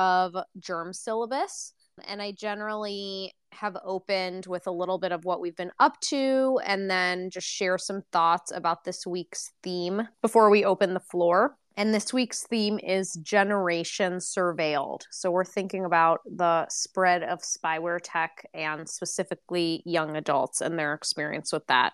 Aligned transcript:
of 0.00 0.34
germ 0.58 0.94
syllabus. 0.94 1.74
And 2.06 2.22
I 2.22 2.32
generally 2.32 3.34
have 3.52 3.76
opened 3.84 4.46
with 4.46 4.66
a 4.66 4.72
little 4.72 4.96
bit 4.96 5.12
of 5.12 5.26
what 5.26 5.40
we've 5.40 5.56
been 5.56 5.72
up 5.78 6.00
to 6.00 6.58
and 6.64 6.88
then 6.88 7.28
just 7.28 7.46
share 7.46 7.76
some 7.76 8.02
thoughts 8.10 8.50
about 8.54 8.84
this 8.84 9.06
week's 9.06 9.52
theme 9.62 10.08
before 10.22 10.48
we 10.48 10.64
open 10.64 10.94
the 10.94 11.00
floor. 11.00 11.56
And 11.76 11.92
this 11.92 12.12
week's 12.12 12.46
theme 12.46 12.78
is 12.82 13.18
Generation 13.22 14.14
Surveilled. 14.14 15.02
So 15.10 15.30
we're 15.30 15.44
thinking 15.44 15.84
about 15.84 16.20
the 16.24 16.66
spread 16.68 17.22
of 17.22 17.40
spyware 17.40 18.00
tech 18.02 18.46
and 18.54 18.88
specifically 18.88 19.82
young 19.84 20.16
adults 20.16 20.62
and 20.62 20.78
their 20.78 20.94
experience 20.94 21.52
with 21.52 21.66
that. 21.66 21.92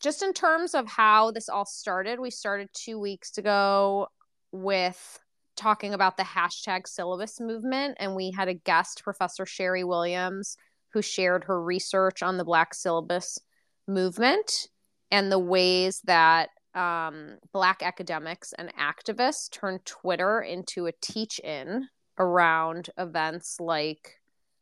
Just 0.00 0.22
in 0.22 0.32
terms 0.32 0.74
of 0.74 0.88
how 0.88 1.32
this 1.32 1.48
all 1.48 1.66
started, 1.66 2.20
we 2.20 2.30
started 2.30 2.68
two 2.72 2.98
weeks 2.98 3.36
ago 3.36 4.08
with 4.52 5.18
talking 5.58 5.92
about 5.92 6.16
the 6.16 6.22
hashtag 6.22 6.86
syllabus 6.86 7.40
movement, 7.40 7.96
and 8.00 8.14
we 8.14 8.30
had 8.30 8.48
a 8.48 8.54
guest, 8.54 9.02
Professor 9.02 9.44
Sherry 9.44 9.84
Williams, 9.84 10.56
who 10.92 11.02
shared 11.02 11.44
her 11.44 11.62
research 11.62 12.22
on 12.22 12.38
the 12.38 12.44
Black 12.44 12.72
syllabus 12.72 13.38
movement 13.86 14.68
and 15.10 15.30
the 15.30 15.38
ways 15.38 16.00
that 16.04 16.50
um, 16.74 17.38
Black 17.52 17.82
academics 17.82 18.52
and 18.52 18.72
activists 18.76 19.50
turned 19.50 19.84
Twitter 19.84 20.40
into 20.40 20.86
a 20.86 20.92
teach 21.00 21.40
in 21.40 21.88
around 22.18 22.90
events 22.96 23.58
like 23.58 24.20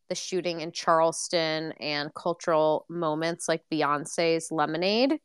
the 0.08 0.14
shooting 0.14 0.60
in 0.60 0.72
Charleston 0.72 1.72
and 1.72 2.14
cultural 2.14 2.86
moments 2.88 3.48
like 3.48 3.62
Beyonce's 3.70 4.50
Lemonade. 4.50 5.18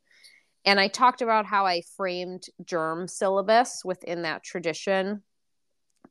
And 0.64 0.78
I 0.78 0.88
talked 0.88 1.22
about 1.22 1.46
how 1.46 1.66
I 1.66 1.82
framed 1.96 2.44
germ 2.64 3.08
syllabus 3.08 3.82
within 3.84 4.22
that 4.22 4.42
tradition 4.42 5.22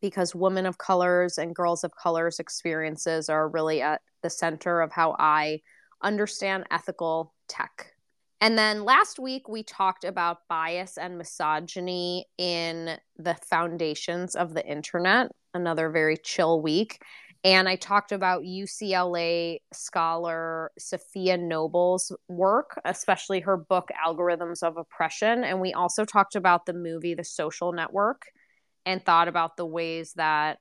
because 0.02 0.36
women 0.36 0.66
of 0.66 0.78
colors 0.78 1.38
and 1.38 1.56
girls 1.56 1.84
of 1.84 1.96
colors 1.96 2.40
experiences 2.40 3.30
are 3.30 3.48
really 3.48 3.82
at 3.82 4.02
the 4.24 4.30
center 4.30 4.82
of 4.82 4.92
how 4.92 5.16
I 5.20 5.62
understand 6.02 6.66
ethical 6.72 7.34
tech. 7.48 7.94
And 8.40 8.58
then 8.58 8.84
last 8.84 9.20
week, 9.20 9.48
we 9.48 9.62
talked 9.62 10.04
about 10.04 10.40
bias 10.50 10.98
and 10.98 11.18
misogyny 11.18 12.26
in 12.40 12.98
the 13.18 13.36
foundations 13.48 14.36
of 14.36 14.56
the 14.56 14.68
internet, 14.68 15.32
another 15.54 15.92
very 15.92 16.18
chill 16.18 16.60
week. 16.60 17.04
And 17.44 17.70
I 17.70 17.76
talked 17.76 18.12
about 18.12 18.44
UCLA 18.44 19.60
scholar 19.74 20.72
Safiya 20.80 21.40
Noble's 21.40 22.12
work, 22.28 22.80
especially 22.84 23.42
her 23.42 23.58
book, 23.58 23.90
Algorithms 24.06 24.64
of 24.64 24.78
Oppression. 24.78 25.44
And 25.44 25.62
we 25.62 25.74
also 25.74 26.04
talked 26.04 26.36
about 26.36 26.66
the 26.66 26.74
movie, 26.74 27.14
The 27.14 27.24
Social 27.24 27.74
Network 27.74 28.24
and 28.86 29.04
thought 29.04 29.28
about 29.28 29.58
the 29.58 29.66
ways 29.66 30.14
that 30.14 30.60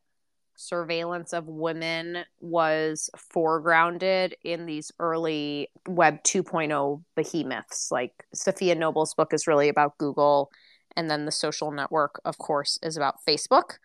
surveillance 0.57 1.33
of 1.33 1.47
women 1.47 2.19
was 2.41 3.09
foregrounded 3.35 4.35
in 4.45 4.67
these 4.67 4.93
early 4.99 5.69
web 5.89 6.23
2.0 6.23 7.03
behemoths. 7.17 7.91
Like 7.91 8.13
Safiya 8.37 8.77
noble's 8.77 9.15
book 9.15 9.33
is 9.33 9.47
really 9.47 9.69
about 9.69 9.97
google 9.99 10.51
and 10.97 11.11
then 11.11 11.25
the 11.25 11.33
social 11.33 11.71
network 11.71 12.21
of 12.25 12.37
course 12.39 12.79
is 12.83 12.97
about 12.97 13.17
facebook. 13.27 13.79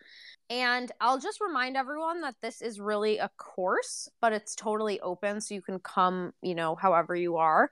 And 0.50 0.92
i'll 1.00 1.18
just 1.18 1.40
remind 1.40 1.76
everyone 1.76 2.20
that 2.20 2.36
this 2.42 2.60
is 2.60 2.78
really 2.78 3.18
a 3.18 3.30
course 3.38 4.08
but 4.20 4.32
it's 4.32 4.54
totally 4.54 5.00
open 5.00 5.40
so 5.40 5.54
you 5.54 5.62
can 5.62 5.80
come 5.80 6.32
you 6.42 6.54
know 6.54 6.76
however 6.76 7.16
you 7.16 7.36
are 7.36 7.70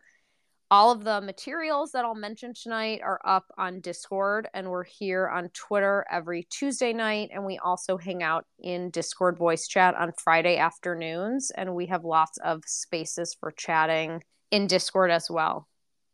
all 0.71 0.91
of 0.91 1.05
the 1.05 1.21
materials 1.21 1.93
that 1.93 2.05
I'll 2.05 2.15
mention 2.15 2.53
tonight 2.55 3.01
are 3.03 3.21
up 3.25 3.45
on 3.59 3.81
Discord, 3.81 4.49
and 4.55 4.71
we're 4.71 4.85
here 4.85 5.29
on 5.29 5.51
Twitter 5.51 6.05
every 6.11 6.47
Tuesday 6.51 6.93
night. 6.93 7.31
And 7.33 7.45
we 7.45 7.59
also 7.59 7.97
hang 7.97 8.23
out 8.23 8.47
in 8.59 8.91
Discord 8.91 9.37
voice 9.37 9.69
chat 9.69 9.95
on 9.95 10.13
Friday 10.23 10.57
afternoons. 10.57 11.51
And 11.51 11.75
we 11.75 11.87
have 11.87 12.05
lots 12.05 12.39
of 12.39 12.63
spaces 12.67 13.37
for 13.39 13.53
chatting 13.53 14.23
in 14.51 14.67
Discord 14.67 15.11
as 15.11 15.29
well. 15.31 15.69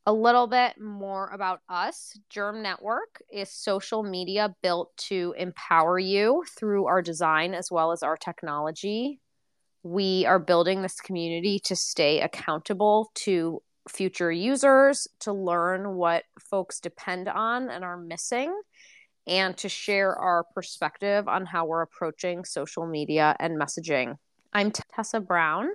A 0.07 0.13
little 0.13 0.47
bit 0.47 0.81
more 0.81 1.29
about 1.29 1.61
us. 1.69 2.19
Germ 2.29 2.63
Network 2.63 3.23
is 3.33 3.53
social 3.53 4.03
media 4.03 4.55
built 4.63 4.91
to 5.09 5.35
empower 5.39 5.99
you 5.99 6.43
through 6.59 6.87
our 6.87 7.03
design 7.03 7.55
as 7.55 7.71
well 7.71 7.93
as 7.93 8.03
our 8.03 8.17
technology. 8.17 9.21
We 9.83 10.27
are 10.27 10.39
building 10.39 10.83
this 10.83 11.01
community 11.01 11.61
to 11.65 11.77
stay 11.77 12.21
accountable 12.21 13.11
to 13.17 13.63
future 13.89 14.31
users 14.31 15.09
to 15.21 15.33
learn 15.33 15.95
what 15.95 16.25
folks 16.39 16.81
depend 16.81 17.29
on 17.29 17.71
and 17.71 17.85
are 17.85 17.97
missing 17.97 18.55
and 19.27 19.57
to 19.59 19.69
share 19.69 20.15
our 20.17 20.45
perspective 20.55 21.29
on 21.29 21.47
how 21.47 21.65
we're 21.67 21.83
approaching 21.83 22.45
social 22.45 22.87
media 22.87 23.37
and 23.39 23.61
messaging. 23.61 24.17
I'm 24.53 24.71
Tessa 24.71 25.21
Brown. 25.21 25.69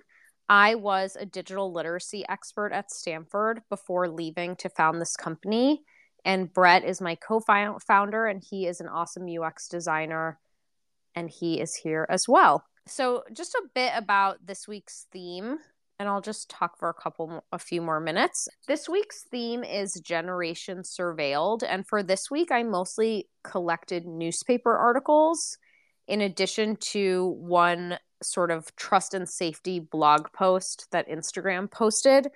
I 0.49 0.75
was 0.75 1.17
a 1.19 1.25
digital 1.25 1.71
literacy 1.71 2.25
expert 2.27 2.71
at 2.71 2.91
Stanford 2.91 3.61
before 3.69 4.07
leaving 4.09 4.55
to 4.57 4.69
found 4.69 5.01
this 5.01 5.15
company. 5.15 5.81
And 6.23 6.51
Brett 6.51 6.83
is 6.83 7.01
my 7.01 7.15
co 7.15 7.39
founder, 7.39 8.25
and 8.25 8.43
he 8.43 8.67
is 8.67 8.81
an 8.81 8.87
awesome 8.87 9.27
UX 9.27 9.67
designer, 9.67 10.39
and 11.15 11.29
he 11.29 11.61
is 11.61 11.75
here 11.75 12.05
as 12.09 12.27
well. 12.27 12.63
So, 12.87 13.23
just 13.31 13.53
a 13.55 13.63
bit 13.73 13.93
about 13.95 14.45
this 14.45 14.67
week's 14.67 15.07
theme 15.11 15.59
and 15.99 16.09
I'll 16.09 16.21
just 16.21 16.49
talk 16.49 16.77
for 16.77 16.89
a 16.89 16.93
couple, 16.93 17.43
a 17.51 17.59
few 17.59 17.81
more 17.81 17.99
minutes. 17.99 18.47
This 18.67 18.89
week's 18.89 19.23
theme 19.31 19.63
is 19.63 20.01
Generation 20.03 20.79
Surveilled. 20.79 21.63
And 21.67 21.87
for 21.87 22.03
this 22.03 22.29
week, 22.29 22.51
I 22.51 22.63
mostly 22.63 23.29
collected 23.43 24.05
newspaper 24.05 24.75
articles 24.75 25.57
in 26.07 26.21
addition 26.21 26.75
to 26.77 27.35
one 27.39 27.97
sort 28.21 28.51
of 28.51 28.75
trust 28.75 29.13
and 29.13 29.27
safety 29.27 29.79
blog 29.79 30.27
post 30.33 30.87
that 30.91 31.09
Instagram 31.09 31.71
posted, 31.71 32.27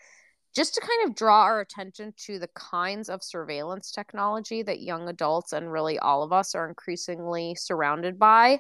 just 0.56 0.74
to 0.76 0.82
kind 0.82 1.10
of 1.10 1.16
draw 1.16 1.42
our 1.44 1.60
attention 1.60 2.14
to 2.26 2.40
the 2.40 2.50
kinds 2.56 3.10
of 3.10 3.24
surveillance 3.24 3.92
technology 3.92 4.64
that 4.64 4.82
young 4.82 5.08
adults 5.08 5.54
and 5.54 5.72
really 5.72 6.00
all 6.00 6.24
of 6.24 6.34
us 6.34 6.56
are 6.56 6.68
increasingly 6.68 7.56
surrounded 7.56 8.18
by. 8.18 8.60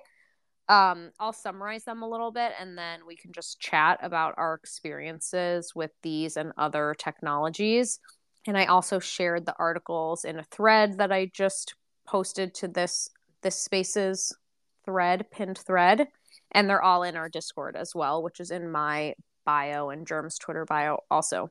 Um, 0.69 1.09
I'll 1.19 1.33
summarize 1.33 1.83
them 1.83 2.03
a 2.03 2.07
little 2.07 2.31
bit 2.31 2.51
and 2.59 2.77
then 2.77 2.99
we 3.07 3.15
can 3.15 3.33
just 3.33 3.59
chat 3.59 3.99
about 4.03 4.35
our 4.37 4.53
experiences 4.53 5.73
with 5.73 5.89
these 6.03 6.37
and 6.37 6.53
other 6.57 6.95
technologies. 6.97 7.99
And 8.45 8.55
I 8.55 8.65
also 8.65 8.99
shared 8.99 9.47
the 9.47 9.55
articles 9.57 10.23
in 10.23 10.37
a 10.37 10.43
thread 10.43 10.99
that 10.99 11.11
I 11.11 11.31
just 11.33 11.73
posted 12.07 12.53
to 12.55 12.67
this 12.67 13.09
this 13.41 13.55
spaces 13.55 14.35
thread, 14.85 15.25
pinned 15.31 15.57
thread, 15.57 16.07
and 16.51 16.69
they're 16.69 16.81
all 16.81 17.03
in 17.03 17.15
our 17.15 17.29
Discord 17.29 17.75
as 17.75 17.95
well, 17.95 18.21
which 18.21 18.39
is 18.39 18.51
in 18.51 18.69
my 18.71 19.15
bio 19.45 19.89
and 19.89 20.05
Germ's 20.05 20.37
Twitter 20.37 20.65
bio 20.65 20.99
also. 21.09 21.49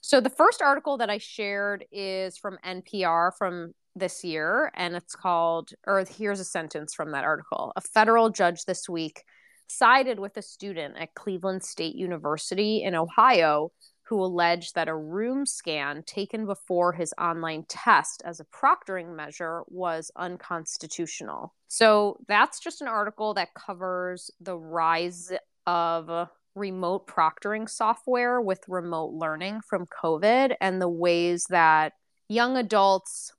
So 0.00 0.20
the 0.20 0.30
first 0.30 0.62
article 0.62 0.98
that 0.98 1.10
I 1.10 1.18
shared 1.18 1.84
is 1.90 2.36
from 2.36 2.58
NPR 2.64 3.32
from 3.36 3.74
this 3.96 4.24
year, 4.24 4.72
and 4.74 4.96
it's 4.96 5.14
called, 5.14 5.70
or 5.86 6.04
here's 6.04 6.40
a 6.40 6.44
sentence 6.44 6.94
from 6.94 7.12
that 7.12 7.24
article. 7.24 7.72
A 7.76 7.80
federal 7.80 8.30
judge 8.30 8.64
this 8.64 8.88
week 8.88 9.22
sided 9.66 10.18
with 10.18 10.36
a 10.36 10.42
student 10.42 10.96
at 10.98 11.14
Cleveland 11.14 11.62
State 11.62 11.94
University 11.94 12.82
in 12.82 12.94
Ohio 12.94 13.70
who 14.04 14.22
alleged 14.22 14.74
that 14.74 14.88
a 14.88 14.94
room 14.94 15.46
scan 15.46 16.02
taken 16.02 16.46
before 16.46 16.92
his 16.92 17.14
online 17.18 17.64
test 17.68 18.22
as 18.24 18.38
a 18.38 18.44
proctoring 18.44 19.16
measure 19.16 19.62
was 19.68 20.10
unconstitutional. 20.16 21.54
So 21.68 22.18
that's 22.28 22.60
just 22.60 22.82
an 22.82 22.88
article 22.88 23.34
that 23.34 23.54
covers 23.54 24.30
the 24.40 24.56
rise 24.56 25.32
of 25.66 26.28
remote 26.54 27.06
proctoring 27.08 27.68
software 27.68 28.40
with 28.40 28.60
remote 28.68 29.12
learning 29.14 29.60
from 29.68 29.86
COVID 29.86 30.54
and 30.60 30.80
the 30.80 30.88
ways 30.88 31.46
that 31.48 31.94
young 32.28 32.56
adults 32.56 33.32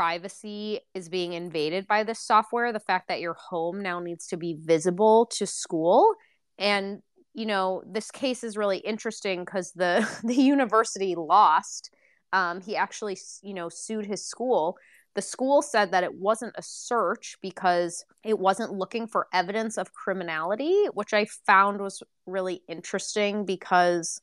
privacy 0.00 0.80
is 0.94 1.10
being 1.10 1.34
invaded 1.34 1.86
by 1.86 2.02
this 2.02 2.18
software 2.18 2.72
the 2.72 2.80
fact 2.80 3.06
that 3.08 3.20
your 3.20 3.34
home 3.34 3.82
now 3.82 4.00
needs 4.00 4.26
to 4.26 4.38
be 4.38 4.56
visible 4.58 5.26
to 5.26 5.46
school. 5.46 6.14
And 6.56 7.02
you 7.34 7.44
know 7.44 7.82
this 7.86 8.10
case 8.10 8.42
is 8.42 8.56
really 8.56 8.78
interesting 8.78 9.40
because 9.40 9.72
the 9.72 10.08
the 10.24 10.34
university 10.34 11.14
lost. 11.16 11.90
Um, 12.32 12.62
he 12.62 12.76
actually 12.76 13.18
you 13.42 13.52
know 13.52 13.68
sued 13.68 14.06
his 14.06 14.26
school. 14.26 14.78
The 15.16 15.20
school 15.20 15.60
said 15.60 15.92
that 15.92 16.04
it 16.04 16.14
wasn't 16.14 16.54
a 16.56 16.62
search 16.62 17.36
because 17.42 18.02
it 18.24 18.38
wasn't 18.38 18.72
looking 18.72 19.06
for 19.06 19.26
evidence 19.34 19.76
of 19.76 19.92
criminality 19.92 20.86
which 20.94 21.12
i 21.12 21.26
found 21.46 21.80
was 21.80 22.02
really 22.26 22.62
interesting 22.68 23.44
because 23.44 24.22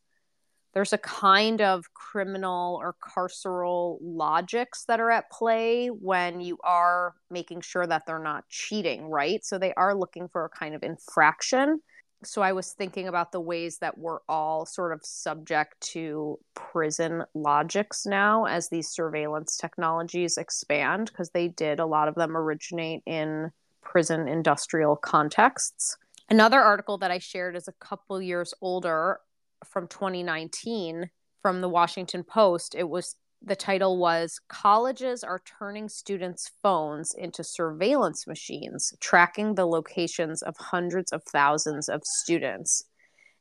there's 0.74 0.94
a 0.94 0.98
kind 0.98 1.62
of 1.62 1.86
criminal 1.94 2.80
or 2.82 2.96
carceral 3.02 3.98
logics 4.02 4.86
that 4.86 5.00
are 5.00 5.10
at 5.10 5.32
play 5.32 5.88
when 5.88 6.40
you 6.40 6.58
are 6.64 7.16
making 7.32 7.62
sure 7.62 7.88
that 7.88 8.06
they're 8.06 8.20
not 8.20 8.48
cheating, 8.50 9.10
right? 9.10 9.44
So 9.44 9.58
they 9.58 9.74
are 9.74 9.96
looking 9.96 10.28
for 10.28 10.46
a 10.46 10.50
kind 10.50 10.76
of 10.76 10.84
infraction. 10.84 11.82
So 12.24 12.42
I 12.42 12.52
was 12.52 12.74
thinking 12.74 13.08
about 13.08 13.32
the 13.32 13.40
ways 13.40 13.78
that 13.80 13.98
we're 13.98 14.20
all 14.28 14.66
sort 14.66 14.92
of 14.92 15.02
subject 15.04 15.80
to 15.92 16.40
prison 16.56 17.24
logics 17.36 18.06
now 18.06 18.46
as 18.46 18.70
these 18.70 18.90
surveillance 18.90 19.56
technologies 19.56 20.38
expand, 20.38 21.12
because 21.12 21.30
they 21.30 21.48
did, 21.48 21.80
a 21.80 21.86
lot 21.86 22.08
of 22.08 22.16
them 22.16 22.36
originate 22.36 23.04
in 23.06 23.52
prison 23.82 24.28
industrial 24.28 24.96
contexts. 24.96 25.96
Another 26.30 26.60
article 26.60 26.98
that 26.98 27.12
I 27.12 27.20
shared 27.20 27.56
is 27.56 27.68
a 27.68 27.74
couple 27.74 28.22
years 28.22 28.54
older 28.62 29.20
from 29.66 29.88
2019 29.88 31.10
from 31.42 31.62
the 31.62 31.70
Washington 31.70 32.24
Post. 32.24 32.76
It 32.76 32.90
was 32.90 33.16
the 33.42 33.56
title 33.56 33.98
was 33.98 34.40
Colleges 34.50 35.24
Are 35.24 35.42
Turning 35.60 35.90
Students' 35.90 36.52
Phones 36.64 37.14
into 37.14 37.44
Surveillance 37.44 38.26
Machines, 38.26 38.94
Tracking 39.00 39.56
the 39.56 39.68
Locations 39.68 40.42
of 40.42 40.58
Hundreds 40.58 41.12
of 41.12 41.24
Thousands 41.24 41.88
of 41.88 42.02
Students. 42.04 42.86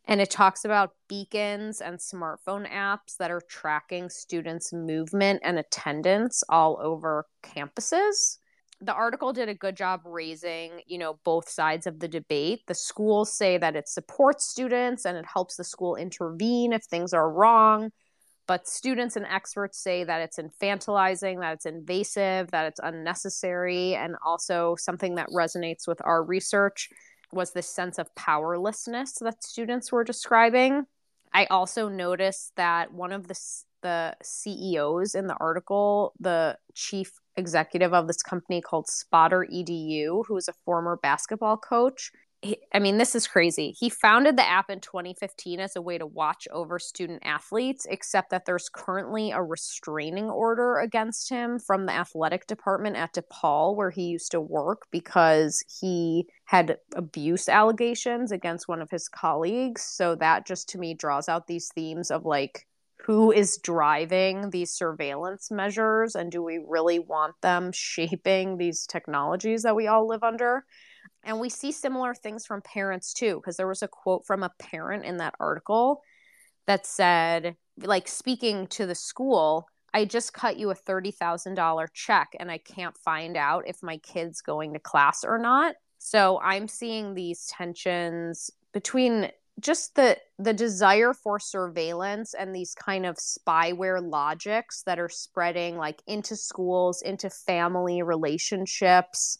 And 0.05 0.21
it 0.21 0.31
talks 0.31 0.65
about 0.65 0.93
beacons 1.09 1.81
and 1.81 1.99
smartphone 1.99 2.71
apps 2.71 3.17
that 3.19 3.31
are 3.31 3.43
tracking 3.49 4.09
students' 4.09 4.73
movement 4.73 5.41
and 5.43 5.59
attendance 5.59 6.45
all 6.49 6.79
over 6.81 7.27
campuses. 7.43 8.39
The 8.81 8.93
article 8.93 9.33
did 9.33 9.49
a 9.49 9.55
good 9.55 9.77
job 9.77 10.03
raising, 10.05 10.83
you 10.87 10.99
know, 10.99 11.19
both 11.25 11.49
sides 11.49 11.87
of 11.87 11.99
the 11.99 12.09
debate. 12.09 12.61
The 12.67 12.75
schools 12.75 13.33
say 13.33 13.57
that 13.57 13.75
it 13.75 13.89
supports 13.89 14.47
students 14.47 15.07
and 15.07 15.17
it 15.17 15.25
helps 15.25 15.57
the 15.57 15.65
school 15.65 15.97
intervene 15.97 16.73
if 16.73 16.85
things 16.85 17.15
are 17.15 17.31
wrong 17.31 17.91
but 18.47 18.69
students 18.69 19.17
and 19.17 19.27
experts 19.27 19.79
say 19.79 20.05
that 20.05 20.21
it's 20.21 20.39
infantilizing, 20.39 21.41
that 21.41 21.55
it's 21.55 21.67
invasive, 21.67 22.51
that 22.53 22.67
it's 22.67 22.81
unnecessary, 22.83 23.95
and 23.95 24.15
also 24.25 24.77
something 24.79 25.17
that 25.17 25.29
resonates 25.31 25.89
with 25.89 26.01
our 26.05 26.23
research 26.23 26.89
was 27.33 27.53
this 27.53 27.69
sense 27.69 27.99
of 27.99 28.15
powerlessness 28.15 29.15
that 29.21 29.43
students 29.43 29.91
were 29.91 30.05
describing. 30.05 30.85
I 31.33 31.47
also 31.47 31.89
noticed 31.89 32.53
that 32.57 32.93
one 32.93 33.13
of 33.13 33.27
the 33.27 33.35
the 33.87 34.17
CEOs 34.23 35.15
in 35.15 35.29
the 35.29 35.37
article, 35.39 36.13
the 36.19 36.59
chief 36.75 37.13
executive 37.37 37.95
of 37.95 38.09
this 38.09 38.23
company 38.23 38.61
called 38.61 38.89
Spotter 38.89 39.47
EDU, 39.53 40.25
who 40.27 40.37
is 40.37 40.49
a 40.49 40.55
former 40.65 40.99
basketball 41.01 41.57
coach, 41.57 42.11
I 42.73 42.79
mean, 42.79 42.99
this 42.99 43.15
is 43.15 43.27
crazy. 43.27 43.75
He 43.79 43.89
founded 43.89 44.37
the 44.37 44.47
app 44.47 44.69
in 44.71 44.81
2015 44.81 45.59
as 45.59 45.75
a 45.75 45.83
way 45.83 45.99
to 45.99 46.07
watch 46.07 46.47
over 46.53 46.79
student 46.79 47.23
athletes, 47.25 47.87
except 47.89 48.31
that 48.31 48.45
there's 48.45 48.69
currently 48.69 49.31
a 49.31 49.43
restraining 49.43 50.29
order 50.29 50.79
against 50.79 51.31
him 51.31 51.59
from 51.59 51.87
the 51.87 51.93
athletic 51.93 52.47
department 52.47 52.97
at 52.97 53.15
DePaul, 53.15 53.75
where 53.75 53.91
he 53.91 54.05
used 54.05 54.31
to 54.33 54.41
work, 54.41 54.83
because 54.91 55.65
he 55.81 56.27
had 56.45 56.77
abuse 56.95 57.49
allegations 57.49 58.31
against 58.31 58.69
one 58.69 58.83
of 58.83 58.91
his 58.91 59.09
colleagues. 59.09 59.83
So 59.83 60.15
that 60.17 60.47
just 60.47 60.69
to 60.71 60.79
me 60.79 60.95
draws 60.95 61.29
out 61.29 61.47
these 61.47 61.71
themes 61.75 62.11
of 62.11 62.25
like, 62.25 62.67
who 63.05 63.31
is 63.31 63.59
driving 63.63 64.51
these 64.51 64.71
surveillance 64.71 65.51
measures 65.51 66.15
and 66.15 66.33
do 66.33 66.43
we 66.43 66.65
really 66.67 66.99
want 66.99 67.35
them 67.43 67.71
shaping 67.75 68.57
these 68.57 68.87
technologies 68.87 69.63
that 69.63 69.77
we 69.77 69.87
all 69.87 70.09
live 70.09 70.23
under 70.23 70.65
and 71.27 71.41
we 71.41 71.49
see 71.49 71.73
similar 71.73 72.15
things 72.15 72.47
from 72.47 72.63
parents 72.63 73.13
too, 73.13 73.37
because 73.37 73.57
there 73.57 73.67
was 73.67 73.83
a 73.83 73.89
quote 73.89 74.25
from 74.25 74.45
a 74.45 74.53
parent 74.61 75.05
in 75.05 75.17
that 75.19 75.35
article 75.41 76.03
that 76.67 76.87
said, 76.87 77.57
like, 77.79 78.09
speaking 78.09 78.69
to 78.69 78.87
the 78.87 78.95
school, 78.95 79.67
I 79.93 80.05
just 80.05 80.33
cut 80.33 80.57
you 80.57 80.71
a 80.71 80.75
$30,000 80.75 81.87
check 81.93 82.29
and 82.39 82.51
I 82.51 82.59
can't 82.59 82.97
find 82.99 83.37
out 83.37 83.65
if 83.67 83.83
my 83.83 83.99
kid's 83.99 84.41
going 84.41 84.73
to 84.75 84.79
class 84.79 85.25
or 85.25 85.39
not. 85.39 85.75
So 85.99 86.41
I'm 86.41 86.69
seeing 86.69 87.15
these 87.15 87.47
tensions 87.47 88.51
between 88.73 89.31
just 89.61 89.95
the 89.95 90.19
the 90.39 90.53
desire 90.53 91.15
for 91.15 91.39
surveillance 91.39 92.35
and 92.35 92.55
these 92.55 92.75
kind 92.75 93.07
of 93.07 93.17
spyware 93.17 94.01
logics 94.03 94.83
that 94.83 94.99
are 94.99 95.09
spreading 95.09 95.77
like 95.77 96.03
into 96.07 96.37
schools 96.37 97.01
into 97.03 97.31
family 97.31 98.03
relationships 98.03 99.39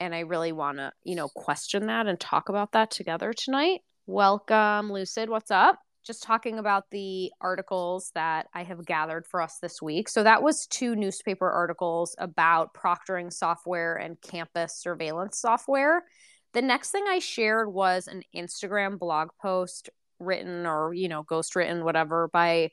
and 0.00 0.14
I 0.14 0.20
really 0.20 0.52
want 0.52 0.78
to, 0.78 0.92
you 1.04 1.14
know, 1.14 1.28
question 1.28 1.86
that 1.86 2.06
and 2.06 2.18
talk 2.18 2.48
about 2.48 2.72
that 2.72 2.90
together 2.90 3.32
tonight. 3.32 3.80
Welcome, 4.06 4.92
Lucid. 4.92 5.30
What's 5.30 5.50
up? 5.50 5.78
Just 6.04 6.22
talking 6.22 6.58
about 6.58 6.84
the 6.90 7.32
articles 7.40 8.10
that 8.14 8.46
I 8.52 8.64
have 8.64 8.84
gathered 8.84 9.26
for 9.26 9.40
us 9.40 9.58
this 9.62 9.80
week. 9.80 10.08
So 10.10 10.22
that 10.22 10.42
was 10.42 10.66
two 10.66 10.94
newspaper 10.94 11.50
articles 11.50 12.14
about 12.18 12.74
proctoring 12.74 13.32
software 13.32 13.96
and 13.96 14.20
campus 14.20 14.76
surveillance 14.78 15.38
software. 15.38 16.04
The 16.54 16.62
next 16.62 16.90
thing 16.90 17.04
I 17.08 17.18
shared 17.18 17.72
was 17.72 18.08
an 18.08 18.22
Instagram 18.34 18.98
blog 18.98 19.28
post 19.42 19.90
written 20.18 20.66
or, 20.66 20.94
you 20.94 21.08
know, 21.08 21.22
ghost 21.22 21.56
written, 21.56 21.84
whatever, 21.84 22.28
by 22.32 22.70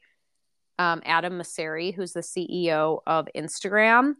um, 0.80 1.02
Adam 1.06 1.34
Mosseri, 1.34 1.94
who's 1.94 2.14
the 2.14 2.22
CEO 2.22 3.00
of 3.06 3.28
Instagram. 3.36 4.14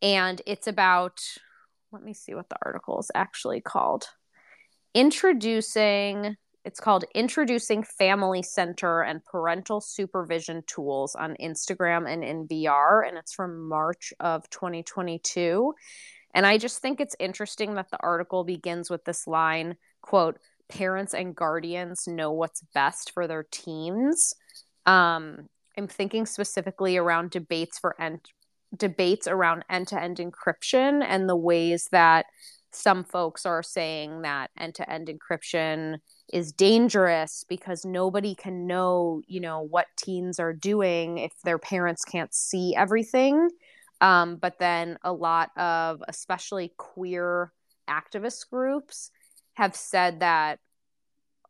And 0.00 0.42
it's 0.46 0.66
about 0.66 1.20
let 1.92 2.02
me 2.02 2.14
see 2.14 2.34
what 2.34 2.48
the 2.48 2.56
article 2.64 2.98
is 2.98 3.10
actually 3.14 3.60
called. 3.60 4.06
Introducing, 4.94 6.36
it's 6.64 6.80
called 6.80 7.04
Introducing 7.14 7.82
Family 7.82 8.42
Center 8.42 9.02
and 9.02 9.24
Parental 9.24 9.80
Supervision 9.80 10.62
Tools 10.66 11.14
on 11.14 11.36
Instagram 11.40 12.10
and 12.10 12.24
in 12.24 12.48
VR. 12.48 13.06
And 13.06 13.18
it's 13.18 13.34
from 13.34 13.68
March 13.68 14.12
of 14.20 14.48
2022. 14.50 15.74
And 16.34 16.46
I 16.46 16.58
just 16.58 16.80
think 16.80 17.00
it's 17.00 17.16
interesting 17.18 17.74
that 17.74 17.90
the 17.90 17.98
article 18.00 18.44
begins 18.44 18.90
with 18.90 19.04
this 19.04 19.26
line 19.26 19.76
quote, 20.02 20.38
parents 20.68 21.14
and 21.14 21.34
guardians 21.34 22.06
know 22.06 22.32
what's 22.32 22.62
best 22.74 23.12
for 23.12 23.26
their 23.26 23.46
teens. 23.50 24.34
Um, 24.84 25.48
I'm 25.78 25.86
thinking 25.86 26.26
specifically 26.26 26.96
around 26.96 27.30
debates 27.30 27.78
for 27.78 27.94
ent- 28.00 28.28
debates 28.76 29.26
around 29.26 29.64
end 29.70 29.88
to 29.88 30.02
end 30.02 30.16
encryption 30.18 31.04
and 31.06 31.28
the 31.28 31.36
ways 31.36 31.88
that 31.92 32.26
some 32.74 33.04
folks 33.04 33.44
are 33.44 33.62
saying 33.62 34.22
that 34.22 34.50
end 34.58 34.74
to 34.74 34.90
end 34.90 35.08
encryption 35.08 35.98
is 36.32 36.52
dangerous 36.52 37.44
because 37.48 37.84
nobody 37.84 38.34
can 38.34 38.66
know, 38.66 39.20
you 39.26 39.40
know, 39.40 39.60
what 39.60 39.86
teens 39.98 40.40
are 40.40 40.54
doing 40.54 41.18
if 41.18 41.32
their 41.44 41.58
parents 41.58 42.02
can't 42.04 42.34
see 42.34 42.74
everything. 42.74 43.50
Um, 44.02 44.36
but 44.36 44.58
then 44.58 44.98
a 45.04 45.12
lot 45.12 45.56
of, 45.56 46.02
especially 46.08 46.74
queer 46.76 47.52
activist 47.88 48.50
groups, 48.50 49.10
have 49.54 49.76
said 49.76 50.20
that 50.20 50.58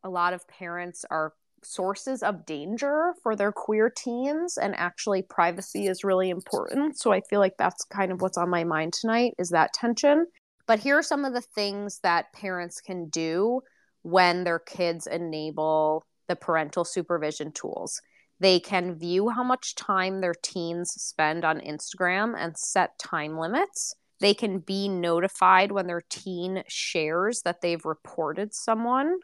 a 0.05 0.11
lot 0.11 0.35
of 0.35 0.47
parents 0.47 1.05
are 1.11 1.33
sources 1.65 2.23
of 2.23 2.45
danger 2.45 3.15
for 3.23 3.37
their 3.37 3.53
queer 3.53 3.89
teens 3.89 4.59
and 4.59 4.75
actually 4.77 5.23
privacy 5.23 5.87
is 5.87 6.05
really 6.05 6.29
important. 6.29 6.99
So 6.99 7.13
i 7.13 7.23
feel 7.31 7.41
like 7.41 7.57
that's 7.57 7.85
kind 7.85 8.13
of 8.13 8.21
what's 8.21 8.37
on 8.37 8.51
my 8.51 8.65
mind 8.65 8.93
tonight 8.93 9.33
is 9.39 9.51
that 9.51 9.73
tension. 9.73 10.27
But 10.67 10.81
here 10.81 10.99
are 10.99 11.03
some 11.03 11.25
of 11.25 11.33
the 11.33 11.41
things 11.41 12.01
that 12.03 12.33
parents 12.35 12.81
can 12.81 13.09
do 13.09 13.61
when 14.03 14.45
their 14.45 14.59
kids 14.59 15.07
enable 15.07 16.05
the 16.29 16.37
parental 16.37 16.85
supervision 16.85 17.53
tools 17.53 18.01
they 18.43 18.61
can 18.61 18.99
view 18.99 19.29
how 19.29 19.43
much 19.43 19.75
time 19.75 20.21
their 20.21 20.35
teens 20.43 20.91
spend 20.91 21.45
on 21.45 21.61
instagram 21.61 22.35
and 22.37 22.57
set 22.59 22.99
time 22.99 23.39
limits 23.39 23.95
they 24.21 24.35
can 24.35 24.61
be 24.61 24.89
notified 24.89 25.73
when 25.73 25.87
their 25.87 26.03
teen 26.09 26.63
shares 26.69 27.43
that 27.43 27.61
they've 27.61 27.85
reported 27.85 28.55
someone 28.55 29.17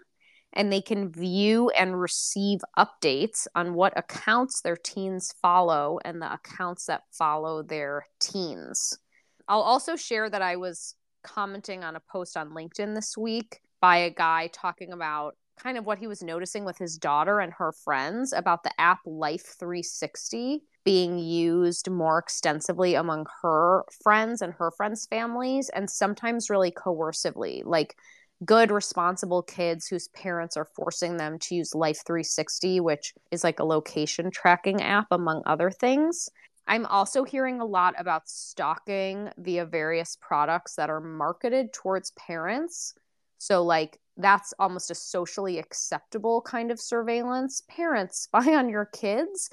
and 0.52 0.72
they 0.72 0.80
can 0.80 1.12
view 1.12 1.70
and 1.70 2.00
receive 2.00 2.60
updates 2.76 3.46
on 3.54 3.74
what 3.74 3.96
accounts 3.96 4.60
their 4.60 4.76
teens 4.76 5.32
follow 5.40 5.98
and 6.04 6.20
the 6.20 6.32
accounts 6.32 6.86
that 6.86 7.02
follow 7.12 7.62
their 7.62 8.06
teens. 8.18 8.98
I'll 9.46 9.60
also 9.60 9.94
share 9.94 10.28
that 10.28 10.42
I 10.42 10.56
was 10.56 10.94
commenting 11.22 11.84
on 11.84 11.96
a 11.96 12.02
post 12.10 12.36
on 12.36 12.50
LinkedIn 12.50 12.94
this 12.94 13.16
week 13.16 13.60
by 13.80 13.98
a 13.98 14.10
guy 14.10 14.50
talking 14.52 14.92
about 14.92 15.36
kind 15.58 15.78
of 15.78 15.86
what 15.86 15.98
he 15.98 16.06
was 16.06 16.22
noticing 16.22 16.64
with 16.64 16.78
his 16.78 16.96
daughter 16.96 17.40
and 17.40 17.52
her 17.54 17.72
friends 17.72 18.32
about 18.32 18.62
the 18.62 18.80
app 18.80 19.00
Life 19.04 19.56
360 19.58 20.62
being 20.84 21.18
used 21.18 21.90
more 21.90 22.18
extensively 22.18 22.94
among 22.94 23.26
her 23.42 23.84
friends 24.02 24.40
and 24.40 24.54
her 24.54 24.70
friends' 24.70 25.06
families, 25.06 25.68
and 25.68 25.90
sometimes 25.90 26.48
really 26.48 26.70
coercively. 26.70 27.62
Like 27.64 27.96
good 28.44 28.70
responsible 28.70 29.42
kids 29.42 29.86
whose 29.86 30.08
parents 30.08 30.56
are 30.56 30.68
forcing 30.76 31.16
them 31.16 31.38
to 31.40 31.56
use 31.56 31.74
life 31.74 32.02
360 32.06 32.78
which 32.80 33.12
is 33.32 33.42
like 33.42 33.58
a 33.58 33.64
location 33.64 34.30
tracking 34.30 34.80
app 34.80 35.06
among 35.10 35.42
other 35.44 35.70
things 35.70 36.28
i'm 36.68 36.86
also 36.86 37.24
hearing 37.24 37.60
a 37.60 37.64
lot 37.64 37.94
about 37.98 38.28
stalking 38.28 39.28
via 39.38 39.66
various 39.66 40.16
products 40.20 40.76
that 40.76 40.88
are 40.88 41.00
marketed 41.00 41.72
towards 41.72 42.12
parents 42.12 42.94
so 43.38 43.64
like 43.64 43.98
that's 44.16 44.52
almost 44.58 44.90
a 44.90 44.94
socially 44.94 45.58
acceptable 45.58 46.42
kind 46.42 46.70
of 46.70 46.80
surveillance 46.80 47.62
parents 47.68 48.20
spy 48.22 48.54
on 48.54 48.68
your 48.68 48.86
kids 48.86 49.50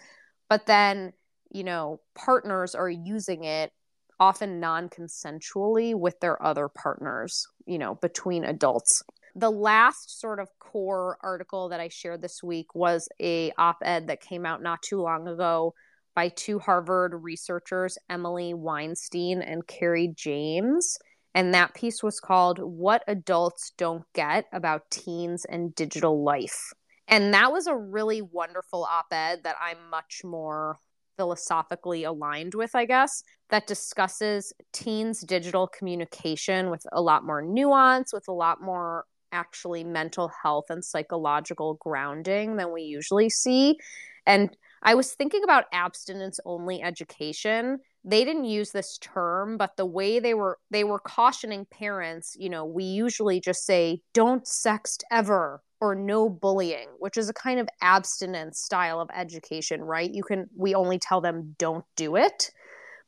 but 0.49 0.65
then 0.65 1.13
you 1.51 1.63
know 1.63 1.99
partners 2.15 2.75
are 2.75 2.89
using 2.89 3.43
it 3.43 3.71
often 4.19 4.59
non 4.59 4.89
consensually 4.89 5.95
with 5.95 6.19
their 6.19 6.41
other 6.43 6.67
partners, 6.67 7.47
you 7.65 7.77
know, 7.77 7.95
between 7.95 8.43
adults. 8.43 9.03
The 9.35 9.51
last 9.51 10.19
sort 10.19 10.39
of 10.39 10.47
core 10.59 11.17
article 11.21 11.69
that 11.69 11.79
I 11.79 11.89
shared 11.89 12.21
this 12.21 12.41
week 12.41 12.73
was 12.73 13.09
a 13.21 13.51
op-ed 13.57 14.07
that 14.07 14.21
came 14.21 14.45
out 14.45 14.63
not 14.63 14.81
too 14.81 15.01
long 15.01 15.27
ago 15.27 15.73
by 16.15 16.29
two 16.29 16.59
Harvard 16.59 17.13
researchers, 17.13 17.97
Emily 18.09 18.53
Weinstein 18.53 19.41
and 19.41 19.67
Carrie 19.67 20.13
James. 20.15 20.97
And 21.35 21.53
that 21.53 21.75
piece 21.75 22.01
was 22.01 22.21
called 22.21 22.59
What 22.59 23.03
Adults 23.09 23.73
Don't 23.77 24.05
Get 24.13 24.45
About 24.53 24.89
Teens 24.89 25.45
and 25.45 25.75
Digital 25.75 26.23
Life. 26.23 26.71
And 27.09 27.33
that 27.33 27.51
was 27.51 27.67
a 27.67 27.75
really 27.75 28.21
wonderful 28.21 28.85
op 28.85 29.07
ed 29.11 29.43
that 29.43 29.57
I'm 29.61 29.89
much 29.91 30.21
more 30.23 30.79
philosophically 31.17 32.05
aligned 32.05 32.55
with, 32.55 32.73
I 32.73 32.85
guess, 32.85 33.21
that 33.49 33.67
discusses 33.67 34.53
teens' 34.73 35.21
digital 35.21 35.67
communication 35.67 36.69
with 36.69 36.85
a 36.93 37.01
lot 37.01 37.25
more 37.25 37.41
nuance, 37.41 38.13
with 38.13 38.27
a 38.29 38.33
lot 38.33 38.61
more 38.61 39.05
actually 39.31 39.83
mental 39.83 40.31
health 40.41 40.65
and 40.69 40.83
psychological 40.83 41.75
grounding 41.75 42.55
than 42.55 42.71
we 42.71 42.83
usually 42.83 43.29
see. 43.29 43.77
And 44.25 44.55
I 44.81 44.95
was 44.95 45.13
thinking 45.13 45.43
about 45.43 45.65
abstinence 45.73 46.39
only 46.45 46.81
education. 46.81 47.79
They 48.07 48.23
didn't 48.23 48.45
use 48.45 48.71
this 48.71 48.99
term, 48.99 49.57
but 49.57 49.77
the 49.77 49.85
way 49.85 50.19
they 50.19 50.35
were 50.35 50.59
they 50.69 50.83
were 50.83 50.99
cautioning 50.99 51.65
parents, 51.65 52.37
you 52.39 52.49
know, 52.49 52.63
we 52.63 52.83
usually 52.83 53.39
just 53.39 53.65
say 53.65 54.01
don't 54.13 54.45
sext 54.45 55.01
ever 55.11 55.63
or 55.81 55.95
no 55.95 56.29
bullying, 56.29 56.87
which 56.99 57.17
is 57.17 57.29
a 57.29 57.33
kind 57.33 57.59
of 57.59 57.67
abstinence 57.81 58.59
style 58.59 59.01
of 59.01 59.09
education, 59.13 59.81
right? 59.81 60.13
You 60.13 60.23
can 60.23 60.47
we 60.55 60.75
only 60.75 60.99
tell 60.99 61.19
them 61.19 61.55
don't 61.57 61.85
do 61.95 62.15
it. 62.15 62.51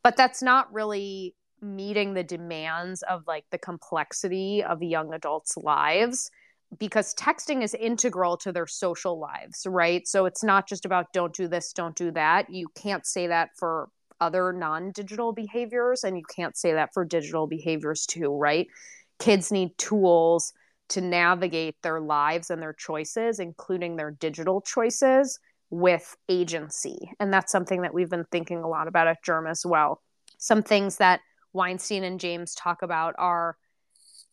But 0.03 0.17
that's 0.17 0.41
not 0.41 0.73
really 0.73 1.35
meeting 1.61 2.13
the 2.13 2.23
demands 2.23 3.03
of 3.03 3.23
like 3.27 3.45
the 3.51 3.57
complexity 3.57 4.63
of 4.63 4.81
young 4.81 5.13
adults' 5.13 5.57
lives 5.57 6.31
because 6.79 7.13
texting 7.15 7.63
is 7.63 7.73
integral 7.73 8.35
to 8.37 8.51
their 8.51 8.67
social 8.67 9.19
lives, 9.19 9.65
right? 9.65 10.07
So 10.07 10.25
it's 10.25 10.43
not 10.43 10.67
just 10.67 10.85
about 10.85 11.13
don't 11.13 11.33
do 11.33 11.47
this, 11.47 11.71
don't 11.71 11.95
do 11.95 12.11
that. 12.11 12.49
You 12.49 12.67
can't 12.75 13.05
say 13.05 13.27
that 13.27 13.51
for 13.57 13.89
other 14.19 14.53
non 14.53 14.91
digital 14.91 15.33
behaviors, 15.33 16.03
and 16.03 16.17
you 16.17 16.23
can't 16.35 16.57
say 16.57 16.73
that 16.73 16.93
for 16.93 17.05
digital 17.05 17.47
behaviors 17.47 18.05
too, 18.05 18.35
right? 18.35 18.67
Kids 19.19 19.51
need 19.51 19.77
tools 19.77 20.53
to 20.89 21.01
navigate 21.01 21.75
their 21.83 21.99
lives 21.99 22.49
and 22.49 22.61
their 22.61 22.73
choices, 22.73 23.39
including 23.39 23.95
their 23.95 24.11
digital 24.11 24.61
choices, 24.61 25.39
with 25.69 26.15
agency. 26.29 27.11
And 27.19 27.33
that's 27.33 27.51
something 27.51 27.81
that 27.81 27.93
we've 27.93 28.09
been 28.09 28.25
thinking 28.31 28.59
a 28.59 28.67
lot 28.69 28.87
about 28.87 29.07
at 29.07 29.23
Germ 29.23 29.47
as 29.47 29.65
well. 29.65 30.01
Some 30.37 30.63
things 30.63 30.97
that 30.97 31.19
Weinstein 31.53 32.03
and 32.03 32.19
James 32.19 32.55
talk 32.55 32.83
about 32.83 33.15
are 33.17 33.57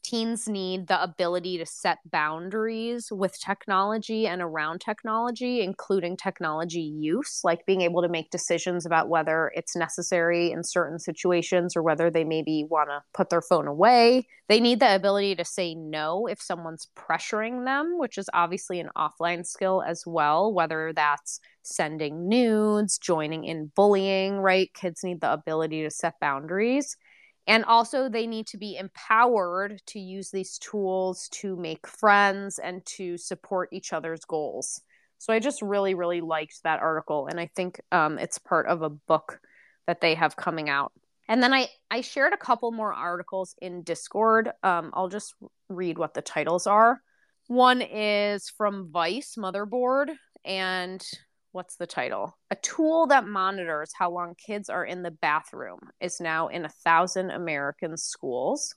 teens 0.04 0.48
need 0.48 0.86
the 0.86 1.02
ability 1.02 1.58
to 1.58 1.66
set 1.66 1.98
boundaries 2.10 3.10
with 3.10 3.40
technology 3.40 4.26
and 4.26 4.42
around 4.42 4.80
technology, 4.80 5.62
including 5.62 6.16
technology 6.16 6.82
use, 6.82 7.40
like 7.42 7.66
being 7.66 7.80
able 7.80 8.02
to 8.02 8.08
make 8.08 8.30
decisions 8.30 8.84
about 8.86 9.08
whether 9.08 9.50
it's 9.56 9.74
necessary 9.74 10.52
in 10.52 10.62
certain 10.62 10.98
situations 10.98 11.74
or 11.74 11.82
whether 11.82 12.10
they 12.10 12.22
maybe 12.22 12.66
want 12.68 12.90
to 12.90 13.02
put 13.14 13.30
their 13.30 13.42
phone 13.42 13.66
away. 13.66 14.26
They 14.48 14.60
need 14.60 14.80
the 14.80 14.94
ability 14.94 15.36
to 15.36 15.44
say 15.44 15.74
no 15.74 16.26
if 16.26 16.40
someone's 16.40 16.88
pressuring 16.94 17.64
them, 17.64 17.98
which 17.98 18.18
is 18.18 18.28
obviously 18.34 18.78
an 18.78 18.90
offline 18.96 19.46
skill 19.46 19.82
as 19.82 20.04
well, 20.06 20.52
whether 20.52 20.92
that's 20.92 21.40
sending 21.62 22.28
nudes, 22.28 22.98
joining 22.98 23.44
in 23.44 23.72
bullying, 23.74 24.36
right? 24.36 24.72
Kids 24.74 25.02
need 25.02 25.22
the 25.22 25.32
ability 25.32 25.82
to 25.82 25.90
set 25.90 26.20
boundaries. 26.20 26.98
And 27.46 27.64
also, 27.64 28.08
they 28.08 28.26
need 28.26 28.46
to 28.48 28.56
be 28.56 28.76
empowered 28.76 29.82
to 29.88 30.00
use 30.00 30.30
these 30.30 30.58
tools 30.58 31.28
to 31.32 31.56
make 31.56 31.86
friends 31.86 32.58
and 32.58 32.84
to 32.86 33.18
support 33.18 33.68
each 33.72 33.92
other's 33.92 34.24
goals. 34.24 34.80
So, 35.18 35.32
I 35.32 35.40
just 35.40 35.60
really, 35.60 35.94
really 35.94 36.20
liked 36.20 36.62
that 36.64 36.80
article. 36.80 37.26
And 37.26 37.38
I 37.38 37.50
think 37.54 37.80
um, 37.92 38.18
it's 38.18 38.38
part 38.38 38.66
of 38.66 38.82
a 38.82 38.90
book 38.90 39.40
that 39.86 40.00
they 40.00 40.14
have 40.14 40.36
coming 40.36 40.70
out. 40.70 40.92
And 41.28 41.42
then 41.42 41.54
I, 41.54 41.68
I 41.90 42.02
shared 42.02 42.32
a 42.32 42.38
couple 42.38 42.70
more 42.72 42.92
articles 42.92 43.54
in 43.60 43.82
Discord. 43.82 44.50
Um, 44.62 44.90
I'll 44.94 45.08
just 45.08 45.34
read 45.68 45.98
what 45.98 46.14
the 46.14 46.22
titles 46.22 46.66
are. 46.66 47.00
One 47.46 47.82
is 47.82 48.48
from 48.48 48.90
Vice 48.90 49.34
Motherboard, 49.36 50.14
and 50.44 51.06
what's 51.54 51.76
the 51.76 51.86
title? 51.86 52.36
A 52.50 52.56
tool 52.56 53.06
that 53.06 53.26
monitors 53.26 53.92
how 53.96 54.10
long 54.10 54.34
kids 54.34 54.68
are 54.68 54.84
in 54.84 55.02
the 55.02 55.12
bathroom 55.12 55.78
is 56.00 56.20
now 56.20 56.48
in 56.48 56.64
a 56.64 56.68
thousand 56.68 57.30
American 57.30 57.96
schools. 57.96 58.74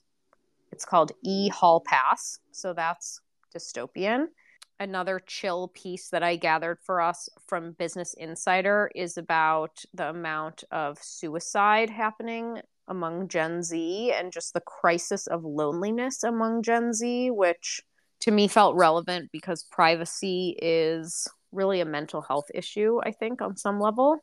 It's 0.70 0.84
called 0.84 1.10
E 1.24 1.48
Hall 1.48 1.82
Pass. 1.84 2.38
So 2.52 2.72
that's 2.72 3.20
dystopian. 3.54 4.26
Another 4.78 5.20
chill 5.26 5.72
piece 5.74 6.08
that 6.10 6.22
I 6.22 6.36
gathered 6.36 6.78
for 6.84 7.00
us 7.00 7.28
from 7.48 7.72
Business 7.72 8.14
Insider 8.14 8.92
is 8.94 9.18
about 9.18 9.82
the 9.92 10.10
amount 10.10 10.62
of 10.70 10.98
suicide 11.02 11.90
happening 11.90 12.60
among 12.86 13.26
Gen 13.26 13.64
Z 13.64 14.12
and 14.16 14.32
just 14.32 14.54
the 14.54 14.60
crisis 14.60 15.26
of 15.26 15.44
loneliness 15.44 16.22
among 16.22 16.62
Gen 16.62 16.92
Z, 16.92 17.32
which 17.32 17.82
to 18.20 18.30
me 18.30 18.46
felt 18.46 18.76
relevant 18.76 19.30
because 19.32 19.64
privacy 19.64 20.56
is 20.62 21.26
really 21.52 21.80
a 21.80 21.84
mental 21.84 22.22
health 22.22 22.50
issue, 22.54 23.00
I 23.02 23.12
think, 23.12 23.42
on 23.42 23.56
some 23.56 23.80
level. 23.80 24.18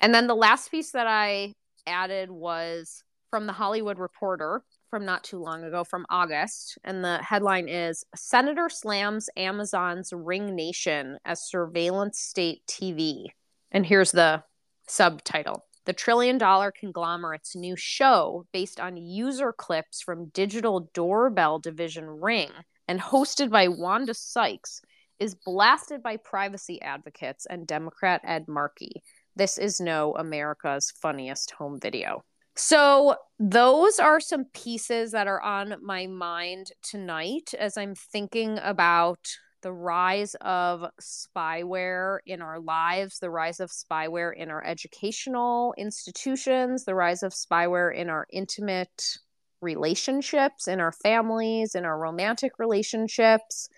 And 0.00 0.14
then 0.14 0.26
the 0.26 0.34
last 0.34 0.70
piece 0.70 0.92
that 0.92 1.06
I 1.06 1.54
added 1.86 2.30
was 2.30 3.02
from 3.30 3.46
the 3.46 3.52
Hollywood 3.52 3.98
Reporter 3.98 4.62
from 4.92 5.06
not 5.06 5.24
too 5.24 5.38
long 5.38 5.64
ago, 5.64 5.84
from 5.84 6.04
August. 6.10 6.76
And 6.84 7.02
the 7.02 7.18
headline 7.22 7.66
is 7.66 8.04
Senator 8.14 8.68
slams 8.68 9.30
Amazon's 9.38 10.12
Ring 10.12 10.54
Nation 10.54 11.16
as 11.24 11.48
surveillance 11.48 12.18
state 12.20 12.60
TV. 12.68 13.28
And 13.70 13.86
here's 13.86 14.12
the 14.12 14.44
subtitle 14.86 15.64
The 15.86 15.94
trillion 15.94 16.36
dollar 16.36 16.70
conglomerate's 16.70 17.56
new 17.56 17.74
show, 17.74 18.46
based 18.52 18.78
on 18.78 18.98
user 18.98 19.52
clips 19.52 20.02
from 20.02 20.28
digital 20.28 20.90
doorbell 20.92 21.58
division 21.58 22.06
Ring 22.06 22.50
and 22.86 23.00
hosted 23.00 23.50
by 23.50 23.68
Wanda 23.68 24.12
Sykes, 24.12 24.82
is 25.22 25.36
blasted 25.36 26.02
by 26.02 26.16
privacy 26.16 26.82
advocates 26.82 27.46
and 27.46 27.64
Democrat 27.64 28.20
Ed 28.24 28.48
Markey. 28.48 29.04
This 29.36 29.56
is 29.56 29.80
no 29.80 30.16
America's 30.16 30.92
funniest 31.00 31.52
home 31.52 31.78
video. 31.80 32.24
So, 32.56 33.14
those 33.38 34.00
are 34.00 34.18
some 34.18 34.46
pieces 34.52 35.12
that 35.12 35.28
are 35.28 35.40
on 35.40 35.76
my 35.80 36.08
mind 36.08 36.72
tonight 36.82 37.54
as 37.58 37.78
I'm 37.78 37.94
thinking 37.94 38.58
about 38.62 39.24
the 39.62 39.72
rise 39.72 40.34
of 40.40 40.84
spyware 41.00 42.18
in 42.26 42.42
our 42.42 42.58
lives, 42.58 43.20
the 43.20 43.30
rise 43.30 43.60
of 43.60 43.70
spyware 43.70 44.34
in 44.36 44.50
our 44.50 44.62
educational 44.66 45.72
institutions, 45.78 46.84
the 46.84 46.96
rise 46.96 47.22
of 47.22 47.32
spyware 47.32 47.94
in 47.94 48.10
our 48.10 48.26
intimate 48.32 49.18
relationships, 49.60 50.66
in 50.66 50.80
our 50.80 50.92
families, 50.92 51.76
in 51.76 51.84
our 51.84 51.96
romantic 51.96 52.58
relationships, 52.58 53.68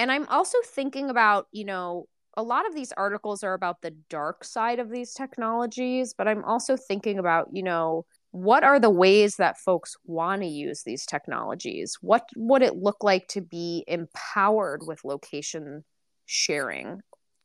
and 0.00 0.10
I'm 0.10 0.26
also 0.28 0.56
thinking 0.64 1.10
about, 1.10 1.46
you 1.52 1.66
know, 1.66 2.06
a 2.34 2.42
lot 2.42 2.66
of 2.66 2.74
these 2.74 2.90
articles 2.92 3.42
are 3.42 3.52
about 3.52 3.82
the 3.82 3.90
dark 4.08 4.44
side 4.44 4.78
of 4.78 4.90
these 4.90 5.12
technologies, 5.12 6.14
but 6.16 6.26
I'm 6.26 6.42
also 6.42 6.74
thinking 6.74 7.18
about, 7.18 7.48
you 7.52 7.62
know, 7.62 8.06
what 8.30 8.64
are 8.64 8.80
the 8.80 8.88
ways 8.88 9.36
that 9.36 9.58
folks 9.58 9.96
want 10.06 10.40
to 10.40 10.48
use 10.48 10.84
these 10.84 11.04
technologies? 11.04 11.98
What 12.00 12.24
would 12.34 12.62
it 12.62 12.76
look 12.76 13.04
like 13.04 13.28
to 13.28 13.42
be 13.42 13.84
empowered 13.86 14.80
with 14.86 15.04
location 15.04 15.84
sharing? 16.24 17.02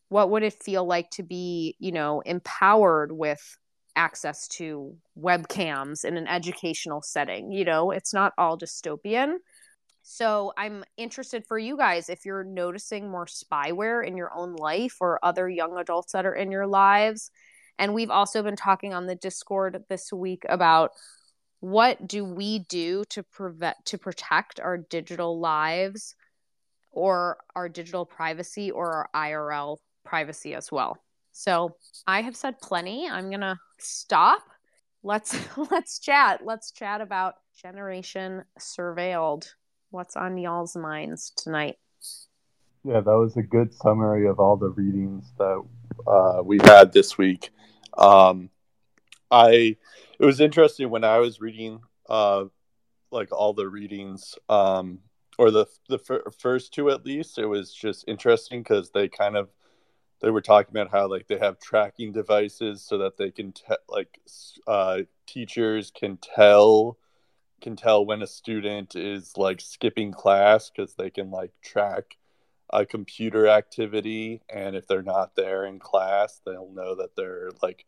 What 0.08 0.30
would 0.30 0.44
it 0.44 0.64
feel 0.64 0.86
like 0.86 1.10
to 1.12 1.24
be, 1.24 1.76
you 1.78 1.92
know, 1.92 2.22
empowered 2.22 3.12
with 3.12 3.42
access 3.98 4.48
to 4.48 4.96
webcams 5.20 6.06
in 6.06 6.16
an 6.16 6.28
educational 6.28 7.02
setting? 7.02 7.52
You 7.52 7.66
know, 7.66 7.92
it's 7.92 8.14
not 8.14 8.32
all 8.38 8.58
dystopian. 8.58 9.40
So 10.08 10.54
I'm 10.56 10.84
interested 10.98 11.48
for 11.48 11.58
you 11.58 11.76
guys 11.76 12.10
if 12.10 12.26
you're 12.26 12.44
noticing 12.44 13.10
more 13.10 13.26
spyware 13.26 14.06
in 14.06 14.16
your 14.16 14.32
own 14.36 14.56
life 14.56 14.98
or 15.02 15.20
other 15.24 15.50
young 15.50 15.80
adults 15.80 16.12
that 16.12 16.28
are 16.28 16.36
in 16.36 16.52
your 16.52 16.68
lives. 16.68 17.32
And 17.80 17.96
we've 17.96 18.12
also 18.12 18.44
been 18.44 18.56
talking 18.56 18.94
on 18.94 19.08
the 19.08 19.16
Discord 19.16 19.84
this 19.90 20.14
week 20.14 20.46
about 20.48 20.92
what 21.60 22.08
do 22.08 22.24
we 22.24 22.60
do 22.60 23.04
to 23.10 23.24
prevent 23.24 23.78
to 23.86 23.98
protect 23.98 24.60
our 24.60 24.78
digital 24.78 25.40
lives 25.40 26.14
or 26.92 27.38
our 27.56 27.68
digital 27.68 28.06
privacy 28.06 28.70
or 28.70 29.10
our 29.12 29.30
IRL 29.32 29.78
privacy 30.04 30.54
as 30.54 30.72
well. 30.72 31.00
So 31.32 31.78
I 32.06 32.22
have 32.22 32.36
said 32.36 32.62
plenty. 32.62 33.10
I'm 33.10 33.32
gonna 33.32 33.60
stop. 33.80 34.44
Let's 35.02 35.36
let's 35.72 35.98
chat. 35.98 36.42
Let's 36.46 36.70
chat 36.70 37.02
about 37.02 37.34
generation 37.60 38.44
surveilled 38.60 39.48
what's 39.96 40.18
on 40.18 40.38
y'all's 40.38 40.76
minds 40.76 41.32
tonight? 41.36 41.78
Yeah, 42.84 43.00
that 43.00 43.18
was 43.18 43.36
a 43.38 43.42
good 43.42 43.74
summary 43.74 44.28
of 44.28 44.40
all 44.40 44.58
the 44.58 44.70
readings 44.70 45.32
that 45.40 45.64
uh, 46.06 46.44
we 46.44 46.60
had 46.62 46.92
this 46.92 47.18
week. 47.18 47.50
Um, 47.98 48.50
I 49.32 49.78
it 50.20 50.26
was 50.26 50.40
interesting 50.40 50.90
when 50.90 51.04
I 51.04 51.18
was 51.18 51.42
reading 51.42 51.80
uh, 52.08 52.46
like 53.10 53.32
all 53.32 53.54
the 53.54 53.68
readings 53.68 54.36
um, 54.50 55.00
or 55.40 55.50
the 55.50 55.66
the 55.90 56.00
f- 56.10 56.34
first 56.38 56.74
two 56.74 56.92
at 56.92 57.06
least. 57.06 57.40
It 57.40 57.48
was 57.48 57.74
just 57.74 58.06
interesting 58.08 58.62
because 58.62 58.92
they 58.92 59.08
kind 59.08 59.36
of 59.36 59.50
they 60.22 60.30
were 60.30 60.42
talking 60.42 60.76
about 60.76 60.92
how 60.92 61.08
like 61.08 61.28
they 61.28 61.40
have 61.40 61.60
tracking 61.60 62.12
devices 62.12 62.84
so 62.84 63.00
that 63.00 63.18
they 63.18 63.32
can 63.32 63.54
te- 63.54 63.76
like 63.90 64.20
uh, 64.68 65.00
teachers 65.26 65.90
can 65.90 66.18
tell 66.18 66.98
can 67.66 67.76
tell 67.76 68.06
when 68.06 68.22
a 68.22 68.28
student 68.28 68.96
is 68.96 69.38
like 69.38 69.60
skipping 69.60 70.12
class 70.12 70.70
because 70.70 70.94
they 70.94 71.10
can 71.10 71.32
like 71.32 71.52
track 71.64 72.16
a 72.70 72.86
computer 72.86 73.48
activity 73.48 74.40
and 74.54 74.76
if 74.76 74.86
they're 74.86 75.02
not 75.02 75.36
there 75.36 75.66
in 75.66 75.80
class 75.80 76.42
they'll 76.46 76.70
know 76.70 76.94
that 76.94 77.16
they're 77.16 77.50
like 77.64 77.88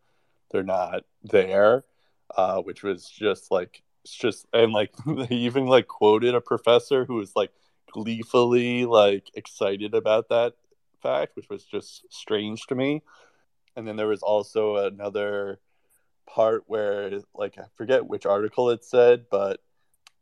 they're 0.49 0.63
not 0.63 1.03
there 1.21 1.85
uh, 2.35 2.59
which 2.59 2.81
was 2.81 3.07
just 3.07 3.51
like 3.51 3.83
it's 4.03 4.15
just 4.15 4.47
and 4.51 4.73
like 4.73 4.91
they 5.05 5.35
even 5.35 5.67
like 5.67 5.87
quoted 5.87 6.33
a 6.33 6.41
professor 6.41 7.05
who 7.05 7.17
was 7.17 7.35
like 7.35 7.51
gleefully 7.91 8.83
like 8.83 9.29
excited 9.35 9.93
about 9.93 10.29
that 10.29 10.53
fact 11.03 11.35
which 11.35 11.49
was 11.49 11.63
just 11.63 12.11
strange 12.11 12.65
to 12.65 12.73
me. 12.73 13.03
And 13.75 13.87
then 13.87 13.95
there 13.95 14.07
was 14.07 14.23
also 14.23 14.77
another 14.77 15.59
part 16.25 16.63
where 16.67 17.11
like 17.33 17.57
i 17.57 17.63
forget 17.75 18.05
which 18.05 18.25
article 18.25 18.69
it 18.69 18.83
said 18.83 19.23
but 19.31 19.61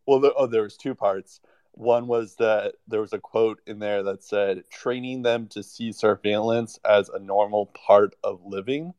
well 0.05 0.19
there, 0.19 0.31
oh 0.37 0.47
there 0.47 0.63
was 0.63 0.77
two 0.77 0.95
parts. 0.95 1.39
One 1.73 2.07
was 2.07 2.35
that 2.37 2.75
there 2.87 3.01
was 3.01 3.11
a 3.13 3.19
quote 3.19 3.59
in 3.67 3.79
there 3.79 4.03
that 4.03 4.23
said 4.23 4.63
training 4.71 5.23
them 5.23 5.47
to 5.47 5.61
see 5.61 5.91
surveillance 5.91 6.79
as 6.85 7.09
a 7.09 7.19
normal 7.19 7.65
part 7.65 8.15
of 8.23 8.45
living 8.45 8.93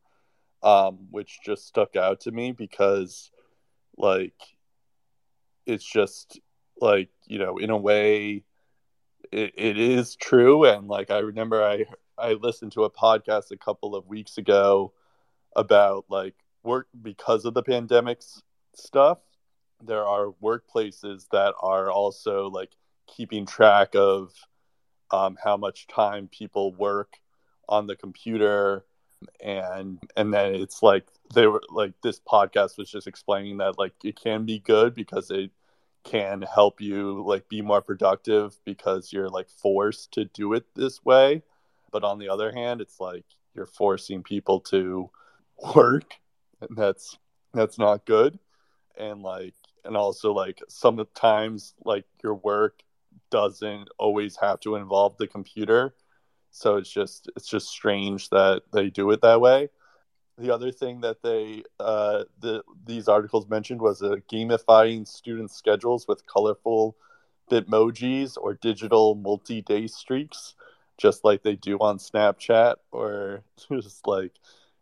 um, 0.63 1.07
which 1.11 1.39
just 1.45 1.67
stuck 1.67 1.97
out 1.97 2.21
to 2.21 2.33
me 2.33 2.53
because 2.53 3.31
like 3.97 4.35
it's 5.65 5.85
just 5.85 6.41
like 6.81 7.09
you 7.27 7.39
know 7.39 7.59
in 7.59 7.71
a 7.71 7.77
way 7.77 8.45
it, 9.33 9.55
it 9.57 9.79
is 9.79 10.17
true. 10.17 10.65
And 10.65 10.89
like 10.89 11.11
i 11.11 11.19
remember 11.19 11.63
i 11.63 11.85
i 12.19 12.33
listened 12.33 12.73
to 12.73 12.85
a 12.85 12.91
podcast 12.91 13.51
a 13.53 13.57
couple 13.57 13.95
of 13.95 14.07
weeks 14.07 14.39
ago 14.39 14.93
about 15.55 16.07
like 16.09 16.35
work 16.63 16.89
because 17.01 17.45
of 17.45 17.55
the 17.55 17.63
pandemics 17.63 18.43
stuff 18.75 19.19
there 19.83 20.07
are 20.07 20.33
workplaces 20.43 21.29
that 21.31 21.55
are 21.61 21.91
also 21.91 22.49
like 22.49 22.73
keeping 23.07 23.47
track 23.47 23.95
of 23.95 24.33
um, 25.11 25.37
how 25.43 25.57
much 25.57 25.87
time 25.87 26.29
people 26.29 26.73
work 26.73 27.15
on 27.69 27.87
the 27.87 27.97
computer. 27.97 28.85
And 29.43 29.99
and 30.17 30.33
then 30.33 30.55
it's 30.55 30.83
like 30.83 31.07
they 31.35 31.47
were 31.47 31.63
like 31.71 31.95
this 32.03 32.21
podcast 32.21 32.77
was 32.77 32.91
just 32.91 33.07
explaining 33.07 33.59
that 33.59 33.79
like 33.79 33.95
it 34.05 34.17
can 34.17 34.45
be 34.45 34.59
good 34.59 34.95
because 34.95 35.31
it 35.31 35.51
can 36.05 36.43
help 36.43 36.81
you 36.81 37.25
like 37.27 37.49
be 37.49 37.63
more 37.63 37.81
productive 37.83 38.57
because 38.65 39.13
you're 39.13 39.31
like 39.31 39.49
forced 39.49 40.13
to 40.13 40.27
do 40.27 40.53
it 40.53 40.67
this 40.75 41.05
way. 41.05 41.43
But 41.91 42.05
on 42.05 42.19
the 42.19 42.29
other 42.29 42.53
hand 42.53 42.81
it's 42.81 43.01
like 43.01 43.25
you're 43.55 43.67
forcing 43.67 44.23
people 44.23 44.61
to 44.61 45.11
work. 45.75 46.15
And 46.61 46.77
that's 46.77 47.19
that's 47.55 47.79
not 47.79 48.05
good. 48.05 48.39
And 48.99 49.23
like 49.23 49.55
and 49.87 49.97
also 49.97 50.33
like 50.33 50.63
sometimes 50.69 51.75
like 51.85 52.05
your 52.23 52.35
work 52.35 52.83
doesn't 53.31 53.89
always 53.99 54.37
have 54.37 54.61
to 54.61 54.77
involve 54.77 55.17
the 55.17 55.27
computer. 55.27 55.95
So 56.51 56.77
it's 56.77 56.91
just 56.91 57.31
it's 57.37 57.49
just 57.49 57.69
strange 57.69 58.31
that 58.31 58.63
they 58.73 58.91
do 58.91 59.11
it 59.11 59.23
that 59.23 59.41
way. 59.41 59.69
The 60.39 60.53
other 60.53 60.71
thing 60.71 61.01
that 61.01 61.23
they 61.23 61.63
uh, 61.81 62.25
the 62.41 62.63
these 62.85 63.09
articles 63.09 63.49
mentioned 63.49 63.81
was 63.81 64.03
a 64.03 64.23
gamifying 64.33 65.07
student 65.07 65.51
schedules 65.51 66.07
with 66.07 66.27
colorful 66.27 66.97
bitmojis 67.51 68.37
or 68.41 68.55
digital 68.55 69.15
multi-day 69.15 69.87
streaks 69.87 70.55
just 70.99 71.25
like 71.25 71.43
they 71.43 71.55
do 71.55 71.79
on 71.79 71.99
snapchat 71.99 72.77
or 72.91 73.43
just 73.73 74.07
like 74.07 74.33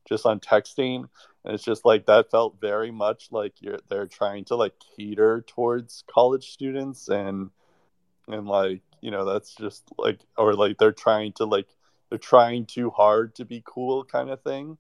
just 0.08 0.26
on 0.26 0.40
texting 0.40 1.08
and 1.45 1.55
it's 1.55 1.65
just 1.65 1.85
like 1.85 2.07
that 2.07 2.31
felt 2.31 2.61
very 2.61 2.91
much 2.91 3.29
like 3.31 3.53
you're 3.61 3.78
they're 3.89 4.07
trying 4.07 4.45
to 4.47 4.57
like 4.57 4.75
cater 4.97 5.45
towards 5.47 6.04
college 6.07 6.50
students 6.50 7.09
and 7.09 7.50
and 8.28 8.47
like 8.47 8.83
you 9.00 9.11
know 9.11 9.25
that's 9.25 9.54
just 9.54 9.85
like 9.99 10.21
or 10.37 10.54
like 10.54 10.78
they're 10.78 10.93
trying 10.93 11.33
to 11.33 11.45
like 11.45 11.69
they're 12.09 12.19
trying 12.19 12.65
too 12.65 12.91
hard 12.91 13.35
to 13.35 13.45
be 13.45 13.63
cool 13.67 14.04
kind 14.04 14.30
of 14.30 14.43
thing 14.43 14.78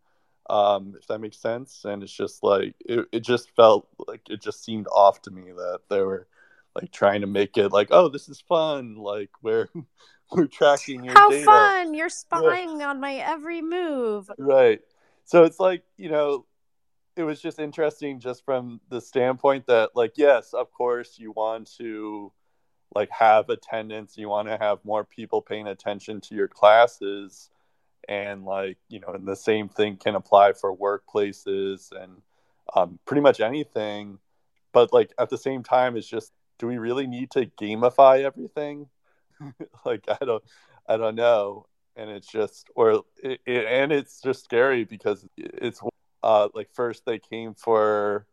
um 0.50 0.94
if 0.98 1.06
that 1.06 1.20
makes 1.20 1.38
sense 1.38 1.84
and 1.84 2.02
it's 2.02 2.12
just 2.12 2.42
like 2.42 2.74
it, 2.80 3.06
it 3.12 3.20
just 3.20 3.50
felt 3.56 3.88
like 4.06 4.20
it 4.28 4.42
just 4.42 4.64
seemed 4.64 4.86
off 4.88 5.20
to 5.22 5.30
me 5.30 5.52
that 5.52 5.80
they 5.88 6.00
were 6.00 6.26
like 6.74 6.90
trying 6.90 7.20
to 7.20 7.26
make 7.26 7.56
it 7.56 7.70
like 7.72 7.88
oh 7.90 8.08
this 8.08 8.28
is 8.28 8.40
fun 8.40 8.94
like 8.96 9.30
we're 9.42 9.68
we're 10.32 10.46
tracking 10.46 11.04
your 11.04 11.14
how 11.14 11.30
data. 11.30 11.44
fun 11.44 11.94
you're 11.94 12.08
spying 12.08 12.80
yeah. 12.80 12.88
on 12.88 13.00
my 13.00 13.14
every 13.16 13.62
move 13.62 14.30
right 14.38 14.80
so 15.24 15.44
it's 15.44 15.60
like 15.60 15.82
you 15.96 16.10
know 16.10 16.44
it 17.16 17.22
was 17.22 17.40
just 17.40 17.58
interesting 17.58 18.18
just 18.20 18.44
from 18.44 18.80
the 18.88 19.00
standpoint 19.00 19.66
that 19.66 19.90
like 19.94 20.12
yes 20.16 20.52
of 20.52 20.70
course 20.72 21.18
you 21.18 21.32
want 21.32 21.70
to 21.76 22.32
like 22.94 23.10
have 23.10 23.48
attendance 23.48 24.16
you 24.16 24.28
want 24.28 24.48
to 24.48 24.56
have 24.56 24.78
more 24.84 25.04
people 25.04 25.40
paying 25.40 25.66
attention 25.66 26.20
to 26.20 26.34
your 26.34 26.48
classes 26.48 27.50
and 28.08 28.44
like 28.44 28.78
you 28.88 29.00
know 29.00 29.08
and 29.08 29.26
the 29.26 29.36
same 29.36 29.68
thing 29.68 29.96
can 29.96 30.14
apply 30.14 30.52
for 30.52 30.76
workplaces 30.76 31.90
and 31.92 32.22
um, 32.74 32.98
pretty 33.04 33.20
much 33.20 33.40
anything 33.40 34.18
but 34.72 34.92
like 34.92 35.12
at 35.18 35.30
the 35.30 35.38
same 35.38 35.62
time 35.62 35.96
it's 35.96 36.08
just 36.08 36.32
do 36.58 36.66
we 36.66 36.78
really 36.78 37.06
need 37.06 37.30
to 37.32 37.46
gamify 37.60 38.22
everything? 38.22 38.88
Like 39.84 40.04
i 40.08 40.24
don't 40.24 40.42
i 40.88 40.96
don't 40.96 41.16
know 41.16 41.66
and 41.96 42.08
it's 42.08 42.28
just 42.28 42.70
or 42.74 43.02
it, 43.22 43.40
it, 43.44 43.66
and 43.66 43.92
it's 43.92 44.22
just 44.22 44.44
scary 44.44 44.84
because 44.84 45.26
it's 45.36 45.82
uh 46.24 46.48
like 46.54 46.70
first 46.72 47.04
they 47.06 47.18
came 47.20 47.54
for 47.54 48.26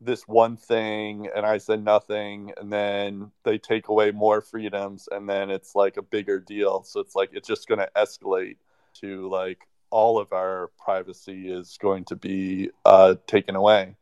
this 0.00 0.26
one 0.26 0.56
thing 0.56 1.28
and 1.34 1.46
I 1.46 1.58
said 1.58 1.84
nothing 1.84 2.52
and 2.56 2.72
then 2.72 3.30
they 3.44 3.58
take 3.58 3.88
away 3.88 4.10
more 4.10 4.40
freedoms 4.40 5.08
and 5.10 5.28
then 5.28 5.50
it's 5.50 5.74
like 5.74 5.96
a 5.96 6.02
bigger 6.02 6.40
deal. 6.40 6.82
So 6.84 7.00
it's 7.00 7.14
like 7.14 7.30
it's 7.32 7.48
just 7.48 7.68
going 7.68 7.78
to 7.78 7.90
escalate 7.96 8.56
to 9.00 9.28
like 9.28 9.68
all 9.90 10.18
of 10.18 10.32
our 10.32 10.70
privacy 10.78 11.52
is 11.52 11.78
going 11.80 12.04
to 12.06 12.16
be 12.16 12.70
uh, 12.84 13.16
taken 13.26 13.54
away. 13.56 13.96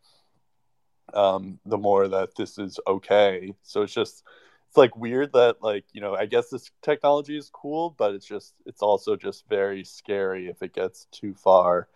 Um, 1.13 1.59
the 1.67 1.79
more 1.79 2.09
that 2.09 2.37
this 2.37 2.59
is 2.59 2.79
okay. 2.87 3.55
So 3.63 3.83
it's 3.83 3.93
just 3.93 4.23
it's 4.69 4.77
like 4.77 4.97
weird 4.97 5.33
that 5.33 5.57
like 5.61 5.85
you 5.93 6.01
know 6.01 6.15
I 6.15 6.27
guess 6.27 6.49
this 6.49 6.71
technology 6.83 7.37
is 7.37 7.51
cool, 7.53 7.95
but 7.99 8.15
it's 8.15 8.27
just 8.27 8.55
it's 8.65 8.83
also 8.83 9.17
just 9.17 9.49
very 9.49 9.85
scary 9.85 10.49
if 10.49 10.63
it 10.63 10.73
gets 10.73 11.07
too 11.11 11.35
far. 11.35 11.89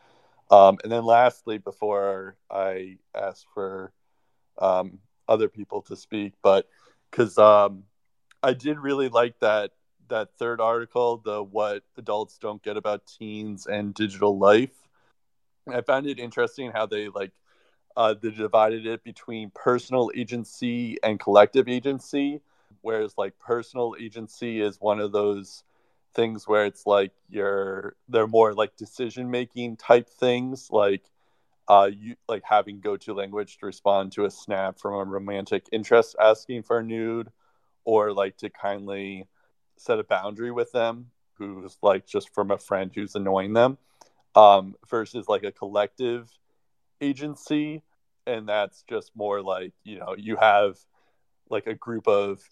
Um, 0.51 0.79
and 0.83 0.93
then 0.93 1.05
lastly, 1.05 1.59
before 1.59 2.37
I 2.51 2.99
ask 3.15 3.47
for 3.55 3.93
um, 4.59 4.99
other 5.29 5.49
people 5.49 5.83
to 5.83 5.97
speak, 5.97 6.35
but 6.43 6.69
because 7.11 7.39
um, 7.39 7.85
I 8.43 8.53
did 8.53 8.79
really 8.79 9.09
like 9.09 9.39
that 9.41 9.73
that 10.09 10.37
third 10.39 10.61
article, 10.61 11.19
the 11.25 11.43
what 11.43 11.83
adults 11.97 12.39
don't 12.39 12.63
get 12.63 12.77
about 12.77 13.07
teens 13.07 13.67
and 13.67 13.95
digital 13.95 14.39
life. 14.39 14.75
I 15.67 15.81
found 15.81 16.07
it 16.07 16.19
interesting 16.19 16.71
how 16.73 16.87
they 16.87 17.09
like 17.09 17.33
uh, 17.97 18.15
they 18.21 18.31
divided 18.31 18.87
it 18.87 19.05
between 19.05 19.51
personal 19.55 20.11
agency 20.15 20.99
and 21.03 21.19
collective 21.19 21.69
agency, 21.69 22.41
whereas 22.83 23.15
like 23.17 23.39
personal 23.39 23.95
agency 23.99 24.61
is 24.61 24.81
one 24.81 25.01
of 25.01 25.13
those 25.13 25.65
things 26.15 26.47
where 26.47 26.65
it's 26.67 26.87
like 26.87 27.13
you're 27.29 27.97
they're 28.09 28.27
more 28.27 28.53
like 28.55 28.77
decision 28.77 29.31
making 29.31 29.77
type 29.77 30.09
things 30.09 30.69
like 30.71 31.03
uh 31.69 31.89
you 31.93 32.15
like 32.29 32.43
having 32.45 32.81
go-to 32.81 33.15
language 33.15 33.59
to 33.59 33.67
respond 33.67 34.13
to 34.13 34.25
a 34.25 34.31
snap 34.31 34.79
from 34.79 34.95
a 34.95 35.05
romantic 35.05 35.67
interest 35.73 36.17
asking 36.21 36.63
for 36.63 36.79
a 36.79 36.83
nude 36.83 37.31
or 37.85 38.13
like 38.13 38.37
to 38.37 38.49
kindly 38.51 39.27
set 39.77 39.99
a 39.99 40.05
boundary 40.05 40.51
with 40.51 40.71
them 40.73 41.11
who's 41.35 41.77
like 41.83 42.07
just 42.07 42.33
from 42.35 42.51
a 42.51 42.59
friend 42.59 42.93
who's 42.95 43.15
annoying 43.15 43.53
them 43.53 43.77
um 44.35 44.75
versus 44.89 45.29
like 45.29 45.43
a 45.45 45.53
collective 45.53 46.31
agency. 47.01 47.83
And 48.27 48.49
that's 48.49 48.83
just 48.89 49.13
more 49.15 49.43
like 49.43 49.73
you 49.85 49.99
know 49.99 50.15
you 50.17 50.37
have 50.37 50.79
like 51.51 51.67
a 51.67 51.75
group 51.75 52.09
of 52.09 52.43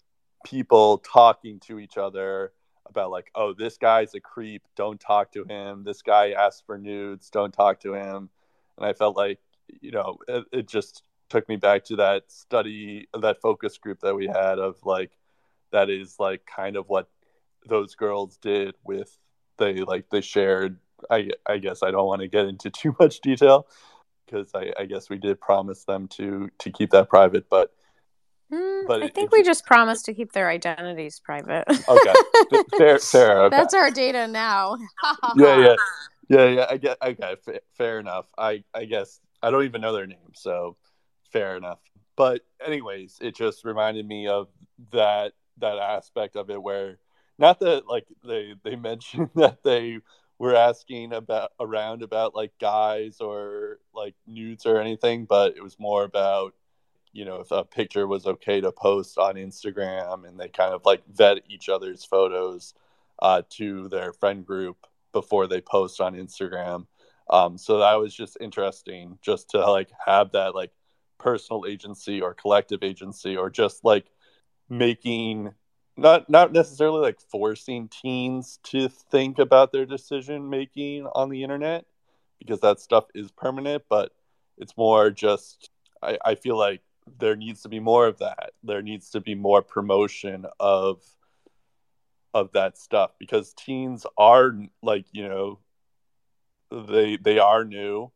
people 0.45 0.99
talking 0.99 1.59
to 1.61 1.79
each 1.79 1.97
other 1.97 2.51
about 2.87 3.11
like, 3.11 3.31
oh, 3.35 3.53
this 3.53 3.77
guy's 3.77 4.13
a 4.15 4.19
creep. 4.19 4.63
Don't 4.75 4.99
talk 4.99 5.31
to 5.33 5.45
him. 5.45 5.83
This 5.83 6.01
guy 6.01 6.31
asks 6.31 6.63
for 6.65 6.77
nudes. 6.77 7.29
Don't 7.29 7.53
talk 7.53 7.79
to 7.81 7.93
him. 7.93 8.29
And 8.77 8.85
I 8.85 8.93
felt 8.93 9.15
like, 9.15 9.39
you 9.81 9.91
know, 9.91 10.17
it, 10.27 10.45
it 10.51 10.67
just 10.67 11.03
took 11.29 11.47
me 11.47 11.55
back 11.55 11.85
to 11.85 11.95
that 11.97 12.31
study, 12.31 13.07
that 13.19 13.41
focus 13.41 13.77
group 13.77 14.01
that 14.01 14.15
we 14.15 14.27
had 14.27 14.59
of 14.59 14.77
like, 14.83 15.11
that 15.71 15.89
is 15.89 16.19
like 16.19 16.45
kind 16.45 16.75
of 16.75 16.87
what 16.87 17.09
those 17.67 17.95
girls 17.95 18.37
did 18.37 18.75
with 18.83 19.17
they 19.57 19.75
like 19.75 20.09
they 20.09 20.21
shared. 20.21 20.79
I 21.09 21.29
I 21.45 21.57
guess 21.57 21.83
I 21.83 21.91
don't 21.91 22.07
want 22.07 22.21
to 22.21 22.27
get 22.27 22.45
into 22.45 22.69
too 22.81 22.95
much 22.99 23.21
detail 23.21 23.67
because 24.25 24.51
I, 24.55 24.71
I 24.79 24.85
guess 24.85 25.09
we 25.09 25.17
did 25.17 25.39
promise 25.39 25.83
them 25.85 26.07
to 26.09 26.49
to 26.59 26.71
keep 26.71 26.91
that 26.91 27.09
private, 27.09 27.49
but 27.49 27.73
Mm, 28.51 28.87
but 28.87 29.03
I 29.03 29.07
think 29.07 29.31
we 29.31 29.43
just 29.43 29.65
promised 29.65 30.05
to 30.05 30.13
keep 30.13 30.31
their 30.31 30.49
identities 30.49 31.19
private. 31.19 31.65
okay, 31.87 32.13
fair, 32.77 32.99
fair. 32.99 33.41
Okay. 33.43 33.57
That's 33.57 33.73
our 33.73 33.91
data 33.91 34.27
now. 34.27 34.77
yeah, 35.35 35.57
yeah, 35.57 35.75
yeah, 36.29 36.45
yeah. 36.47 36.65
I 36.69 36.77
get. 36.77 36.97
Okay, 37.01 37.35
fair, 37.43 37.59
fair 37.77 37.99
enough. 37.99 38.25
I, 38.37 38.63
I 38.73 38.85
guess 38.85 39.19
I 39.41 39.51
don't 39.51 39.65
even 39.65 39.81
know 39.81 39.93
their 39.93 40.07
names, 40.07 40.39
so 40.39 40.77
fair 41.31 41.57
enough. 41.57 41.79
But 42.15 42.41
anyways, 42.65 43.17
it 43.21 43.35
just 43.35 43.65
reminded 43.65 44.07
me 44.07 44.27
of 44.27 44.49
that 44.91 45.33
that 45.59 45.77
aspect 45.77 46.35
of 46.35 46.49
it 46.49 46.61
where 46.61 46.99
not 47.37 47.59
that 47.59 47.87
like 47.87 48.05
they 48.23 48.53
they 48.63 48.75
mentioned 48.75 49.29
that 49.35 49.63
they 49.63 49.99
were 50.39 50.55
asking 50.55 51.13
about 51.13 51.51
around 51.59 52.03
about 52.03 52.35
like 52.35 52.51
guys 52.59 53.19
or 53.19 53.79
like 53.93 54.15
nudes 54.27 54.65
or 54.65 54.79
anything, 54.79 55.25
but 55.25 55.55
it 55.55 55.63
was 55.63 55.79
more 55.79 56.03
about 56.03 56.53
you 57.13 57.25
know 57.25 57.37
if 57.37 57.51
a 57.51 57.63
picture 57.63 58.07
was 58.07 58.25
okay 58.25 58.59
to 58.61 58.71
post 58.71 59.17
on 59.17 59.35
Instagram, 59.35 60.27
and 60.27 60.39
they 60.39 60.49
kind 60.49 60.73
of 60.73 60.85
like 60.85 61.03
vet 61.07 61.39
each 61.49 61.69
other's 61.69 62.03
photos 62.03 62.73
uh, 63.19 63.43
to 63.51 63.87
their 63.89 64.11
friend 64.13 64.45
group 64.45 64.87
before 65.13 65.47
they 65.47 65.61
post 65.61 66.01
on 66.01 66.15
Instagram. 66.15 66.87
Um, 67.29 67.57
so 67.57 67.79
that 67.79 67.95
was 67.95 68.13
just 68.13 68.37
interesting, 68.41 69.17
just 69.21 69.51
to 69.51 69.59
like 69.59 69.89
have 70.05 70.31
that 70.33 70.55
like 70.55 70.71
personal 71.19 71.65
agency 71.67 72.19
or 72.19 72.33
collective 72.33 72.83
agency, 72.83 73.37
or 73.37 73.49
just 73.49 73.85
like 73.85 74.07
making 74.69 75.53
not 75.95 76.29
not 76.29 76.51
necessarily 76.51 77.01
like 77.01 77.19
forcing 77.21 77.87
teens 77.87 78.59
to 78.63 78.89
think 78.89 79.39
about 79.39 79.71
their 79.71 79.85
decision 79.85 80.49
making 80.49 81.07
on 81.13 81.29
the 81.29 81.43
internet 81.43 81.85
because 82.39 82.59
that 82.61 82.79
stuff 82.79 83.05
is 83.13 83.31
permanent, 83.31 83.83
but 83.89 84.11
it's 84.57 84.75
more 84.75 85.11
just 85.11 85.69
I, 86.01 86.17
I 86.25 86.35
feel 86.35 86.57
like 86.57 86.81
there 87.19 87.35
needs 87.35 87.61
to 87.63 87.69
be 87.69 87.79
more 87.79 88.07
of 88.07 88.19
that. 88.19 88.51
There 88.63 88.81
needs 88.81 89.09
to 89.11 89.21
be 89.21 89.35
more 89.35 89.61
promotion 89.61 90.45
of 90.59 91.01
of 92.33 92.51
that 92.53 92.77
stuff 92.77 93.11
because 93.19 93.53
teens 93.53 94.05
are 94.17 94.55
like, 94.81 95.05
you 95.11 95.27
know, 95.27 95.59
they 96.71 97.17
they 97.17 97.39
are 97.39 97.63
new 97.63 98.11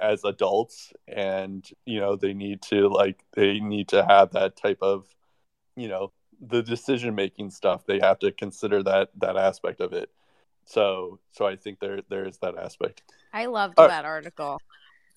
as 0.00 0.22
adults 0.24 0.92
and 1.08 1.68
you 1.84 1.98
know 1.98 2.14
they 2.14 2.32
need 2.32 2.62
to 2.62 2.88
like 2.88 3.24
they 3.34 3.58
need 3.58 3.88
to 3.88 4.04
have 4.04 4.30
that 4.30 4.56
type 4.56 4.78
of 4.82 5.06
you 5.74 5.88
know 5.88 6.12
the 6.40 6.62
decision 6.62 7.14
making 7.14 7.50
stuff. 7.50 7.84
They 7.86 7.98
have 8.00 8.18
to 8.20 8.30
consider 8.30 8.82
that 8.84 9.10
that 9.18 9.36
aspect 9.36 9.80
of 9.80 9.92
it. 9.92 10.10
So 10.64 11.18
so 11.32 11.46
i 11.46 11.56
think 11.56 11.80
there 11.80 12.02
there 12.08 12.26
is 12.26 12.38
that 12.38 12.58
aspect. 12.58 13.02
I 13.32 13.46
loved 13.46 13.74
uh, 13.78 13.88
that 13.88 14.04
article 14.04 14.60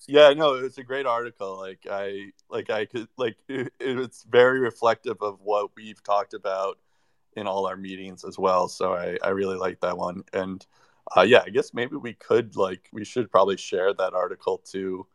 yeah 0.08 0.30
no 0.30 0.54
it's 0.54 0.78
a 0.78 0.82
great 0.82 1.06
article 1.06 1.58
like 1.58 1.86
i 1.90 2.26
like 2.50 2.70
i 2.70 2.84
could 2.84 3.08
like 3.16 3.36
it, 3.48 3.72
it's 3.80 4.24
very 4.24 4.60
reflective 4.60 5.16
of 5.20 5.38
what 5.42 5.70
we've 5.76 6.02
talked 6.02 6.34
about 6.34 6.78
in 7.36 7.46
all 7.46 7.66
our 7.66 7.76
meetings 7.76 8.24
as 8.24 8.38
well 8.38 8.68
so 8.68 8.94
i 8.94 9.16
i 9.22 9.28
really 9.28 9.56
like 9.56 9.80
that 9.80 9.96
one 9.96 10.22
and 10.32 10.66
uh, 11.16 11.22
yeah 11.22 11.42
i 11.46 11.50
guess 11.50 11.72
maybe 11.74 11.96
we 11.96 12.12
could 12.14 12.56
like 12.56 12.88
we 12.92 13.04
should 13.04 13.30
probably 13.30 13.56
share 13.56 13.92
that 13.94 14.14
article 14.14 14.58
to 14.58 15.06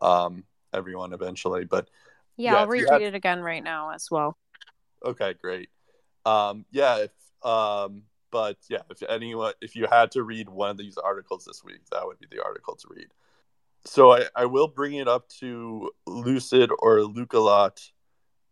um 0.00 0.44
everyone 0.72 1.12
eventually 1.12 1.64
but 1.64 1.88
yeah, 2.36 2.52
yeah 2.52 2.58
i'll 2.60 2.66
retweet 2.66 2.90
had... 2.90 3.02
it 3.02 3.14
again 3.14 3.40
right 3.40 3.64
now 3.64 3.90
as 3.90 4.10
well 4.10 4.36
Okay, 5.04 5.34
great. 5.40 5.68
Um, 6.24 6.64
yeah, 6.70 6.98
if, 6.98 7.10
um, 7.46 8.02
but 8.30 8.56
yeah, 8.68 8.82
if 8.90 9.02
anyone, 9.08 9.52
if 9.60 9.74
you 9.74 9.86
had 9.90 10.10
to 10.12 10.22
read 10.22 10.48
one 10.48 10.70
of 10.70 10.78
these 10.78 10.96
articles 10.96 11.44
this 11.44 11.64
week, 11.64 11.80
that 11.90 12.06
would 12.06 12.18
be 12.18 12.26
the 12.30 12.42
article 12.42 12.76
to 12.76 12.88
read. 12.90 13.08
So 13.84 14.12
I, 14.12 14.26
I 14.36 14.44
will 14.46 14.68
bring 14.68 14.94
it 14.94 15.08
up 15.08 15.28
to 15.40 15.90
Lucid 16.06 16.70
or 16.78 16.98
Lukalot 16.98 17.90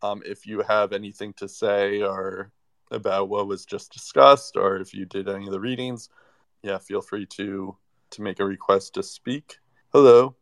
um, 0.03 0.23
if 0.25 0.47
you 0.47 0.63
have 0.63 0.93
anything 0.93 1.33
to 1.35 1.49
say 1.49 2.03
or 2.03 2.53
about 2.91 3.29
what 3.29 3.47
was 3.47 3.65
just 3.65 3.93
discussed, 3.93 4.57
or 4.57 4.77
if 4.79 4.93
you 4.93 5.05
did 5.05 5.29
any 5.29 5.47
of 5.47 5.53
the 5.53 5.61
readings. 5.61 6.09
Yeah, 6.63 6.79
feel 6.79 7.01
free 7.01 7.27
to 7.37 7.77
to 8.11 8.23
make 8.23 8.41
a 8.41 8.45
request 8.45 8.95
to 8.95 9.03
speak. 9.03 9.59
Hello. 9.93 10.35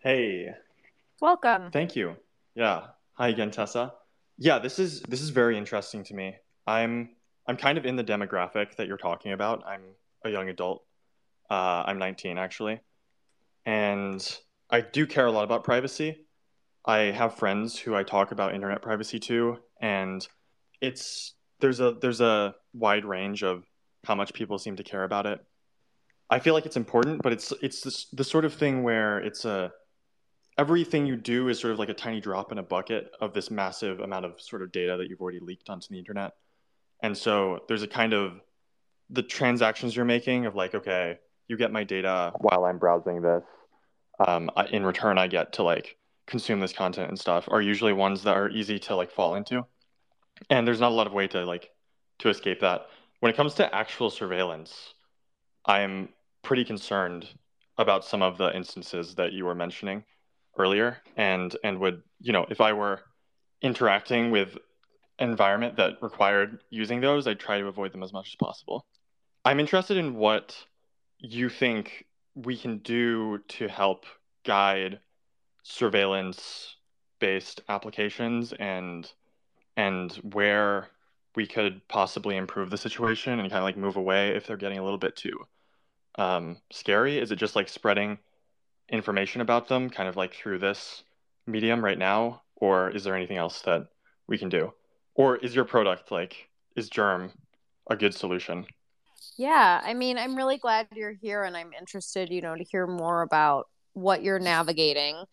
Hey. 0.00 0.50
Welcome. 1.20 1.70
Thank 1.70 1.96
you. 1.96 2.16
Yeah. 2.54 2.88
Hi 3.14 3.28
again, 3.28 3.50
Tessa. 3.50 3.94
Yeah, 4.38 4.58
this 4.58 4.78
is 4.78 5.02
this 5.02 5.22
is 5.22 5.30
very 5.30 5.56
interesting 5.56 6.04
to 6.04 6.14
me. 6.14 6.36
I'm 6.66 7.10
I'm 7.46 7.56
kind 7.56 7.78
of 7.78 7.86
in 7.86 7.96
the 7.96 8.04
demographic 8.04 8.76
that 8.76 8.88
you're 8.88 8.96
talking 8.96 9.32
about. 9.32 9.64
I'm 9.66 9.82
a 10.24 10.30
young 10.30 10.48
adult. 10.48 10.84
Uh, 11.48 11.84
I'm 11.86 11.98
19 11.98 12.38
actually, 12.38 12.80
and 13.66 14.38
I 14.70 14.80
do 14.80 15.06
care 15.06 15.26
a 15.26 15.32
lot 15.32 15.44
about 15.44 15.64
privacy. 15.64 16.26
I 16.86 16.98
have 16.98 17.34
friends 17.34 17.76
who 17.76 17.94
I 17.94 18.04
talk 18.04 18.30
about 18.30 18.54
internet 18.54 18.80
privacy 18.80 19.18
to, 19.20 19.58
and 19.80 20.26
it's 20.80 21.34
there's 21.60 21.80
a 21.80 21.96
there's 22.00 22.20
a 22.20 22.54
wide 22.72 23.04
range 23.04 23.42
of 23.42 23.64
how 24.04 24.14
much 24.14 24.32
people 24.32 24.58
seem 24.58 24.76
to 24.76 24.84
care 24.84 25.02
about 25.02 25.26
it. 25.26 25.40
I 26.30 26.38
feel 26.38 26.54
like 26.54 26.64
it's 26.64 26.76
important, 26.76 27.22
but 27.22 27.32
it's 27.32 27.52
it's 27.60 27.80
this, 27.82 28.06
the 28.12 28.24
sort 28.24 28.44
of 28.44 28.54
thing 28.54 28.84
where 28.84 29.18
it's 29.18 29.44
a 29.44 29.72
everything 30.58 31.06
you 31.06 31.16
do 31.16 31.48
is 31.48 31.58
sort 31.58 31.72
of 31.72 31.78
like 31.78 31.88
a 31.88 31.94
tiny 31.94 32.20
drop 32.20 32.52
in 32.52 32.58
a 32.58 32.62
bucket 32.62 33.10
of 33.20 33.34
this 33.34 33.50
massive 33.50 34.00
amount 34.00 34.24
of 34.24 34.40
sort 34.40 34.62
of 34.62 34.72
data 34.72 34.96
that 34.96 35.10
you've 35.10 35.20
already 35.20 35.40
leaked 35.40 35.68
onto 35.68 35.88
the 35.90 35.98
internet. 35.98 36.32
And 37.02 37.16
so 37.16 37.60
there's 37.68 37.82
a 37.82 37.88
kind 37.88 38.14
of 38.14 38.40
the 39.10 39.22
transactions 39.22 39.94
you're 39.94 40.04
making 40.04 40.46
of 40.46 40.54
like, 40.54 40.74
okay, 40.74 41.18
you 41.48 41.56
get 41.56 41.72
my 41.72 41.84
data 41.84 42.32
while 42.38 42.64
I'm 42.64 42.78
browsing 42.78 43.22
this. 43.22 43.42
Um, 44.26 44.50
in 44.70 44.84
return, 44.84 45.18
I 45.18 45.26
get 45.26 45.52
to 45.54 45.62
like 45.62 45.96
consume 46.26 46.60
this 46.60 46.72
content 46.72 47.08
and 47.08 47.18
stuff 47.18 47.48
are 47.50 47.60
usually 47.60 47.92
ones 47.92 48.22
that 48.24 48.36
are 48.36 48.50
easy 48.50 48.78
to 48.80 48.96
like 48.96 49.12
fall 49.12 49.34
into. 49.34 49.64
And 50.50 50.66
there's 50.66 50.80
not 50.80 50.90
a 50.90 50.94
lot 50.94 51.06
of 51.06 51.12
way 51.12 51.28
to 51.28 51.44
like 51.44 51.70
to 52.20 52.28
escape 52.28 52.60
that. 52.60 52.86
When 53.20 53.30
it 53.30 53.36
comes 53.36 53.54
to 53.54 53.74
actual 53.74 54.10
surveillance, 54.10 54.94
I'm 55.64 56.10
pretty 56.42 56.64
concerned 56.64 57.28
about 57.78 58.04
some 58.04 58.22
of 58.22 58.38
the 58.38 58.54
instances 58.54 59.14
that 59.16 59.32
you 59.32 59.44
were 59.44 59.54
mentioning 59.54 60.04
earlier 60.58 60.98
and 61.16 61.56
and 61.64 61.78
would 61.78 62.02
you 62.20 62.32
know 62.32 62.46
if 62.48 62.60
i 62.60 62.72
were 62.72 63.00
interacting 63.62 64.30
with 64.30 64.56
environment 65.18 65.76
that 65.76 65.94
required 66.00 66.60
using 66.70 67.00
those 67.00 67.26
i'd 67.26 67.38
try 67.38 67.58
to 67.58 67.66
avoid 67.66 67.92
them 67.92 68.02
as 68.02 68.12
much 68.12 68.28
as 68.28 68.34
possible 68.36 68.86
i'm 69.44 69.60
interested 69.60 69.96
in 69.96 70.14
what 70.14 70.56
you 71.18 71.48
think 71.48 72.06
we 72.34 72.56
can 72.56 72.78
do 72.78 73.38
to 73.48 73.68
help 73.68 74.04
guide 74.44 75.00
surveillance 75.62 76.76
based 77.18 77.62
applications 77.68 78.52
and 78.54 79.10
and 79.76 80.12
where 80.32 80.88
we 81.34 81.46
could 81.46 81.86
possibly 81.88 82.36
improve 82.36 82.70
the 82.70 82.78
situation 82.78 83.38
and 83.38 83.50
kind 83.50 83.58
of 83.58 83.64
like 83.64 83.76
move 83.76 83.96
away 83.96 84.30
if 84.30 84.46
they're 84.46 84.56
getting 84.56 84.78
a 84.78 84.84
little 84.84 84.98
bit 84.98 85.16
too 85.16 85.38
um, 86.16 86.56
scary? 86.70 87.18
Is 87.18 87.30
it 87.30 87.36
just 87.36 87.56
like 87.56 87.68
spreading 87.68 88.18
information 88.88 89.40
about 89.40 89.68
them 89.68 89.90
kind 89.90 90.08
of 90.08 90.16
like 90.16 90.34
through 90.34 90.58
this 90.58 91.04
medium 91.46 91.84
right 91.84 91.98
now? 91.98 92.42
Or 92.56 92.90
is 92.90 93.04
there 93.04 93.14
anything 93.14 93.36
else 93.36 93.60
that 93.62 93.88
we 94.26 94.38
can 94.38 94.48
do? 94.48 94.72
Or 95.14 95.36
is 95.36 95.54
your 95.54 95.64
product 95.64 96.10
like 96.10 96.48
is 96.74 96.88
germ 96.88 97.32
a 97.88 97.96
good 97.96 98.14
solution 98.14 98.66
yeah 99.36 99.80
i 99.84 99.94
mean 99.94 100.18
i'm 100.18 100.36
really 100.36 100.58
glad 100.58 100.86
you're 100.94 101.12
here 101.12 101.42
and 101.42 101.56
i'm 101.56 101.72
interested 101.78 102.30
you 102.30 102.40
know 102.40 102.54
to 102.54 102.64
hear 102.64 102.86
more 102.86 103.22
about 103.22 103.66
what 103.92 104.22
you're 104.22 104.38
navigating. 104.38 105.24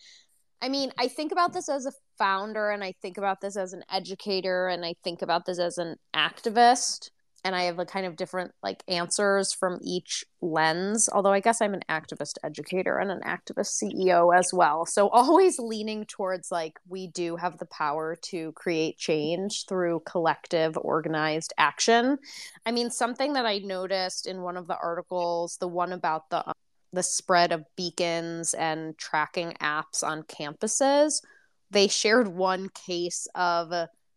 I 0.62 0.70
mean 0.70 0.94
i 0.98 1.10
think 1.10 1.34
about 1.34 1.52
this 1.52 1.68
as 1.68 1.86
a 1.86 1.92
founder 2.18 2.70
and 2.70 2.84
i 2.84 2.94
think 3.02 3.18
about 3.18 3.42
this 3.42 3.58
as 3.58 3.74
an 3.74 3.84
educator 3.92 4.68
and 4.68 4.86
i 4.86 4.96
think 5.04 5.22
about 5.22 5.46
this 5.46 5.60
as 5.60 5.78
an 5.78 5.98
activist 6.16 7.10
and 7.44 7.56
I 7.56 7.64
have 7.64 7.80
a 7.80 7.86
kind 7.86 8.06
of 8.06 8.16
different 8.16 8.52
like 8.64 8.84
answers 8.88 9.54
from 9.54 9.80
each 9.82 10.24
lens. 10.42 11.10
Although 11.12 11.34
I 11.34 11.42
guess 11.42 11.62
I'm 11.62 11.74
an 11.74 11.84
activist 11.90 12.38
educator 12.44 12.98
and 12.98 13.12
an 13.12 13.22
activist 13.22 13.82
CEO 13.82 14.36
as 14.38 14.52
well. 14.54 14.86
So 14.86 15.10
always 15.10 15.60
leaning 15.60 16.06
towards 16.06 16.52
like 16.52 16.80
we 16.88 17.08
do 17.08 17.36
have 17.36 17.58
the 17.58 17.66
power 17.66 18.16
to 18.24 18.52
create 18.54 18.98
change 18.98 19.66
through 19.68 20.04
collective 20.06 20.78
organized 20.78 21.54
action. 21.58 22.18
I 22.66 22.72
mean, 22.72 22.90
something 22.90 23.34
that 23.34 23.46
I 23.46 23.60
noticed 23.60 24.26
in 24.26 24.42
one 24.42 24.58
of 24.58 24.68
the 24.68 24.78
articles, 24.78 25.58
the 25.58 25.68
one 25.68 25.94
about 25.94 26.30
the 26.30 26.48
um, 26.48 26.54
the 26.94 27.04
spread 27.04 27.52
of 27.52 27.66
beacons 27.76 28.54
and 28.54 28.96
tracking 29.00 29.54
apps 29.60 30.04
on 30.04 30.22
campuses, 30.22 31.24
they 31.72 31.88
shared 31.88 32.28
one 32.28 32.70
case 32.70 33.28
of 33.34 33.74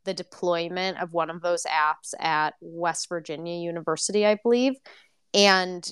the 0.07 0.15
deployment 0.15 0.99
of 0.99 1.13
one 1.13 1.29
of 1.29 1.43
those 1.43 1.65
apps 1.65 2.15
at 2.19 2.55
West 2.63 3.11
Virginia 3.11 3.57
University, 3.57 4.25
I 4.25 4.37
believe. 4.43 4.75
And 5.35 5.87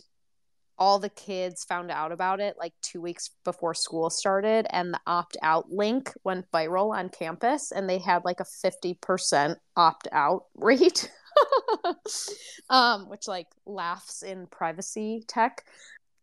all 0.78 0.98
the 0.98 1.10
kids 1.10 1.64
found 1.64 1.90
out 1.90 2.12
about 2.12 2.40
it 2.40 2.56
like 2.58 2.72
two 2.82 3.00
weeks 3.00 3.30
before 3.44 3.74
school 3.74 4.10
started, 4.10 4.66
and 4.70 4.92
the 4.92 5.00
opt 5.06 5.36
out 5.42 5.70
link 5.70 6.12
went 6.24 6.50
viral 6.52 6.96
on 6.96 7.08
campus, 7.10 7.70
and 7.70 7.88
they 7.88 7.98
had 7.98 8.24
like 8.24 8.40
a 8.40 8.44
50% 8.44 9.56
opt 9.76 10.08
out 10.10 10.44
rate, 10.56 11.10
um, 12.70 13.08
which 13.08 13.28
like 13.28 13.48
laughs 13.66 14.22
in 14.22 14.46
privacy 14.46 15.22
tech. 15.28 15.64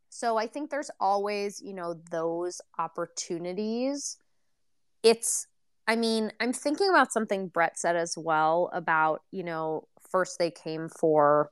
So 0.10 0.36
I 0.36 0.48
think 0.48 0.70
there's 0.70 0.92
always, 1.00 1.62
you 1.62 1.74
know, 1.74 1.96
those 2.12 2.60
opportunities. 2.78 4.18
It's 5.04 5.48
I 5.88 5.96
mean, 5.96 6.32
I'm 6.40 6.54
thinking 6.54 6.90
about 6.90 7.12
something 7.12 7.48
Brett 7.48 7.78
said 7.78 7.96
as 7.96 8.16
well 8.18 8.70
about, 8.74 9.22
you 9.32 9.44
know, 9.44 9.88
first 10.12 10.40
they 10.40 10.52
came 10.52 10.90
for, 10.90 11.52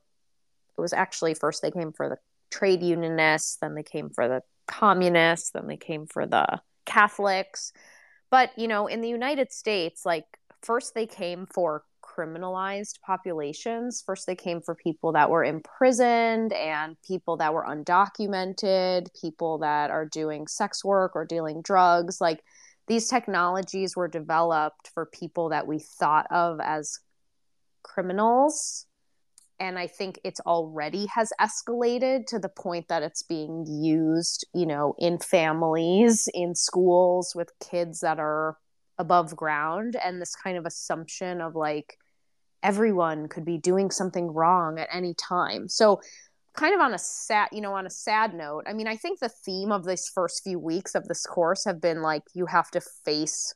it 0.78 0.80
was 0.80 0.92
actually 0.92 1.34
first 1.34 1.62
they 1.62 1.70
came 1.70 1.92
for 1.92 2.08
the 2.08 2.18
trade 2.50 2.82
unionists, 2.82 3.56
then 3.60 3.74
they 3.74 3.82
came 3.82 4.10
for 4.10 4.28
the 4.28 4.42
communists, 4.66 5.50
then 5.50 5.66
they 5.66 5.76
came 5.76 6.06
for 6.06 6.26
the 6.26 6.60
Catholics. 6.86 7.72
But, 8.30 8.50
you 8.56 8.68
know, 8.68 8.86
in 8.86 9.00
the 9.00 9.08
United 9.08 9.52
States, 9.52 10.06
like 10.06 10.24
first 10.62 10.94
they 10.94 11.06
came 11.06 11.46
for 11.46 11.84
criminalized 12.02 13.00
populations. 13.00 14.02
First, 14.04 14.26
they 14.26 14.34
came 14.34 14.60
for 14.60 14.74
people 14.74 15.12
that 15.12 15.30
were 15.30 15.44
imprisoned 15.44 16.52
and 16.52 16.96
people 17.06 17.36
that 17.38 17.54
were 17.54 17.64
undocumented, 17.64 19.08
people 19.20 19.58
that 19.58 19.90
are 19.90 20.06
doing 20.06 20.46
sex 20.46 20.84
work 20.84 21.12
or 21.14 21.24
dealing 21.24 21.62
drugs. 21.62 22.20
Like 22.20 22.42
these 22.90 23.06
technologies 23.06 23.94
were 23.94 24.08
developed 24.08 24.90
for 24.92 25.06
people 25.06 25.50
that 25.50 25.68
we 25.68 25.78
thought 25.78 26.26
of 26.32 26.58
as 26.60 26.98
criminals. 27.84 28.84
And 29.60 29.78
I 29.78 29.86
think 29.86 30.18
it's 30.24 30.40
already 30.40 31.06
has 31.14 31.32
escalated 31.40 32.26
to 32.26 32.40
the 32.40 32.48
point 32.48 32.88
that 32.88 33.04
it's 33.04 33.22
being 33.22 33.64
used, 33.64 34.44
you 34.52 34.66
know, 34.66 34.96
in 34.98 35.20
families, 35.20 36.28
in 36.34 36.56
schools 36.56 37.32
with 37.32 37.52
kids 37.60 38.00
that 38.00 38.18
are 38.18 38.56
above 38.98 39.36
ground 39.36 39.94
and 39.94 40.20
this 40.20 40.34
kind 40.34 40.58
of 40.58 40.66
assumption 40.66 41.40
of 41.40 41.54
like 41.54 41.96
everyone 42.60 43.28
could 43.28 43.44
be 43.44 43.56
doing 43.56 43.92
something 43.92 44.26
wrong 44.32 44.80
at 44.80 44.88
any 44.92 45.14
time. 45.14 45.68
So 45.68 46.00
kind 46.54 46.74
of 46.74 46.80
on 46.80 46.94
a 46.94 46.98
sad, 46.98 47.48
you 47.52 47.60
know, 47.60 47.74
on 47.74 47.86
a 47.86 47.90
sad 47.90 48.34
note, 48.34 48.64
I 48.66 48.72
mean, 48.72 48.88
I 48.88 48.96
think 48.96 49.20
the 49.20 49.28
theme 49.28 49.72
of 49.72 49.84
these 49.84 50.10
first 50.12 50.42
few 50.42 50.58
weeks 50.58 50.94
of 50.94 51.06
this 51.06 51.24
course 51.24 51.64
have 51.64 51.80
been 51.80 52.02
like 52.02 52.22
you 52.34 52.46
have 52.46 52.70
to 52.72 52.80
face 53.04 53.54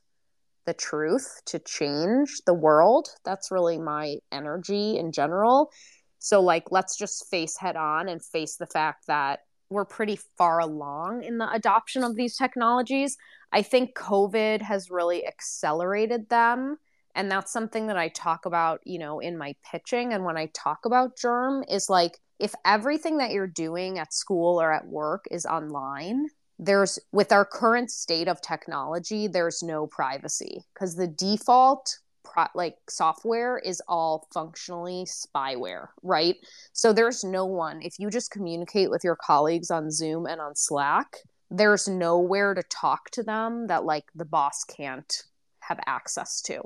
the 0.65 0.73
truth 0.73 1.41
to 1.45 1.59
change 1.59 2.41
the 2.45 2.53
world. 2.53 3.09
That's 3.23 3.51
really 3.51 3.77
my 3.77 4.17
energy 4.31 4.97
in 4.97 5.11
general. 5.11 5.71
So 6.19 6.41
like 6.41 6.71
let's 6.71 6.97
just 6.97 7.29
face 7.29 7.57
head 7.57 7.75
on 7.75 8.09
and 8.09 8.23
face 8.23 8.55
the 8.55 8.65
fact 8.65 9.05
that 9.07 9.41
we're 9.69 9.85
pretty 9.85 10.19
far 10.37 10.59
along 10.59 11.23
in 11.23 11.37
the 11.37 11.51
adoption 11.51 12.03
of 12.03 12.15
these 12.15 12.37
technologies. 12.37 13.17
I 13.51 13.61
think 13.61 13.95
COVID 13.95 14.61
has 14.61 14.89
really 14.89 15.25
accelerated 15.25 16.29
them. 16.29 16.77
And 17.15 17.31
that's 17.31 17.51
something 17.51 17.87
that 17.87 17.97
I 17.97 18.09
talk 18.09 18.45
about, 18.45 18.81
you 18.83 18.99
know, 18.99 19.19
in 19.19 19.37
my 19.37 19.55
pitching. 19.63 20.13
And 20.13 20.25
when 20.25 20.37
I 20.37 20.49
talk 20.53 20.85
about 20.85 21.17
germ, 21.17 21.63
is 21.69 21.89
like 21.89 22.19
if 22.39 22.53
everything 22.65 23.17
that 23.17 23.31
you're 23.31 23.47
doing 23.47 23.99
at 23.99 24.13
school 24.13 24.61
or 24.61 24.71
at 24.71 24.87
work 24.87 25.25
is 25.31 25.45
online, 25.45 26.27
there's 26.59 26.99
with 27.11 27.31
our 27.31 27.45
current 27.45 27.91
state 27.91 28.27
of 28.27 28.41
technology, 28.41 29.27
there's 29.27 29.61
no 29.61 29.87
privacy 29.87 30.63
because 30.73 30.95
the 30.95 31.07
default 31.07 31.99
pro- 32.23 32.47
like 32.53 32.75
software 32.89 33.57
is 33.57 33.81
all 33.87 34.27
functionally 34.33 35.05
spyware, 35.05 35.87
right? 36.01 36.35
So 36.73 36.93
there's 36.93 37.23
no 37.23 37.45
one 37.45 37.81
if 37.81 37.99
you 37.99 38.09
just 38.09 38.31
communicate 38.31 38.89
with 38.89 39.03
your 39.03 39.17
colleagues 39.17 39.71
on 39.71 39.91
Zoom 39.91 40.25
and 40.25 40.39
on 40.39 40.55
Slack, 40.55 41.17
there's 41.51 41.87
nowhere 41.87 42.53
to 42.53 42.63
talk 42.63 43.09
to 43.11 43.23
them 43.23 43.67
that 43.67 43.85
like 43.85 44.05
the 44.15 44.25
boss 44.25 44.63
can't 44.63 45.23
have 45.59 45.79
access 45.85 46.41
to. 46.43 46.61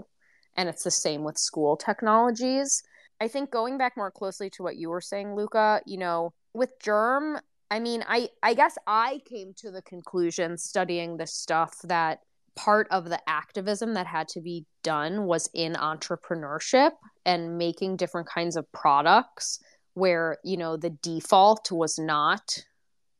And 0.55 0.67
it's 0.67 0.83
the 0.83 0.91
same 0.91 1.23
with 1.23 1.37
school 1.37 1.77
technologies. 1.77 2.83
I 3.21 3.27
think 3.27 3.51
going 3.51 3.77
back 3.77 3.97
more 3.97 4.11
closely 4.11 4.49
to 4.51 4.63
what 4.63 4.77
you 4.77 4.89
were 4.89 5.01
saying, 5.01 5.35
Luca, 5.35 5.81
you 5.85 5.97
know, 5.97 6.33
with 6.53 6.73
germ, 6.81 7.39
I 7.69 7.79
mean, 7.79 8.03
I 8.07 8.29
I 8.41 8.53
guess 8.53 8.77
I 8.87 9.21
came 9.25 9.53
to 9.57 9.71
the 9.71 9.81
conclusion 9.81 10.57
studying 10.57 11.17
this 11.17 11.33
stuff 11.33 11.75
that 11.83 12.19
part 12.55 12.87
of 12.91 13.05
the 13.05 13.19
activism 13.27 13.93
that 13.93 14.07
had 14.07 14.27
to 14.29 14.41
be 14.41 14.65
done 14.83 15.25
was 15.25 15.49
in 15.53 15.73
entrepreneurship 15.73 16.91
and 17.25 17.57
making 17.57 17.95
different 17.95 18.27
kinds 18.27 18.57
of 18.57 18.69
products 18.71 19.59
where, 19.93 20.37
you 20.43 20.57
know, 20.57 20.75
the 20.75 20.89
default 20.89 21.71
was 21.71 21.97
not 21.99 22.57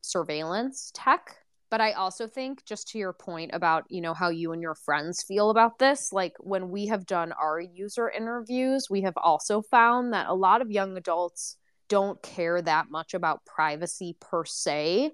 surveillance 0.02 0.92
tech 0.94 1.36
but 1.70 1.82
i 1.82 1.92
also 1.94 2.28
think 2.28 2.64
just 2.66 2.88
to 2.88 2.98
your 2.98 3.14
point 3.14 3.52
about 3.54 3.84
you 3.90 4.02
know 4.02 4.14
how 4.14 4.30
you 4.30 4.52
and 4.52 4.62
your 4.62 4.76
friends 4.76 5.24
feel 5.24 5.50
about 5.50 5.80
this 5.80 6.12
like 6.12 6.34
when 6.40 6.70
we 6.70 6.88
have 6.88 7.06
done 7.06 7.32
our 7.34 7.60
user 7.60 8.10
interviews 8.10 8.88
we 8.90 9.02
have 9.02 9.18
also 9.18 9.62
found 9.62 10.14
that 10.14 10.28
a 10.28 10.34
lot 10.34 10.62
of 10.62 10.72
young 10.72 10.98
adults 10.98 11.58
don't 11.88 12.22
care 12.22 12.62
that 12.62 12.90
much 12.90 13.14
about 13.14 13.46
privacy 13.46 14.16
per 14.20 14.46
se 14.46 15.12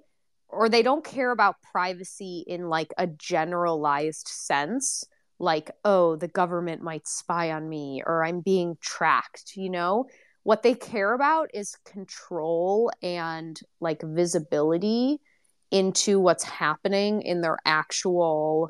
or 0.47 0.69
they 0.69 0.83
don't 0.83 1.03
care 1.03 1.31
about 1.31 1.55
privacy 1.71 2.43
in 2.47 2.69
like 2.69 2.93
a 2.97 3.07
generalized 3.07 4.27
sense 4.27 5.03
like 5.39 5.71
oh 5.83 6.15
the 6.15 6.27
government 6.27 6.81
might 6.81 7.07
spy 7.07 7.51
on 7.51 7.67
me 7.67 8.01
or 8.05 8.23
i'm 8.23 8.41
being 8.41 8.77
tracked 8.81 9.53
you 9.55 9.69
know? 9.69 10.05
What 10.43 10.61
they 10.61 10.75
care 10.75 11.13
about 11.13 11.49
is 11.55 11.75
control 11.85 12.91
and 13.01 13.59
like 13.79 14.03
visibility 14.03 15.19
into 15.71 16.19
what's 16.19 16.43
happening 16.43 17.21
in 17.21 17.41
their 17.41 17.57
actual 17.65 18.69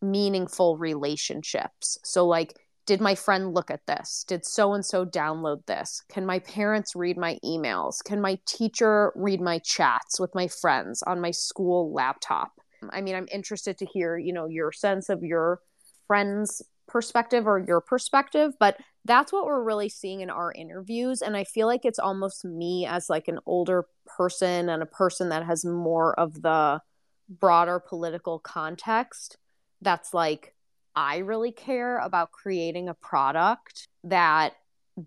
meaningful 0.00 0.76
relationships. 0.76 1.98
So, 2.04 2.26
like, 2.26 2.54
did 2.84 3.00
my 3.00 3.14
friend 3.14 3.54
look 3.54 3.70
at 3.70 3.86
this? 3.86 4.24
Did 4.26 4.44
so 4.44 4.74
and 4.74 4.84
so 4.84 5.06
download 5.06 5.64
this? 5.66 6.02
Can 6.10 6.26
my 6.26 6.40
parents 6.40 6.96
read 6.96 7.16
my 7.16 7.38
emails? 7.44 8.02
Can 8.04 8.20
my 8.20 8.38
teacher 8.46 9.12
read 9.14 9.40
my 9.40 9.60
chats 9.60 10.18
with 10.18 10.34
my 10.34 10.48
friends 10.48 11.02
on 11.04 11.20
my 11.20 11.30
school 11.30 11.92
laptop? 11.92 12.52
I 12.90 13.00
mean, 13.00 13.14
I'm 13.14 13.28
interested 13.30 13.78
to 13.78 13.86
hear, 13.86 14.18
you 14.18 14.32
know, 14.32 14.46
your 14.46 14.72
sense 14.72 15.08
of 15.08 15.22
your 15.22 15.60
friends' 16.08 16.62
perspective 16.88 17.46
or 17.46 17.60
your 17.60 17.80
perspective, 17.80 18.52
but 18.58 18.76
that's 19.04 19.32
what 19.32 19.46
we're 19.46 19.62
really 19.62 19.88
seeing 19.88 20.20
in 20.20 20.30
our 20.30 20.52
interviews 20.52 21.22
and 21.22 21.36
i 21.36 21.44
feel 21.44 21.66
like 21.66 21.84
it's 21.84 21.98
almost 21.98 22.44
me 22.44 22.86
as 22.86 23.10
like 23.10 23.28
an 23.28 23.38
older 23.46 23.86
person 24.06 24.68
and 24.68 24.82
a 24.82 24.86
person 24.86 25.28
that 25.28 25.44
has 25.44 25.64
more 25.64 26.18
of 26.18 26.42
the 26.42 26.80
broader 27.28 27.80
political 27.80 28.38
context 28.38 29.36
that's 29.80 30.12
like 30.14 30.54
i 30.94 31.18
really 31.18 31.52
care 31.52 31.98
about 31.98 32.32
creating 32.32 32.88
a 32.88 32.94
product 32.94 33.88
that 34.04 34.54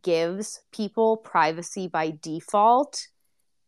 gives 0.01 0.61
people 0.71 1.17
privacy 1.17 1.87
by 1.87 2.17
default 2.21 3.07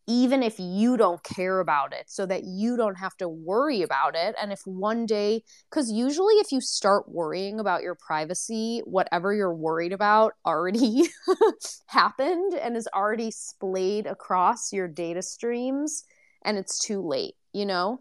even 0.07 0.41
if 0.41 0.55
you 0.57 0.95
don't 0.97 1.21
care 1.23 1.59
about 1.59 1.93
it 1.93 2.05
so 2.07 2.25
that 2.25 2.43
you 2.45 2.77
don't 2.77 2.95
have 2.95 3.15
to 3.17 3.27
worry 3.27 3.81
about 3.81 4.15
it. 4.15 4.35
And 4.41 4.51
if 4.53 4.61
one 4.65 5.05
day 5.05 5.43
cuz 5.69 5.91
usually 5.91 6.35
if 6.35 6.51
you 6.51 6.61
start 6.61 7.09
worrying 7.09 7.59
about 7.59 7.83
your 7.83 7.95
privacy 7.95 8.81
whatever 8.85 9.33
you're 9.33 9.53
worried 9.53 9.93
about 9.93 10.33
already 10.45 11.09
happened 11.87 12.53
and 12.53 12.77
is 12.77 12.87
already 12.95 13.31
splayed 13.31 14.07
across 14.07 14.71
your 14.71 14.87
data 14.87 15.21
streams 15.21 16.05
and 16.43 16.57
it's 16.57 16.79
too 16.79 17.01
late 17.01 17.35
you 17.53 17.65
know? 17.65 17.99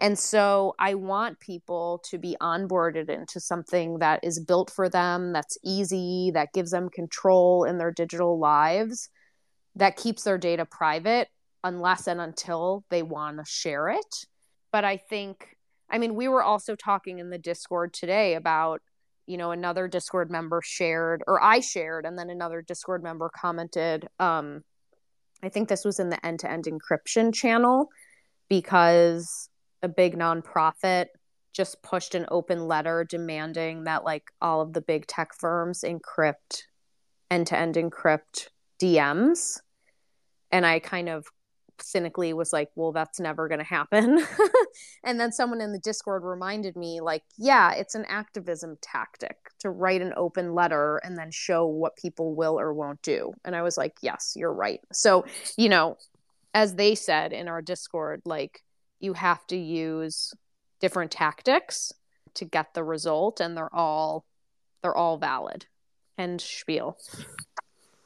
And 0.00 0.18
so 0.18 0.74
I 0.78 0.94
want 0.94 1.38
people 1.40 2.02
to 2.10 2.18
be 2.18 2.36
onboarded 2.40 3.08
into 3.08 3.38
something 3.40 3.98
that 3.98 4.20
is 4.22 4.40
built 4.40 4.70
for 4.70 4.88
them, 4.88 5.32
that's 5.32 5.58
easy, 5.64 6.30
that 6.34 6.52
gives 6.52 6.70
them 6.70 6.88
control 6.88 7.64
in 7.64 7.78
their 7.78 7.92
digital 7.92 8.38
lives, 8.38 9.10
that 9.76 9.96
keeps 9.96 10.24
their 10.24 10.38
data 10.38 10.64
private, 10.64 11.28
unless 11.64 12.06
and 12.06 12.20
until 12.20 12.84
they 12.90 13.02
want 13.02 13.38
to 13.38 13.44
share 13.44 13.88
it. 13.88 14.26
But 14.72 14.84
I 14.84 14.96
think, 14.96 15.56
I 15.90 15.98
mean, 15.98 16.14
we 16.14 16.28
were 16.28 16.42
also 16.42 16.74
talking 16.74 17.18
in 17.18 17.30
the 17.30 17.38
Discord 17.38 17.92
today 17.92 18.34
about, 18.34 18.80
you 19.26 19.36
know, 19.36 19.50
another 19.50 19.86
Discord 19.86 20.30
member 20.30 20.60
shared, 20.64 21.22
or 21.26 21.42
I 21.42 21.60
shared, 21.60 22.06
and 22.06 22.18
then 22.18 22.30
another 22.30 22.62
Discord 22.62 23.02
member 23.02 23.30
commented. 23.34 24.08
Um, 24.18 24.62
I 25.42 25.48
think 25.48 25.68
this 25.68 25.84
was 25.84 25.98
in 25.98 26.10
the 26.10 26.24
end 26.24 26.40
to 26.40 26.50
end 26.50 26.64
encryption 26.64 27.34
channel 27.34 27.88
because 28.48 29.48
a 29.82 29.88
big 29.88 30.16
nonprofit 30.16 31.06
just 31.52 31.82
pushed 31.82 32.14
an 32.14 32.26
open 32.30 32.66
letter 32.66 33.04
demanding 33.04 33.84
that 33.84 34.04
like 34.04 34.24
all 34.40 34.60
of 34.60 34.72
the 34.72 34.80
big 34.80 35.06
tech 35.06 35.34
firms 35.38 35.84
encrypt 35.86 36.62
end 37.30 37.46
to 37.48 37.58
end 37.58 37.74
encrypt 37.74 38.48
DMs. 38.80 39.60
And 40.50 40.64
I 40.64 40.78
kind 40.78 41.08
of 41.08 41.26
cynically 41.84 42.32
was 42.32 42.52
like, 42.52 42.70
well, 42.74 42.92
that's 42.92 43.20
never 43.20 43.48
going 43.48 43.58
to 43.58 43.64
happen. 43.64 44.24
and 45.04 45.20
then 45.20 45.32
someone 45.32 45.60
in 45.60 45.72
the 45.72 45.78
Discord 45.78 46.22
reminded 46.24 46.76
me, 46.76 47.00
like, 47.00 47.24
yeah, 47.36 47.72
it's 47.72 47.94
an 47.94 48.04
activism 48.08 48.76
tactic 48.80 49.36
to 49.60 49.70
write 49.70 50.02
an 50.02 50.12
open 50.16 50.54
letter 50.54 50.98
and 50.98 51.16
then 51.18 51.30
show 51.30 51.66
what 51.66 51.96
people 51.96 52.34
will 52.34 52.58
or 52.58 52.72
won't 52.72 53.02
do. 53.02 53.32
And 53.44 53.56
I 53.56 53.62
was 53.62 53.76
like, 53.76 53.96
yes, 54.02 54.34
you're 54.36 54.52
right. 54.52 54.80
So, 54.92 55.24
you 55.56 55.68
know, 55.68 55.96
as 56.54 56.74
they 56.74 56.94
said 56.94 57.32
in 57.32 57.48
our 57.48 57.62
Discord, 57.62 58.22
like, 58.24 58.62
you 59.02 59.12
have 59.14 59.46
to 59.48 59.56
use 59.56 60.32
different 60.80 61.10
tactics 61.10 61.92
to 62.34 62.44
get 62.44 62.72
the 62.74 62.84
result 62.84 63.40
and 63.40 63.56
they're 63.56 63.74
all 63.74 64.24
they're 64.82 64.96
all 64.96 65.18
valid 65.18 65.66
and 66.18 66.40
spiel 66.40 66.96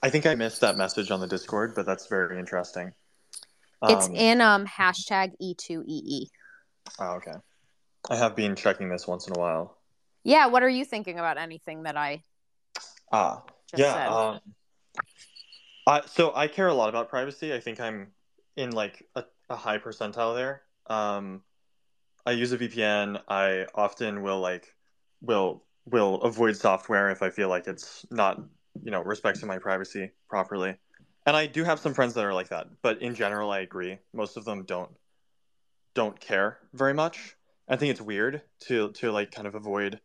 i 0.03 0.11
think 0.11 0.27
i 0.27 0.35
missed 0.35 0.61
that 0.61 0.77
message 0.77 1.11
on 1.11 1.21
the 1.21 1.27
discord 1.27 1.75
but 1.75 1.87
that's 1.87 2.07
very 2.09 2.39
interesting 2.39 2.93
it's 3.83 4.07
um, 4.07 4.15
in 4.15 4.41
um 4.41 4.67
hashtag 4.67 5.33
E2EE. 5.41 6.27
Oh, 6.99 7.15
okay. 7.17 7.35
I 8.11 8.17
have 8.17 8.37
been 8.37 8.55
checking 8.55 8.89
this 8.89 9.07
once 9.07 9.27
in 9.27 9.37
a 9.37 9.39
while. 9.39 9.79
Yeah, 10.25 10.47
what 10.47 10.62
are 10.62 10.69
you 10.69 10.85
thinking 10.85 11.19
about 11.19 11.39
anything 11.39 11.85
that 11.85 11.97
I 11.97 12.23
Ah, 13.12 13.43
yeah. 13.75 14.09
Um, 14.09 14.41
I, 15.87 16.03
so 16.07 16.33
I 16.35 16.49
care 16.49 16.67
a 16.67 16.75
lot 16.75 16.89
about 16.89 17.09
privacy. 17.09 17.55
I 17.55 17.61
think 17.61 17.81
I'm 17.81 18.09
in 18.57 18.71
like 18.73 19.07
a, 19.15 19.25
a 19.49 19.57
high 19.57 19.79
percentile 19.79 20.35
there. 20.35 20.62
Um, 20.89 21.43
I 22.25 22.33
use 22.33 22.53
a 22.53 22.59
VPN. 22.59 23.21
I 23.29 23.67
often 23.75 24.23
will 24.23 24.41
like 24.41 24.75
will 25.21 25.65
will 25.85 26.17
avoid 26.23 26.57
software 26.57 27.11
if 27.11 27.23
I 27.23 27.31
feel 27.31 27.49
like 27.49 27.69
it's 27.69 28.05
not 28.11 28.41
you 28.83 28.91
know 28.91 29.03
respecting 29.03 29.47
my 29.47 29.59
privacy 29.59 30.11
properly. 30.29 30.77
And 31.27 31.37
I 31.37 31.47
do 31.47 31.65
have 31.65 31.81
some 31.81 31.93
friends 31.93 32.15
that 32.15 32.25
are 32.25 32.33
like 32.33 32.49
that, 32.49 32.69
but 32.83 33.03
in 33.03 33.15
general, 33.15 33.51
I 33.51 33.59
agree. 33.61 33.99
Most 34.15 34.37
of 34.37 34.45
them 34.45 34.65
don't 34.65 34.91
don't 35.95 36.19
care 36.21 36.59
very 36.73 36.95
much. 36.95 37.37
I 37.69 37.77
think 37.77 37.91
it's 37.91 38.01
weird 38.01 38.43
to 38.69 38.93
to 38.93 39.11
like 39.11 39.33
kind 39.33 39.49
of 39.49 39.57
avoid 39.57 40.01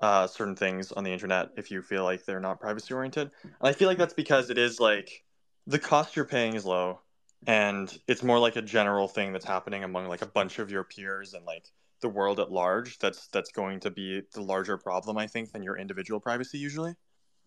uh, 0.00 0.26
certain 0.26 0.56
things 0.56 0.90
on 0.90 1.04
the 1.04 1.12
internet 1.12 1.50
if 1.56 1.70
you 1.70 1.80
feel 1.80 2.02
like 2.02 2.24
they're 2.24 2.40
not 2.40 2.58
privacy 2.60 2.92
oriented. 2.92 3.30
And 3.44 3.52
I 3.68 3.72
feel 3.72 3.86
like 3.88 3.98
that's 3.98 4.14
because 4.14 4.50
it 4.50 4.58
is 4.58 4.80
like 4.80 5.24
the 5.68 5.78
cost 5.78 6.16
you're 6.16 6.24
paying 6.24 6.54
is 6.54 6.66
low, 6.66 6.98
and 7.46 7.96
it's 8.08 8.24
more 8.24 8.40
like 8.40 8.56
a 8.56 8.62
general 8.62 9.06
thing 9.06 9.32
that's 9.32 9.44
happening 9.44 9.84
among 9.84 10.08
like 10.08 10.22
a 10.22 10.26
bunch 10.26 10.58
of 10.58 10.72
your 10.72 10.82
peers 10.82 11.34
and 11.34 11.46
like 11.46 11.66
the 12.00 12.08
world 12.08 12.40
at 12.40 12.50
large. 12.50 12.98
That's 12.98 13.28
that's 13.28 13.52
going 13.52 13.78
to 13.80 13.92
be 13.92 14.22
the 14.34 14.42
larger 14.42 14.76
problem, 14.76 15.18
I 15.18 15.28
think, 15.28 15.52
than 15.52 15.62
your 15.62 15.78
individual 15.78 16.18
privacy 16.18 16.58
usually. 16.58 16.94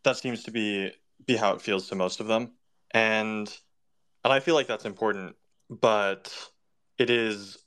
That 0.04 0.16
seems 0.16 0.44
to 0.44 0.52
be 0.52 0.92
be 1.26 1.36
how 1.36 1.54
it 1.54 1.62
feels 1.62 1.90
to 1.90 1.96
most 1.96 2.22
of 2.22 2.28
them, 2.28 2.54
and 2.96 3.56
and 4.24 4.34
I 4.34 4.40
feel 4.40 4.56
like 4.56 4.68
that's 4.68 4.86
important, 4.86 5.36
but 5.70 6.34
it 6.98 7.12
is 7.12 7.60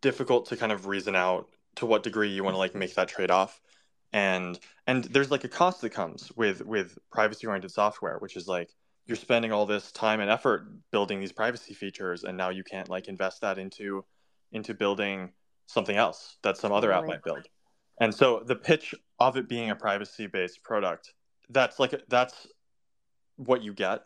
difficult 0.00 0.46
to 0.46 0.56
kind 0.56 0.70
of 0.70 0.86
reason 0.86 1.16
out 1.16 1.48
to 1.76 1.86
what 1.86 2.02
degree 2.02 2.28
you 2.28 2.44
want 2.44 2.54
to 2.54 2.58
like 2.58 2.74
make 2.74 2.94
that 2.94 3.08
trade 3.08 3.30
off 3.30 3.60
and 4.12 4.58
and 4.86 5.04
there's 5.04 5.30
like 5.30 5.44
a 5.44 5.48
cost 5.48 5.80
that 5.80 5.90
comes 5.90 6.32
with 6.36 6.64
with 6.64 6.98
privacy 7.10 7.46
oriented 7.46 7.70
software 7.70 8.16
which 8.18 8.36
is 8.36 8.48
like 8.48 8.70
you're 9.06 9.16
spending 9.16 9.52
all 9.52 9.66
this 9.66 9.92
time 9.92 10.20
and 10.20 10.30
effort 10.30 10.66
building 10.90 11.20
these 11.20 11.32
privacy 11.32 11.74
features 11.74 12.24
and 12.24 12.36
now 12.36 12.48
you 12.48 12.64
can't 12.64 12.88
like 12.88 13.08
invest 13.08 13.40
that 13.40 13.58
into 13.58 14.04
into 14.52 14.74
building 14.74 15.30
something 15.66 15.96
else 15.96 16.38
that 16.42 16.56
some 16.56 16.72
other 16.72 16.92
app 16.92 17.06
might 17.06 17.22
build. 17.22 17.46
And 18.00 18.14
so 18.14 18.42
the 18.44 18.56
pitch 18.56 18.94
of 19.18 19.36
it 19.36 19.48
being 19.48 19.70
a 19.70 19.76
privacy 19.76 20.26
based 20.26 20.62
product 20.62 21.12
that's 21.50 21.78
like 21.78 21.94
that's 22.08 22.46
what 23.36 23.62
you 23.62 23.72
get 23.72 24.02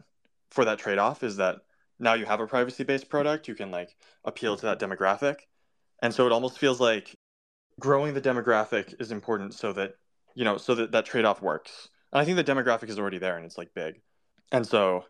for 0.51 0.65
that 0.65 0.79
trade 0.79 0.99
off 0.99 1.23
is 1.23 1.37
that 1.37 1.61
now 1.99 2.15
you 2.15 2.25
have 2.27 2.41
a 2.41 2.47
privacy 2.47 2.83
based 2.83 3.09
product 3.09 3.47
you 3.47 3.55
can 3.55 3.71
like 3.71 3.95
appeal 4.25 4.57
to 4.57 4.67
that 4.67 4.81
demographic. 4.81 5.37
And 6.03 6.13
so 6.15 6.27
it 6.27 6.33
almost 6.33 6.59
feels 6.59 6.81
like 6.81 7.15
growing 7.79 8.15
the 8.15 8.21
demographic 8.21 9.01
is 9.01 9.13
important 9.13 9.55
so 9.55 9.73
that 9.75 9.95
you 10.35 10.45
know 10.45 10.57
so 10.57 10.75
that 10.75 10.93
that 10.93 11.07
trade-off 11.07 11.43
works. 11.43 11.89
And 12.13 12.21
i 12.21 12.25
think 12.25 12.37
the 12.37 12.45
demographic 12.45 12.89
is 12.89 12.99
already 12.99 13.19
there 13.19 13.37
and 13.37 13.45
it's 13.45 13.59
like 13.59 13.75
big. 13.75 14.01
And 14.51 14.67
so 14.67 15.05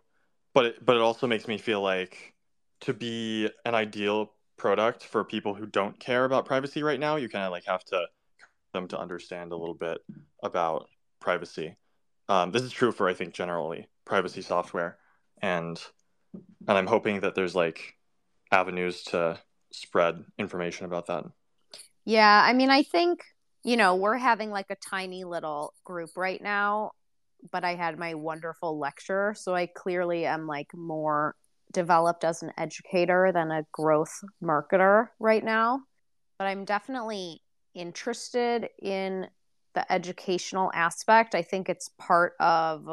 but 0.52 0.66
it, 0.66 0.84
but 0.84 0.96
it 0.96 1.02
also 1.02 1.26
makes 1.26 1.46
me 1.46 1.58
feel 1.58 1.80
like 1.80 2.34
to 2.80 2.92
be 2.92 3.48
an 3.64 3.74
ideal 3.74 4.32
product 4.56 5.04
for 5.04 5.24
people 5.24 5.54
who 5.54 5.66
don't 5.66 5.98
care 5.98 6.24
about 6.24 6.44
privacy 6.44 6.82
right 6.82 7.00
now 7.00 7.16
you 7.16 7.28
kind 7.28 7.44
of 7.44 7.50
like 7.50 7.64
have 7.64 7.84
to 7.84 8.04
them 8.72 8.86
to 8.88 8.98
understand 8.98 9.52
a 9.52 9.56
little 9.56 9.74
bit 9.74 9.98
about 10.44 10.88
privacy. 11.18 11.76
Um, 12.28 12.52
this 12.52 12.62
is 12.62 12.72
true 12.72 12.92
for 12.92 13.08
i 13.08 13.14
think 13.14 13.32
generally 13.32 13.88
privacy 14.04 14.42
software 14.42 14.98
and 15.40 15.80
and 16.68 16.78
i'm 16.78 16.86
hoping 16.86 17.20
that 17.20 17.34
there's 17.34 17.54
like 17.54 17.96
avenues 18.52 19.02
to 19.02 19.38
spread 19.72 20.24
information 20.38 20.86
about 20.86 21.06
that 21.06 21.24
yeah, 22.04 22.42
I 22.44 22.52
mean, 22.54 22.70
I 22.70 22.82
think, 22.82 23.24
you 23.62 23.76
know, 23.76 23.94
we're 23.94 24.16
having 24.16 24.50
like 24.50 24.70
a 24.70 24.76
tiny 24.76 25.24
little 25.24 25.74
group 25.84 26.10
right 26.16 26.42
now, 26.42 26.92
but 27.50 27.64
I 27.64 27.74
had 27.74 27.98
my 27.98 28.14
wonderful 28.14 28.78
lecture. 28.78 29.34
So 29.36 29.54
I 29.54 29.66
clearly 29.66 30.26
am 30.26 30.46
like 30.46 30.74
more 30.74 31.34
developed 31.72 32.24
as 32.24 32.42
an 32.42 32.52
educator 32.56 33.30
than 33.32 33.50
a 33.50 33.64
growth 33.72 34.24
marketer 34.42 35.08
right 35.18 35.44
now. 35.44 35.82
But 36.38 36.46
I'm 36.46 36.64
definitely 36.64 37.42
interested 37.74 38.68
in 38.80 39.28
the 39.74 39.92
educational 39.92 40.72
aspect. 40.74 41.34
I 41.34 41.42
think 41.42 41.68
it's 41.68 41.90
part 41.98 42.32
of 42.40 42.88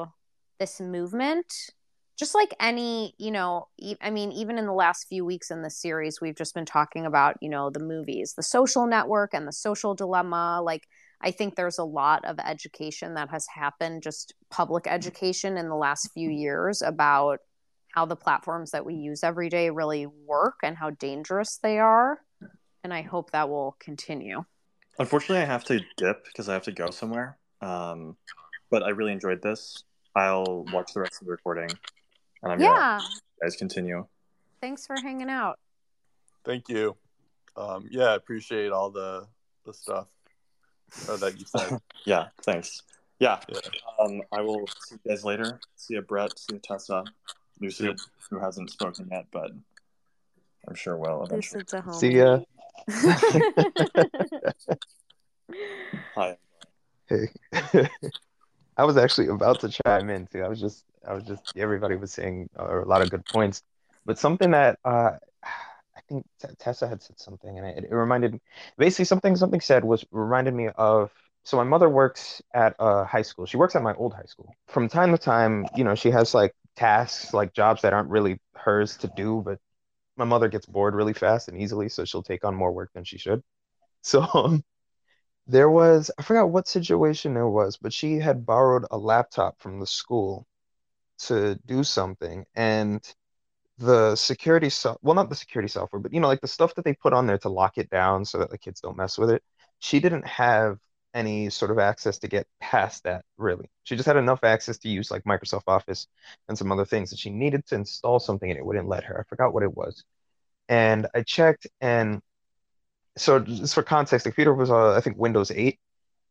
this 0.60 0.80
movement 0.80 1.72
just 2.18 2.34
like 2.34 2.54
any, 2.60 3.14
you 3.20 3.30
know, 3.30 3.68
I 4.02 4.10
mean, 4.10 4.32
even 4.32 4.58
in 4.58 4.66
the 4.66 4.74
last 4.74 5.08
few 5.08 5.24
weeks 5.24 5.52
in 5.52 5.62
the 5.62 5.70
series, 5.70 6.20
we've 6.20 6.36
just 6.36 6.56
been 6.56 6.66
talking 6.66 7.06
about, 7.06 7.38
you 7.42 7.50
know, 7.50 7.70
the 7.70 7.80
movies, 7.80 8.34
the 8.36 8.44
social 8.44 8.88
network 8.88 9.36
and 9.36 9.48
the 9.48 9.54
social 9.54 9.94
dilemma. 9.94 10.60
Like, 10.64 10.88
I 11.22 11.30
think 11.30 11.56
there's 11.56 11.78
a 11.78 11.84
lot 11.84 12.26
of 12.26 12.40
education 12.40 13.14
that 13.14 13.30
has 13.30 13.46
happened, 13.48 14.02
just 14.02 14.34
public 14.50 14.88
education 14.88 15.58
in 15.58 15.70
the 15.70 15.76
last 15.76 16.10
few 16.14 16.30
years 16.30 16.82
about 16.82 17.40
how 17.94 18.06
the 18.06 18.16
platforms 18.16 18.72
that 18.72 18.86
we 18.86 18.96
use 18.96 19.24
every 19.24 19.50
day 19.50 19.70
really 19.70 20.08
work 20.08 20.56
and 20.64 20.76
how 20.76 20.90
dangerous 20.90 21.60
they 21.62 21.78
are. 21.78 22.20
And 22.84 22.92
I 22.92 23.04
hope 23.04 23.32
that 23.32 23.48
will 23.48 23.76
continue. 23.80 24.44
Unfortunately, 24.98 25.44
I 25.44 25.46
have 25.46 25.66
to 25.66 25.82
dip 25.98 26.26
because 26.26 26.50
I 26.50 26.54
have 26.54 26.64
to 26.64 26.72
go 26.72 26.90
somewhere. 26.90 27.38
Um, 27.62 28.18
but 28.72 28.82
I 28.82 28.90
really 28.90 29.12
enjoyed 29.12 29.44
this. 29.44 29.84
I'll 30.16 30.66
watch 30.74 30.94
the 30.94 31.02
rest 31.02 31.22
of 31.22 31.28
the 31.28 31.32
recording 31.32 31.70
and 32.44 32.52
I'm 32.54 32.60
yeah. 32.60 33.00
guys 33.42 33.56
continue. 33.56 34.06
Thanks 34.62 34.88
for 34.88 34.96
hanging 35.00 35.30
out. 35.30 35.60
Thank 36.44 36.70
you. 36.70 36.96
Um, 37.56 37.88
yeah, 37.90 38.06
I 38.06 38.16
appreciate 38.16 38.72
all 38.72 38.90
the 38.90 39.28
the 39.66 39.74
stuff 39.74 40.08
that 41.08 41.38
you 41.38 41.46
said. 41.46 41.80
yeah, 42.06 42.28
thanks. 42.44 42.84
Yeah. 43.20 43.40
yeah. 43.50 43.60
Um, 44.00 44.22
I 44.32 44.42
will 44.42 44.68
see 44.80 44.96
you 45.04 45.12
guys 45.12 45.26
later. 45.26 45.60
See 45.76 45.96
you, 45.96 46.02
Brett. 46.02 46.38
See 46.38 46.54
you, 46.54 46.60
Tessa. 46.60 47.04
Lucy, 47.60 47.86
yep. 47.86 47.98
who 48.30 48.40
hasn't 48.40 48.70
spoken 48.70 49.08
yet, 49.12 49.26
but 49.32 49.52
I'm 50.68 50.76
sure 50.76 50.98
will 50.98 51.24
eventually. 51.24 51.62
Lucid's 51.62 51.74
a 51.74 51.82
home. 51.82 51.94
See 51.94 52.18
ya. 52.18 52.40
Hi. 56.16 56.38
Hey. 57.08 57.30
I 58.78 58.86
was 58.86 58.96
actually 58.96 59.28
about 59.28 59.60
to 59.62 59.70
chime 59.70 60.10
in 60.10 60.28
too. 60.28 60.44
I 60.44 60.48
was 60.48 60.62
just, 60.62 60.86
I 61.08 61.14
was 61.14 61.24
just, 61.24 61.42
everybody 61.56 61.96
was 61.96 62.14
saying 62.14 62.50
uh, 62.60 62.84
a 62.84 62.86
lot 62.86 63.02
of 63.02 63.10
good 63.10 63.26
points, 63.26 63.64
but 64.06 64.20
something 64.20 64.52
that 64.52 64.78
uh, 64.86 65.12
I 65.44 66.02
think 66.08 66.26
Tessa 66.60 66.88
had 66.88 67.02
said 67.02 67.20
something, 67.20 67.58
and 67.58 67.66
it, 67.68 67.86
it 67.86 67.94
reminded, 67.94 68.40
basically 68.78 69.06
something 69.06 69.36
something 69.36 69.62
said 69.62 69.84
was 69.84 70.06
reminded 70.12 70.54
me 70.54 70.70
of. 70.76 71.12
So 71.44 71.58
my 71.58 71.64
mother 71.64 71.90
works 71.90 72.42
at 72.54 72.76
a 72.78 73.06
high 73.06 73.22
school. 73.22 73.46
She 73.46 73.56
works 73.58 73.76
at 73.76 73.82
my 73.82 73.94
old 73.96 74.14
high 74.14 74.26
school. 74.26 74.54
From 74.68 74.90
time 74.90 75.12
to 75.14 75.18
time, 75.18 75.66
you 75.76 75.84
know, 75.84 75.96
she 75.96 76.12
has 76.12 76.34
like 76.34 76.54
tasks, 76.76 77.34
like 77.34 77.54
jobs 77.54 77.82
that 77.82 77.94
aren't 77.94 78.10
really 78.10 78.40
hers 78.54 78.98
to 78.98 79.10
do, 79.16 79.42
but 79.46 79.60
my 80.18 80.26
mother 80.26 80.50
gets 80.50 80.66
bored 80.66 80.94
really 80.94 81.14
fast 81.14 81.48
and 81.48 81.58
easily, 81.58 81.90
so 81.90 82.04
she'll 82.04 82.24
take 82.24 82.44
on 82.44 82.54
more 82.54 82.72
work 82.72 82.92
than 82.94 83.06
she 83.06 83.18
should. 83.18 83.42
So 84.02 84.28
um, 84.34 84.64
there 85.48 85.70
was 85.70 86.12
I 86.18 86.24
forgot 86.24 86.50
what 86.50 86.68
situation 86.68 87.34
there 87.34 87.48
was, 87.50 87.78
but 87.78 87.94
she 87.94 88.16
had 88.20 88.46
borrowed 88.46 88.86
a 88.92 88.98
laptop 88.98 89.60
from 89.60 89.80
the 89.80 89.88
school 89.88 90.48
to 91.20 91.56
do 91.66 91.84
something, 91.84 92.46
and 92.56 93.02
the 93.80 94.16
security 94.16 94.70
so 94.70 94.98
well 95.04 95.16
not 95.16 95.30
the 95.30 95.36
security 95.36 95.70
software, 95.70 96.02
but 96.02 96.14
you 96.14 96.20
know 96.20 96.28
like 96.28 96.42
the 96.42 96.48
stuff 96.48 96.76
that 96.76 96.86
they 96.86 96.94
put 96.94 97.14
on 97.14 97.28
there 97.28 97.38
to 97.40 97.50
lock 97.50 97.78
it 97.78 97.90
down 97.90 98.26
so 98.26 98.40
that 98.40 98.50
the 98.52 98.58
kids 98.58 98.82
don't 98.82 98.98
mess 98.98 99.18
with 99.18 99.30
it. 99.32 99.44
She 99.80 100.00
didn't 100.00 100.28
have 100.28 100.80
any 101.14 101.50
sort 101.50 101.72
of 101.72 101.80
access 101.80 102.20
to 102.20 102.28
get 102.28 102.48
past 102.62 103.04
that 103.04 103.26
really. 103.38 103.70
She 103.84 103.96
just 103.96 104.08
had 104.08 104.18
enough 104.18 104.44
access 104.44 104.78
to 104.80 104.90
use 104.90 105.12
like 105.12 105.24
Microsoft 105.26 105.64
Office 105.68 106.08
and 106.50 106.58
some 106.58 106.72
other 106.72 106.86
things 106.86 107.10
that 107.12 107.20
she 107.20 107.30
needed 107.32 107.66
to 107.68 107.76
install 107.76 108.20
something 108.20 108.50
and 108.50 108.60
it 108.60 108.66
wouldn't 108.66 108.88
let 108.90 109.04
her. 109.06 109.20
I 109.20 109.24
forgot 109.30 109.54
what 109.54 109.64
it 109.64 109.76
was. 109.76 110.04
And 110.70 111.08
I 111.16 111.24
checked 111.24 111.68
and 111.82 112.22
so 113.18 113.40
just 113.40 113.74
for 113.74 113.84
context, 113.84 114.24
the 114.24 114.32
computer 114.32 114.54
was 114.54 114.72
uh, 114.72 114.94
I 114.94 115.02
think 115.02 115.18
Windows 115.18 115.52
8, 115.52 115.80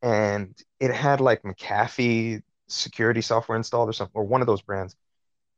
and 0.02 0.54
it 0.80 0.92
had 0.92 1.20
like 1.20 1.42
McAfee 1.42 2.42
security 2.68 3.20
software 3.22 3.56
installed 3.56 3.88
or 3.88 3.92
something, 3.92 4.12
or 4.14 4.24
one 4.24 4.40
of 4.40 4.46
those 4.46 4.62
brands. 4.62 4.96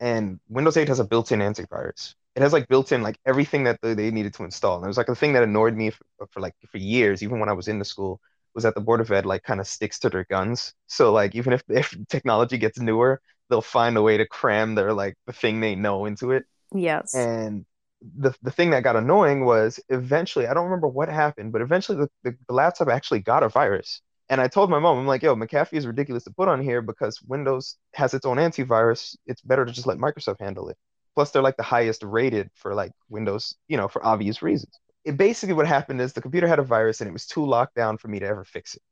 And 0.01 0.41
Windows 0.49 0.77
8 0.77 0.89
has 0.89 1.01
a 1.01 1.05
built-in 1.05 1.41
antivirus. 1.41 2.15
It 2.37 2.43
has 2.43 2.53
like 2.53 2.69
built-in 2.69 3.03
like 3.03 3.19
everything 3.27 3.65
that 3.65 3.81
they 3.83 4.11
needed 4.11 4.35
to 4.35 4.45
install. 4.45 4.77
And 4.77 4.85
it 4.85 4.89
was 4.89 4.97
like 4.97 5.09
a 5.09 5.15
thing 5.15 5.33
that 5.33 5.43
annoyed 5.43 5.75
me 5.75 5.91
for, 5.91 6.05
for 6.31 6.41
like 6.41 6.55
for 6.71 6.79
years, 6.79 7.23
even 7.23 7.41
when 7.41 7.49
I 7.49 7.53
was 7.53 7.69
in 7.69 7.79
the 7.79 7.85
school, 7.85 8.21
was 8.55 8.65
that 8.65 8.75
the 8.75 8.81
board 8.81 9.01
of 9.01 9.11
ed 9.11 9.27
like 9.27 9.43
kind 9.43 9.61
of 9.61 9.67
sticks 9.67 9.99
to 10.01 10.11
their 10.11 10.25
guns. 10.25 10.75
So 10.87 11.13
like 11.13 11.35
even 11.35 11.53
if 11.53 11.63
if 11.69 11.95
technology 12.09 12.59
gets 12.59 12.79
newer, 12.79 13.21
they'll 13.51 13.63
find 13.63 13.97
a 13.97 14.03
way 14.03 14.19
to 14.19 14.27
cram 14.27 14.75
their 14.75 14.93
like 14.93 15.17
the 15.27 15.33
thing 15.33 15.61
they 15.61 15.75
know 15.75 16.07
into 16.07 16.33
it. 16.33 16.45
Yes. 16.73 17.15
And 17.15 17.65
the 18.01 18.35
the 18.43 18.51
thing 18.51 18.71
that 18.71 18.83
got 18.83 18.97
annoying 18.97 19.45
was 19.45 19.81
eventually 19.89 20.47
I 20.47 20.55
don't 20.55 20.65
remember 20.65 20.89
what 20.89 21.09
happened, 21.09 21.53
but 21.53 21.63
eventually 21.63 21.99
the, 21.99 22.09
the, 22.23 22.37
the, 22.47 22.55
laptop 22.55 22.89
actually 22.89 23.21
got 23.21 23.43
a 23.43 23.49
virus. 23.49 24.03
And 24.31 24.41
I 24.41 24.49
told 24.49 24.71
my 24.71 24.79
mom, 24.79 24.99
I'm 24.99 25.07
like, 25.07 25.23
yo, 25.23 25.35
McAfee 25.35 25.73
is 25.73 25.87
ridiculous 25.87 26.25
to 26.25 26.31
put 26.31 26.49
on 26.49 26.63
here 26.63 26.83
because 26.83 27.21
Windows 27.23 27.77
has 27.95 28.13
its 28.13 28.27
own 28.27 28.37
antivirus. 28.37 29.17
It's 29.27 29.41
better 29.41 29.65
to 29.65 29.73
just 29.73 29.87
let 29.87 29.99
Microsoft 29.99 30.41
handle 30.41 30.69
it. 30.69 30.77
Plus, 31.15 31.31
they're 31.31 31.43
like 31.43 31.57
the 31.57 31.63
highest 31.63 32.03
rated 32.03 32.51
for 32.55 32.75
like 32.75 32.93
Windows, 33.09 33.57
you 33.69 33.77
know, 33.79 33.89
for 33.89 34.05
obvious 34.05 34.43
reasons. 34.43 34.79
It 35.05 35.17
basically 35.17 35.55
what 35.55 35.67
happened 35.67 36.01
is 36.03 36.13
the 36.13 36.21
computer 36.21 36.47
had 36.47 36.59
a 36.59 36.63
virus 36.63 37.01
and 37.01 37.09
it 37.09 37.13
was 37.13 37.27
too 37.27 37.47
locked 37.47 37.75
down 37.75 37.97
for 37.97 38.09
me 38.09 38.19
to 38.21 38.27
ever 38.27 38.45
fix 38.45 38.75
it 38.75 38.83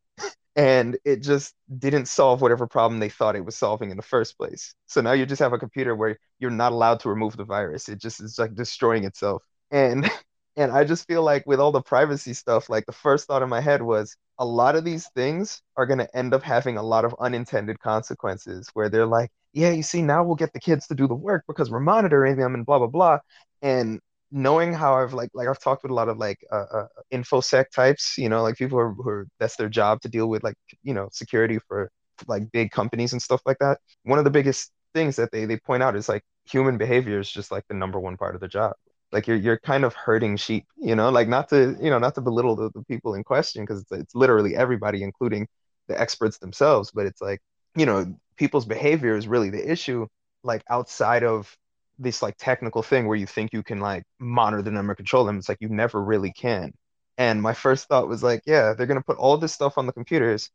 and 0.57 0.99
it 1.05 1.23
just 1.23 1.55
didn't 1.79 2.07
solve 2.07 2.41
whatever 2.41 2.67
problem 2.67 2.99
they 2.99 3.11
thought 3.11 3.37
it 3.37 3.45
was 3.45 3.57
solving 3.57 3.91
in 3.91 3.97
the 3.97 4.03
first 4.03 4.39
place. 4.39 4.75
So 4.87 5.01
now 5.03 5.13
you 5.13 5.27
just 5.27 5.41
have 5.41 5.53
a 5.53 5.59
computer 5.59 5.95
where 5.95 6.19
you're 6.39 6.51
not 6.51 6.73
allowed 6.73 7.01
to 7.01 7.11
remove 7.11 7.37
the 7.37 7.45
virus. 7.45 7.89
It 7.89 8.01
just 8.01 8.23
is 8.23 8.39
like 8.39 8.55
destroying 8.55 9.05
itself. 9.05 9.43
And 9.71 10.11
And 10.57 10.73
I 10.73 10.85
just 10.85 11.07
feel 11.07 11.23
like 11.23 11.45
with 11.47 11.61
all 11.61 11.71
the 11.73 11.83
privacy 11.83 12.33
stuff, 12.33 12.71
like 12.71 12.87
the 12.87 12.93
first 12.93 13.27
thought 13.27 13.43
in 13.43 13.49
my 13.49 13.61
head 13.61 13.83
was 13.83 14.17
a 14.39 14.45
lot 14.47 14.75
of 14.75 14.85
these 14.85 15.07
things 15.15 15.61
are 15.77 15.85
going 15.87 15.99
to 15.99 16.17
end 16.17 16.33
up 16.33 16.43
having 16.43 16.79
a 16.79 16.83
lot 16.83 17.05
of 17.05 17.15
unintended 17.21 17.79
consequences 17.81 18.71
where 18.73 18.89
they're 18.89 19.07
like, 19.07 19.31
yeah, 19.53 19.71
you 19.71 19.83
see, 19.83 20.01
now 20.03 20.25
we'll 20.25 20.35
get 20.35 20.53
the 20.55 20.61
kids 20.61 20.87
to 20.87 20.95
do 20.95 21.07
the 21.07 21.15
work 21.15 21.45
because 21.47 21.71
we're 21.71 21.81
monitoring 21.81 22.37
them 22.37 22.55
and 22.55 22.65
blah, 22.65 22.79
blah, 22.79 22.87
blah. 22.87 23.19
And 23.61 24.01
knowing 24.31 24.73
how 24.73 24.95
I've 24.95 25.15
like, 25.15 25.31
like 25.35 25.49
I've 25.49 25.61
talked 25.61 25.83
with 25.83 25.91
a 25.91 25.95
lot 25.95 26.09
of 26.09 26.19
like 26.19 26.39
uh, 26.53 26.65
uh, 26.73 26.87
infosec 27.13 27.71
types, 27.71 28.19
you 28.19 28.29
know, 28.29 28.43
like 28.43 28.57
people 28.57 28.79
who 28.79 28.85
are, 28.85 28.95
who 28.95 29.09
are, 29.09 29.27
that's 29.39 29.57
their 29.57 29.69
job 29.69 30.01
to 30.03 30.09
deal 30.09 30.29
with 30.29 30.43
like, 30.43 30.57
you 30.83 30.95
know, 30.95 31.09
security 31.13 31.59
for 31.69 31.91
like 32.27 32.51
big 32.53 32.71
companies 32.71 33.13
and 33.13 33.23
stuff 33.23 33.43
like 33.47 33.59
that. 33.61 33.79
One 34.05 34.19
of 34.19 34.25
the 34.25 34.31
biggest 34.31 34.73
things 34.95 35.17
that 35.17 35.31
they, 35.33 35.45
they 35.45 35.59
point 35.59 35.83
out 35.83 35.97
is 35.97 36.09
like 36.09 36.23
human 36.47 36.79
behavior 36.79 37.19
is 37.19 37.31
just 37.31 37.51
like 37.51 37.65
the 37.69 37.75
number 37.75 38.01
one 38.01 38.17
part 38.17 38.35
of 38.35 38.41
the 38.41 38.49
job 38.49 38.75
like 39.13 39.27
you're 39.27 39.37
you're 39.37 39.59
kind 39.59 39.85
of 39.85 39.95
hurting 39.95 40.37
sheep 40.37 40.67
you 40.77 40.95
know 40.95 41.11
like 41.11 41.29
not 41.29 41.49
to 41.49 41.77
you 41.81 41.91
know 41.91 41.99
not 41.99 42.15
to 42.15 42.21
belittle 42.21 42.57
the, 42.57 42.71
the 42.75 42.83
people 42.85 43.15
in 43.15 43.23
question 43.25 43.63
because 43.65 43.81
it's, 43.83 43.93
it's 43.93 44.15
literally 44.15 44.57
everybody 44.57 45.03
including 45.03 45.47
the 45.89 46.01
experts 46.01 46.39
themselves 46.39 46.91
but 46.93 47.07
it's 47.07 47.21
like 47.21 47.41
you 47.77 47.87
know 47.87 48.15
people's 48.37 48.65
behavior 48.65 49.17
is 49.17 49.29
really 49.29 49.51
the 49.51 49.71
issue 49.71 50.07
like 50.43 50.63
outside 50.71 51.23
of 51.25 51.57
this 51.99 52.23
like 52.23 52.37
technical 52.39 52.83
thing 52.83 53.07
where 53.07 53.17
you 53.17 53.27
think 53.27 53.53
you 53.53 53.63
can 53.63 53.81
like 53.81 54.05
monitor 54.19 54.63
them 54.63 54.91
or 54.91 54.95
control 54.95 55.25
them 55.25 55.39
it's 55.39 55.49
like 55.49 55.61
you 55.61 55.69
never 55.69 56.03
really 56.03 56.33
can 56.33 56.73
and 57.19 57.41
my 57.41 57.55
first 57.55 57.89
thought 57.89 58.09
was 58.09 58.23
like 58.23 58.43
yeah 58.47 58.75
they're 58.75 58.87
going 58.87 59.01
to 59.01 59.05
put 59.05 59.17
all 59.17 59.37
this 59.39 59.53
stuff 59.53 59.79
on 59.79 59.87
the 59.87 59.93
computers 59.93 60.51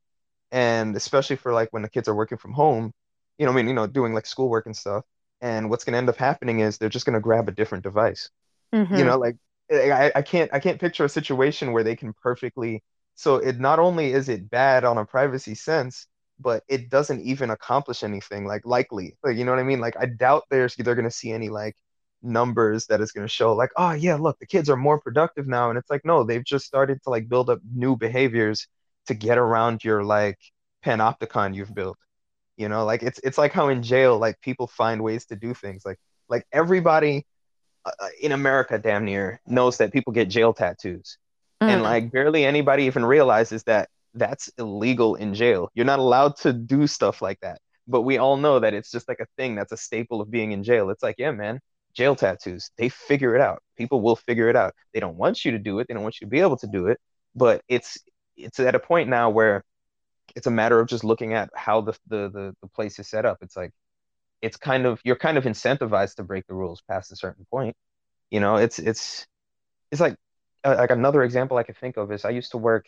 and 0.52 0.96
especially 0.96 1.36
for 1.36 1.54
like 1.54 1.70
when 1.72 1.82
the 1.82 1.90
kids 1.90 2.08
are 2.08 2.16
working 2.16 2.38
from 2.38 2.54
home 2.54 2.92
you 3.38 3.46
know 3.46 3.52
i 3.52 3.56
mean 3.56 3.68
you 3.68 3.74
know 3.74 3.88
doing 3.88 4.14
like 4.14 4.26
schoolwork 4.26 4.66
and 4.66 4.76
stuff 4.76 5.04
and 5.42 5.70
what's 5.70 5.84
going 5.84 5.94
to 5.94 5.98
end 5.98 6.10
up 6.10 6.18
happening 6.18 6.60
is 6.60 6.78
they're 6.78 6.90
just 6.90 7.06
going 7.06 7.16
to 7.16 7.20
grab 7.20 7.48
a 7.48 7.52
different 7.52 7.84
device 7.84 8.30
mm-hmm. 8.74 8.96
you 8.96 9.04
know 9.04 9.18
like 9.18 9.36
I, 9.72 10.12
I 10.16 10.22
can't 10.22 10.52
i 10.54 10.60
can't 10.60 10.80
picture 10.80 11.06
a 11.06 11.10
situation 11.10 11.72
where 11.72 11.84
they 11.84 11.96
can 11.96 12.14
perfectly 12.22 12.84
so 13.16 13.38
it 13.38 13.60
not 13.60 13.80
only 13.80 14.12
is 14.12 14.30
it 14.30 14.50
bad 14.50 14.84
on 14.84 14.98
a 14.98 15.06
privacy 15.06 15.56
sense 15.56 16.08
but 16.42 16.64
it 16.68 16.90
doesn't 16.90 17.22
even 17.22 17.50
accomplish 17.50 18.04
anything 18.04 18.46
like 18.46 18.66
likely 18.66 19.18
like 19.24 19.38
you 19.38 19.46
know 19.46 19.52
what 19.52 19.60
i 19.60 19.64
mean 19.64 19.80
like 19.80 19.96
i 20.00 20.06
doubt 20.06 20.44
there's 20.50 20.76
they're 20.76 20.96
going 20.96 21.06
to 21.06 21.12
see 21.12 21.32
any 21.32 21.50
like 21.50 21.76
numbers 22.24 22.86
that 22.86 23.02
is 23.02 23.12
going 23.12 23.26
to 23.26 23.34
show 23.34 23.54
like 23.54 23.72
oh 23.78 23.92
yeah 23.92 24.16
look 24.16 24.38
the 24.40 24.46
kids 24.46 24.70
are 24.70 24.78
more 24.78 25.00
productive 25.00 25.48
now 25.48 25.70
and 25.70 25.78
it's 25.78 25.90
like 25.90 26.06
no 26.06 26.24
they've 26.24 26.46
just 26.46 26.66
started 26.66 27.02
to 27.02 27.10
like 27.10 27.28
build 27.28 27.50
up 27.50 27.60
new 27.74 27.96
behaviors 27.96 28.68
to 29.08 29.14
get 29.14 29.38
around 29.38 29.84
your 29.84 30.04
like 30.04 30.38
panopticon 30.86 31.56
you've 31.56 31.74
built 31.74 31.98
you 32.58 32.70
know 32.70 32.86
like 32.86 33.02
it's 33.02 33.20
it's 33.24 33.40
like 33.40 33.52
how 33.52 33.70
in 33.70 33.82
jail 33.82 34.20
like 34.20 34.40
people 34.42 34.68
find 34.68 35.02
ways 35.04 35.26
to 35.26 35.36
do 35.36 35.54
things 35.54 35.84
like 35.84 35.98
like 36.30 36.46
everybody 36.52 37.26
uh, 37.86 37.92
uh, 38.00 38.08
in 38.22 38.32
America, 38.32 38.78
damn 38.78 39.06
near, 39.06 39.42
knows 39.48 39.78
that 39.78 39.92
people 39.92 40.14
get 40.14 40.30
jail 40.30 40.54
tattoos. 40.54 41.18
Mm. 41.62 41.68
And 41.68 41.84
like 41.84 42.12
barely 42.12 42.46
anybody 42.46 42.84
even 42.84 43.04
realizes 43.04 43.64
that 43.64 43.90
that's 44.14 44.50
illegal 44.58 45.16
in 45.16 45.34
jail. 45.34 45.70
You're 45.74 45.86
not 45.86 46.00
allowed 46.00 46.38
to 46.38 46.54
do 46.54 46.88
stuff 46.88 47.22
like 47.22 47.40
that. 47.42 47.60
But 47.88 48.02
we 48.04 48.18
all 48.18 48.38
know 48.38 48.60
that 48.60 48.74
it's 48.74 48.92
just 48.92 49.08
like 49.08 49.20
a 49.20 49.26
thing 49.38 49.56
that's 49.56 49.72
a 49.72 49.78
staple 49.78 50.22
of 50.22 50.32
being 50.32 50.52
in 50.52 50.64
jail. 50.64 50.90
It's 50.90 51.04
like, 51.04 51.16
yeah, 51.18 51.32
man, 51.32 51.60
jail 51.94 52.16
tattoos, 52.16 52.72
they 52.78 52.90
figure 52.90 53.36
it 53.36 53.42
out. 53.42 53.62
People 53.78 54.02
will 54.02 54.16
figure 54.16 54.50
it 54.50 54.56
out. 54.56 54.74
They 54.94 55.00
don't 55.00 55.18
want 55.18 55.44
you 55.46 55.52
to 55.52 55.60
do 55.60 55.80
it. 55.80 55.88
They 55.88 55.94
don't 55.94 56.04
want 56.04 56.20
you 56.22 56.28
to 56.28 56.32
be 56.32 56.40
able 56.40 56.58
to 56.58 56.68
do 56.68 56.88
it. 56.88 57.00
But 57.36 57.62
it's 57.68 57.98
it's 58.38 58.60
at 58.60 58.76
a 58.76 58.80
point 58.80 59.10
now 59.10 59.30
where 59.30 59.64
it's 60.36 60.48
a 60.48 60.52
matter 60.52 60.80
of 60.80 60.88
just 60.88 61.04
looking 61.04 61.34
at 61.34 61.50
how 61.56 61.82
the 61.82 61.94
the 62.08 62.30
the, 62.30 62.56
the 62.62 62.68
place 62.70 63.00
is 63.00 63.10
set 63.10 63.26
up. 63.26 63.38
It's 63.42 63.58
like 63.58 63.72
it's 64.42 64.58
kind 64.58 64.86
of 64.86 65.02
you're 65.04 65.16
kind 65.18 65.38
of 65.38 65.46
incentivized 65.46 66.16
to 66.16 66.24
break 66.24 66.48
the 66.48 66.54
rules 66.56 66.82
past 66.90 67.12
a 67.12 67.16
certain 67.16 67.46
point. 67.52 67.76
You 68.32 68.40
know, 68.40 68.58
it's 68.58 68.80
it's 68.80 69.26
it's 69.92 70.02
like 70.02 70.16
uh, 70.64 70.76
like 70.78 70.92
another 70.92 71.24
example 71.24 71.58
I 71.58 71.64
could 71.64 71.78
think 71.78 71.98
of 71.98 72.12
is 72.12 72.26
I 72.26 72.32
used 72.32 72.52
to 72.52 72.58
work 72.58 72.86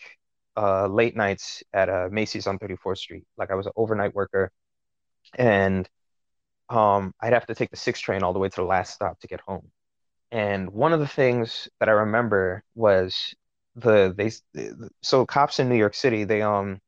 uh, 0.58 0.88
late 0.88 1.16
nights 1.16 1.64
at 1.74 1.90
uh, 1.90 2.10
Macy's 2.12 2.48
on 2.48 2.60
34th 2.60 3.00
Street. 3.00 3.26
Like 3.38 3.52
I 3.52 3.56
was 3.56 3.66
an 3.66 3.74
overnight 3.76 4.14
worker, 4.16 4.52
and 5.38 5.90
um, 6.70 7.14
I'd 7.22 7.34
have 7.34 7.48
to 7.48 7.56
take 7.56 7.72
the 7.72 7.78
six 7.78 8.00
train 8.00 8.24
all 8.24 8.34
the 8.34 8.40
way 8.40 8.50
to 8.50 8.56
the 8.56 8.64
last 8.64 8.94
stop 8.94 9.20
to 9.22 9.28
get 9.28 9.42
home. 9.42 9.72
And 10.32 10.72
one 10.72 10.94
of 10.94 11.00
the 11.00 11.08
things 11.08 11.70
that 11.80 11.90
I 11.90 11.94
remember 11.94 12.64
was 12.76 13.36
the 13.76 14.14
they 14.18 14.32
so 15.02 15.26
cops 15.26 15.60
in 15.60 15.70
New 15.70 15.76
York 15.78 15.96
City 15.96 16.26
they 16.26 16.42
um 16.42 16.80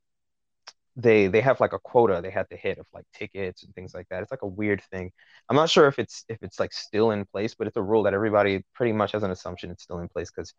they 0.96 1.28
they 1.28 1.42
have 1.42 1.60
like 1.60 1.74
a 1.74 1.80
quota 1.80 2.22
they 2.24 2.30
had 2.32 2.50
to 2.50 2.56
hit 2.58 2.78
of 2.80 2.86
like 2.94 3.06
tickets 3.14 3.64
and 3.64 3.74
things 3.76 3.94
like 3.94 4.08
that. 4.10 4.22
It's 4.24 4.32
like 4.32 4.44
a 4.44 4.48
weird 4.48 4.82
thing. 4.92 5.12
I'm 5.50 5.56
not 5.56 5.70
sure 5.70 5.88
if 5.88 6.00
it's 6.00 6.24
if 6.30 6.42
it's 6.42 6.60
like 6.60 6.74
still 6.74 7.12
in 7.12 7.26
place, 7.26 7.54
but 7.56 7.68
it's 7.68 7.78
a 7.78 7.82
rule 7.82 8.04
that 8.04 8.14
everybody 8.14 8.64
pretty 8.74 8.94
much 8.94 9.12
has 9.12 9.24
an 9.24 9.32
assumption 9.32 9.72
it's 9.72 9.84
still 9.84 10.00
in 10.00 10.08
place 10.10 10.32
because 10.32 10.54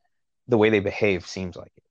the 0.48 0.58
way 0.58 0.70
they 0.70 0.80
behave 0.80 1.26
seems 1.26 1.56
like 1.56 1.72
it. 1.76 1.84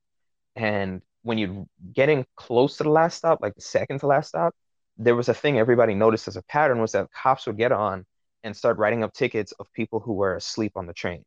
And 0.56 1.02
when 1.22 1.38
you're 1.38 1.66
getting 1.92 2.26
close 2.34 2.78
to 2.78 2.82
the 2.82 2.90
last 2.90 3.18
stop, 3.18 3.40
like 3.40 3.54
the 3.54 3.60
second 3.60 4.00
to 4.00 4.06
last 4.06 4.28
stop, 4.28 4.54
there 4.96 5.14
was 5.14 5.28
a 5.28 5.34
thing 5.34 5.58
everybody 5.58 5.94
noticed 5.94 6.26
as 6.26 6.36
a 6.36 6.42
pattern 6.42 6.80
was 6.80 6.92
that 6.92 7.12
cops 7.12 7.46
would 7.46 7.58
get 7.58 7.72
on 7.72 8.06
and 8.42 8.56
start 8.56 8.78
writing 8.78 9.04
up 9.04 9.12
tickets 9.12 9.52
of 9.52 9.72
people 9.72 10.00
who 10.00 10.14
were 10.14 10.34
asleep 10.36 10.72
on 10.76 10.86
the 10.86 10.94
train. 10.94 11.24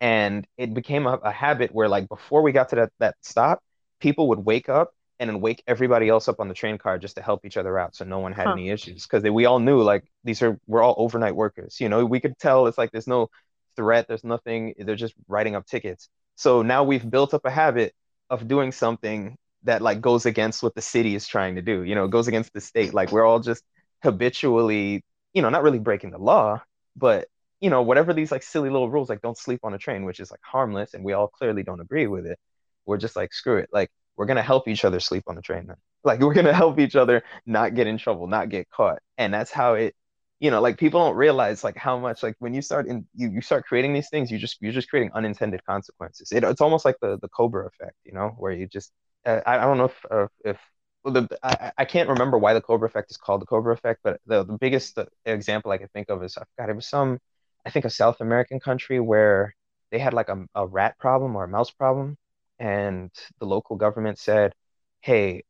And 0.00 0.46
it 0.56 0.72
became 0.72 1.06
a, 1.06 1.14
a 1.14 1.30
habit 1.30 1.74
where 1.74 1.88
like 1.88 2.08
before 2.08 2.42
we 2.42 2.52
got 2.52 2.70
to 2.70 2.76
that, 2.76 2.92
that 3.00 3.16
stop, 3.22 3.60
people 4.00 4.28
would 4.28 4.38
wake 4.38 4.68
up 4.68 4.92
and 5.20 5.28
then 5.28 5.40
wake 5.40 5.62
everybody 5.66 6.08
else 6.08 6.28
up 6.28 6.40
on 6.40 6.48
the 6.48 6.54
train 6.54 6.78
car 6.78 6.98
just 6.98 7.16
to 7.16 7.22
help 7.22 7.44
each 7.44 7.56
other 7.56 7.78
out 7.78 7.94
so 7.94 8.04
no 8.04 8.18
one 8.20 8.32
had 8.32 8.46
huh. 8.46 8.52
any 8.52 8.70
issues 8.70 9.06
because 9.06 9.22
we 9.22 9.46
all 9.46 9.58
knew 9.58 9.82
like 9.82 10.04
these 10.24 10.42
are 10.42 10.58
we're 10.66 10.82
all 10.82 10.94
overnight 10.98 11.34
workers 11.34 11.80
you 11.80 11.88
know 11.88 12.04
we 12.04 12.20
could 12.20 12.38
tell 12.38 12.66
it's 12.66 12.78
like 12.78 12.90
there's 12.92 13.06
no 13.06 13.28
threat 13.76 14.06
there's 14.08 14.24
nothing 14.24 14.74
they're 14.78 14.96
just 14.96 15.14
writing 15.26 15.56
up 15.56 15.66
tickets 15.66 16.08
so 16.36 16.62
now 16.62 16.84
we've 16.84 17.08
built 17.08 17.34
up 17.34 17.44
a 17.44 17.50
habit 17.50 17.94
of 18.30 18.48
doing 18.48 18.72
something 18.72 19.36
that 19.64 19.82
like 19.82 20.00
goes 20.00 20.26
against 20.26 20.62
what 20.62 20.74
the 20.74 20.82
city 20.82 21.14
is 21.14 21.26
trying 21.26 21.56
to 21.56 21.62
do 21.62 21.82
you 21.82 21.94
know 21.94 22.06
goes 22.08 22.28
against 22.28 22.52
the 22.52 22.60
state 22.60 22.94
like 22.94 23.12
we're 23.12 23.24
all 23.24 23.40
just 23.40 23.64
habitually 24.02 25.02
you 25.34 25.42
know 25.42 25.48
not 25.50 25.62
really 25.62 25.78
breaking 25.78 26.10
the 26.10 26.18
law 26.18 26.60
but 26.96 27.26
you 27.60 27.70
know 27.70 27.82
whatever 27.82 28.12
these 28.12 28.30
like 28.30 28.42
silly 28.42 28.70
little 28.70 28.90
rules 28.90 29.08
like 29.08 29.20
don't 29.20 29.36
sleep 29.38 29.60
on 29.64 29.74
a 29.74 29.78
train 29.78 30.04
which 30.04 30.20
is 30.20 30.30
like 30.30 30.40
harmless 30.42 30.94
and 30.94 31.04
we 31.04 31.12
all 31.12 31.28
clearly 31.28 31.62
don't 31.62 31.80
agree 31.80 32.06
with 32.06 32.26
it 32.26 32.38
we're 32.86 32.96
just 32.96 33.16
like 33.16 33.32
screw 33.32 33.58
it 33.58 33.68
like 33.72 33.90
we're 34.18 34.26
gonna 34.26 34.42
help 34.42 34.68
each 34.68 34.84
other 34.84 35.00
sleep 35.00 35.22
on 35.28 35.36
the 35.36 35.40
train 35.40 35.66
then. 35.68 35.76
Like 36.04 36.20
we're 36.20 36.34
gonna 36.34 36.52
help 36.52 36.78
each 36.78 36.96
other 36.96 37.22
not 37.46 37.74
get 37.74 37.86
in 37.86 37.96
trouble, 37.96 38.26
not 38.26 38.50
get 38.50 38.68
caught. 38.68 38.98
And 39.16 39.32
that's 39.32 39.50
how 39.50 39.74
it 39.74 39.94
you 40.40 40.50
know, 40.50 40.60
like 40.60 40.78
people 40.78 41.00
don't 41.00 41.16
realize 41.16 41.64
like 41.64 41.76
how 41.76 41.98
much 41.98 42.22
like 42.22 42.36
when 42.38 42.54
you 42.54 42.62
start 42.62 42.86
in 42.86 43.06
you, 43.14 43.30
you 43.30 43.40
start 43.40 43.66
creating 43.66 43.92
these 43.92 44.08
things, 44.08 44.30
you 44.30 44.38
just 44.38 44.58
you're 44.60 44.72
just 44.72 44.88
creating 44.88 45.10
unintended 45.14 45.64
consequences. 45.64 46.30
It, 46.32 46.44
it's 46.44 46.60
almost 46.60 46.84
like 46.84 46.96
the 47.00 47.18
the 47.20 47.28
Cobra 47.28 47.66
effect, 47.66 47.96
you 48.04 48.12
know, 48.12 48.34
where 48.38 48.52
you 48.52 48.66
just 48.68 48.92
uh, 49.26 49.40
I, 49.46 49.58
I 49.58 49.64
don't 49.64 49.78
know 49.78 49.86
if 49.86 50.04
uh, 50.10 50.26
if 50.44 50.58
well, 51.04 51.14
the 51.14 51.38
I, 51.42 51.72
I 51.78 51.84
can't 51.84 52.08
remember 52.08 52.38
why 52.38 52.54
the 52.54 52.60
Cobra 52.60 52.86
effect 52.88 53.10
is 53.10 53.16
called 53.16 53.42
the 53.42 53.46
Cobra 53.46 53.72
effect, 53.74 54.00
but 54.04 54.20
the, 54.26 54.44
the 54.44 54.58
biggest 54.58 54.98
example 55.26 55.72
I 55.72 55.78
can 55.78 55.88
think 55.88 56.08
of 56.10 56.22
is 56.22 56.36
I 56.36 56.44
forgot 56.56 56.70
it 56.70 56.76
was 56.76 56.86
some 56.88 57.18
I 57.66 57.70
think 57.70 57.84
a 57.84 57.90
South 57.90 58.20
American 58.20 58.60
country 58.60 59.00
where 59.00 59.54
they 59.90 59.98
had 59.98 60.14
like 60.14 60.28
a, 60.28 60.44
a 60.54 60.66
rat 60.66 60.98
problem 60.98 61.36
or 61.36 61.44
a 61.44 61.48
mouse 61.48 61.70
problem 61.70 62.16
and 62.58 63.10
the 63.38 63.46
local 63.46 63.76
government 63.76 64.18
said, 64.18 64.54
"Hey, 65.00 65.44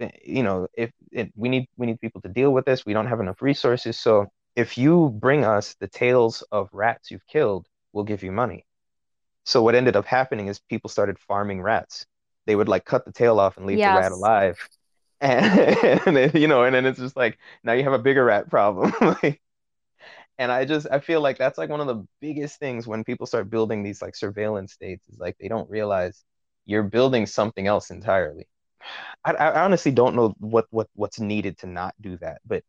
Eh, 0.00 0.10
you 0.24 0.42
know, 0.42 0.68
if 0.74 0.90
it, 1.10 1.32
we 1.36 1.48
need 1.48 1.66
we 1.76 1.86
need 1.86 2.00
people 2.00 2.20
to 2.22 2.28
deal 2.28 2.52
with 2.52 2.64
this, 2.64 2.86
we 2.86 2.92
don't 2.92 3.06
have 3.06 3.20
enough 3.20 3.42
resources. 3.42 3.98
So 3.98 4.26
if 4.56 4.76
you 4.76 5.10
bring 5.10 5.44
us 5.44 5.74
the 5.80 5.88
tails 5.88 6.42
of 6.52 6.68
rats 6.72 7.10
you've 7.10 7.26
killed, 7.26 7.66
we'll 7.92 8.04
give 8.04 8.22
you 8.22 8.32
money." 8.32 8.64
So 9.44 9.62
what 9.62 9.74
ended 9.74 9.96
up 9.96 10.06
happening 10.06 10.48
is 10.48 10.60
people 10.60 10.88
started 10.88 11.18
farming 11.18 11.62
rats. 11.62 12.06
They 12.46 12.56
would 12.56 12.68
like 12.68 12.84
cut 12.84 13.04
the 13.04 13.12
tail 13.12 13.40
off 13.40 13.56
and 13.56 13.66
leave 13.66 13.78
yes. 13.78 13.94
the 13.94 14.00
rat 14.00 14.12
alive. 14.12 14.68
And, 15.20 15.76
and 16.06 16.16
then, 16.16 16.30
you 16.34 16.48
know, 16.48 16.64
and 16.64 16.74
then 16.74 16.86
it's 16.86 16.98
just 16.98 17.16
like 17.16 17.38
now 17.64 17.72
you 17.72 17.84
have 17.84 17.92
a 17.92 17.98
bigger 17.98 18.24
rat 18.24 18.50
problem. 18.50 18.92
and 20.38 20.50
I 20.52 20.64
just 20.64 20.86
I 20.90 21.00
feel 21.00 21.20
like 21.20 21.38
that's 21.38 21.58
like 21.58 21.70
one 21.70 21.80
of 21.80 21.86
the 21.86 22.06
biggest 22.20 22.58
things 22.58 22.86
when 22.86 23.04
people 23.04 23.26
start 23.26 23.50
building 23.50 23.82
these 23.82 24.02
like 24.02 24.16
surveillance 24.16 24.72
states 24.72 25.08
is 25.08 25.18
like 25.18 25.36
they 25.38 25.48
don't 25.48 25.70
realize 25.70 26.24
you're 26.66 26.82
building 26.82 27.26
something 27.26 27.66
else 27.66 27.90
entirely. 27.90 28.48
I, 29.24 29.32
I 29.32 29.64
honestly 29.64 29.92
don't 29.92 30.14
know 30.16 30.34
what, 30.38 30.66
what 30.70 30.88
what's 30.94 31.20
needed 31.20 31.58
to 31.58 31.66
not 31.66 31.94
do 32.00 32.16
that, 32.18 32.40
but 32.46 32.64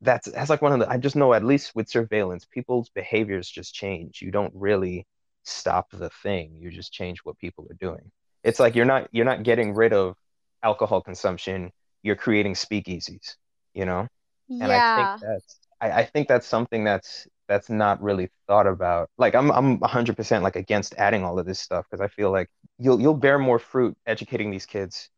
that's 0.00 0.30
that's 0.30 0.50
like 0.50 0.62
one 0.62 0.72
of 0.72 0.80
the 0.80 0.90
I 0.90 0.98
just 0.98 1.16
know 1.16 1.34
at 1.34 1.44
least 1.44 1.74
with 1.74 1.88
surveillance, 1.88 2.44
people's 2.44 2.88
behaviors 2.90 3.48
just 3.50 3.74
change. 3.74 4.22
You 4.22 4.30
don't 4.30 4.52
really 4.54 5.06
stop 5.44 5.90
the 5.92 6.10
thing. 6.22 6.56
You 6.60 6.70
just 6.70 6.92
change 6.92 7.20
what 7.24 7.38
people 7.38 7.66
are 7.70 7.74
doing. 7.74 8.10
It's 8.44 8.60
like 8.60 8.74
you're 8.76 8.84
not 8.84 9.08
you're 9.12 9.24
not 9.24 9.42
getting 9.42 9.74
rid 9.74 9.92
of 9.92 10.16
alcohol 10.62 11.00
consumption. 11.00 11.72
You're 12.02 12.16
creating 12.16 12.54
speakeasies, 12.54 13.34
you 13.74 13.84
know? 13.84 14.08
Yeah. 14.48 14.64
And 14.64 14.72
I 14.72 14.80
think 14.96 15.10
that's 15.20 15.58
I, 15.80 15.90
I 16.02 16.04
think 16.04 16.28
that's 16.28 16.46
something 16.46 16.84
that's 16.84 17.26
that's 17.48 17.70
not 17.70 18.02
really 18.02 18.30
thought 18.46 18.66
about. 18.66 19.10
Like 19.18 19.34
I'm 19.34 19.50
I'm 19.50 19.78
100% 19.80 20.42
like 20.42 20.56
against 20.56 20.94
adding 20.96 21.24
all 21.24 21.38
of 21.38 21.46
this 21.46 21.60
stuff 21.60 21.86
because 21.90 22.00
I 22.02 22.08
feel 22.08 22.30
like 22.30 22.48
you'll 22.78 23.00
you'll 23.00 23.14
bear 23.14 23.38
more 23.38 23.58
fruit 23.58 23.96
educating 24.06 24.50
these 24.50 24.66
kids 24.66 25.10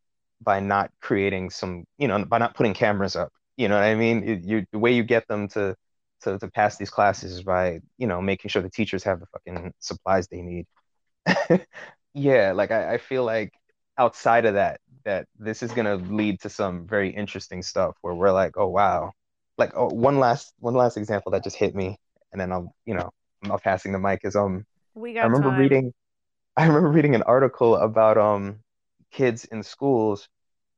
by 0.43 0.61
not 0.61 0.91
creating 1.01 1.51
some, 1.51 1.85
you 1.99 2.09
know, 2.09 2.25
by 2.25 2.39
not 2.39 2.55
putting 2.55 2.75
cameras 2.75 3.17
up. 3.17 3.33
You 3.57 3.69
know 3.69 3.75
what 3.77 3.85
I 3.85 3.95
mean? 3.95 4.25
It, 4.29 4.45
you 4.45 4.67
the 4.73 4.79
way 4.79 4.93
you 4.93 5.03
get 5.05 5.27
them 5.29 5.49
to 5.49 5.77
to 6.23 6.39
to 6.39 6.49
pass 6.51 6.77
these 6.77 6.91
classes 6.91 7.33
is 7.33 7.43
by, 7.43 7.81
you 7.99 8.07
know, 8.07 8.21
making 8.23 8.49
sure 8.51 8.63
the 8.63 8.71
teachers 8.71 9.05
have 9.05 9.21
the 9.21 9.27
fucking 9.27 9.73
supplies 9.81 10.29
they 10.29 10.43
need. 10.43 10.67
yeah, 12.15 12.53
like 12.53 12.71
I, 12.71 12.95
I 12.95 12.99
feel 12.99 13.25
like 13.25 13.53
outside 13.99 14.45
of 14.47 14.55
that, 14.55 14.81
that 15.05 15.27
this 15.39 15.63
is 15.63 15.73
gonna 15.73 15.97
lead 15.97 16.41
to 16.43 16.51
some 16.51 16.87
very 16.87 17.11
interesting 17.11 17.63
stuff 17.63 17.97
where 18.03 18.15
we're 18.15 18.33
like, 18.33 18.57
oh 18.57 18.69
wow. 18.69 19.13
Like 19.59 19.73
oh, 19.75 19.89
one 19.89 20.19
last 20.19 20.53
one 20.59 20.75
last 20.75 20.97
example 20.97 21.33
that 21.33 21.45
just 21.45 21.57
hit 21.57 21.75
me, 21.75 21.97
and 22.33 22.41
then 22.41 22.53
I'll 22.53 22.75
you 22.87 22.95
know 22.95 23.11
I'm 23.43 23.51
not 23.51 23.63
passing 23.63 23.93
the 23.93 23.99
mic 23.99 24.21
is 24.25 24.37
um 24.37 24.65
We 24.95 25.15
got 25.15 25.23
I 25.23 25.27
remember 25.27 25.51
time. 25.51 25.61
reading 25.61 25.93
I 26.57 26.67
remember 26.67 26.91
reading 26.91 27.15
an 27.15 27.23
article 27.25 27.77
about 27.77 28.19
um 28.19 28.61
kids 29.11 29.45
in 29.47 29.63
schools 29.63 30.29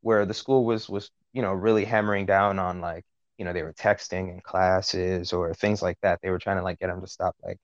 where 0.01 0.25
the 0.25 0.33
school 0.33 0.65
was 0.65 0.89
was 0.89 1.11
you 1.33 1.41
know 1.41 1.53
really 1.53 1.85
hammering 1.85 2.25
down 2.25 2.59
on 2.59 2.81
like 2.81 3.05
you 3.37 3.45
know 3.45 3.53
they 3.53 3.63
were 3.63 3.73
texting 3.73 4.31
in 4.31 4.41
classes 4.41 5.33
or 5.33 5.53
things 5.53 5.81
like 5.81 5.97
that. 6.01 6.19
They 6.21 6.29
were 6.29 6.39
trying 6.39 6.57
to 6.57 6.63
like 6.63 6.79
get 6.79 6.87
them 6.87 7.01
to 7.01 7.07
stop 7.07 7.35
like 7.43 7.57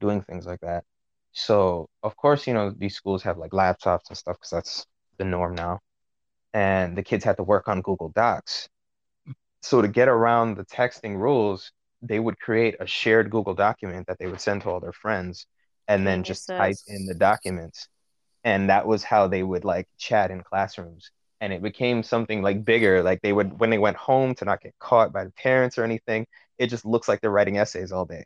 doing 0.00 0.22
things 0.22 0.46
like 0.46 0.60
that. 0.60 0.84
So 1.32 1.88
of 2.02 2.16
course 2.16 2.46
you 2.46 2.54
know 2.54 2.70
these 2.70 2.96
schools 2.96 3.22
have 3.24 3.38
like 3.38 3.52
laptops 3.52 4.08
and 4.10 4.18
stuff 4.18 4.36
because 4.38 4.50
that's 4.50 4.86
the 5.18 5.24
norm 5.24 5.54
now. 5.54 5.80
And 6.54 6.96
the 6.96 7.02
kids 7.02 7.24
had 7.24 7.36
to 7.38 7.42
work 7.44 7.68
on 7.68 7.82
Google 7.82 8.10
Docs. 8.10 8.68
So 9.62 9.82
to 9.82 9.88
get 9.88 10.08
around 10.08 10.56
the 10.56 10.64
texting 10.64 11.16
rules, 11.18 11.72
they 12.02 12.20
would 12.20 12.38
create 12.38 12.76
a 12.80 12.86
shared 12.86 13.30
Google 13.30 13.54
document 13.54 14.06
that 14.06 14.18
they 14.18 14.26
would 14.26 14.40
send 14.40 14.62
to 14.62 14.70
all 14.70 14.80
their 14.80 14.92
friends 14.92 15.46
and 15.88 16.06
then 16.06 16.22
just 16.22 16.46
type 16.56 16.78
in 16.86 17.06
the 17.06 17.14
documents 17.14 17.88
and 18.44 18.70
that 18.70 18.86
was 18.86 19.02
how 19.04 19.28
they 19.28 19.42
would 19.42 19.64
like 19.64 19.88
chat 19.98 20.30
in 20.30 20.42
classrooms. 20.42 21.10
And 21.40 21.52
it 21.52 21.62
became 21.62 22.02
something 22.02 22.42
like 22.42 22.64
bigger 22.64 23.02
like 23.02 23.20
they 23.22 23.32
would 23.32 23.58
when 23.60 23.70
they 23.70 23.78
went 23.78 23.96
home 23.96 24.34
to 24.36 24.44
not 24.44 24.60
get 24.62 24.74
caught 24.78 25.12
by 25.12 25.24
the 25.24 25.30
parents 25.32 25.78
or 25.78 25.84
anything 25.84 26.26
it 26.58 26.68
just 26.68 26.84
looks 26.86 27.08
like 27.08 27.20
they're 27.20 27.30
writing 27.30 27.58
essays 27.58 27.90
all 27.92 28.04
day. 28.04 28.24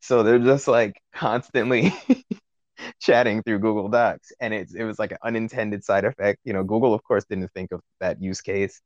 So 0.00 0.22
they're 0.22 0.38
just 0.38 0.68
like 0.68 1.00
constantly 1.14 1.92
chatting 3.00 3.42
through 3.42 3.60
google 3.60 3.88
docs. 3.88 4.32
And 4.40 4.54
it's 4.54 4.74
it 4.74 4.84
was 4.84 4.98
like 4.98 5.12
an 5.12 5.18
unintended 5.24 5.84
side 5.84 6.04
effect. 6.04 6.40
You 6.44 6.52
know 6.52 6.64
google 6.64 6.94
of 6.94 7.02
course 7.04 7.24
didn't 7.26 7.52
think 7.54 7.72
of 7.72 7.80
that 8.00 8.22
use 8.22 8.40
case. 8.40 8.80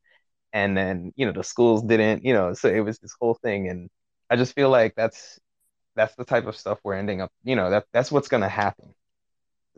And 0.53 0.77
then 0.77 1.13
you 1.17 1.27
know 1.27 1.33
the 1.33 1.45
schools 1.45 1.83
didn't 1.83 2.25
you 2.25 2.35
know 2.35 2.55
so 2.55 2.69
it 2.69 2.81
was 2.81 2.99
this 3.01 3.15
whole 3.21 3.35
thing. 3.35 3.69
And 3.69 3.91
i 4.31 4.37
just 4.37 4.55
feel 4.55 4.71
like 4.71 4.95
that's 4.97 5.39
that's 5.97 6.15
the 6.17 6.25
type 6.25 6.47
of 6.47 6.57
stuff 6.57 6.79
we're 6.85 6.95
ending 6.95 7.21
up 7.23 7.33
you 7.45 7.57
know 7.57 7.71
that 7.71 7.87
that's 7.93 8.13
what's 8.13 8.29
going 8.29 8.43
to 8.43 8.49
happen 8.49 8.95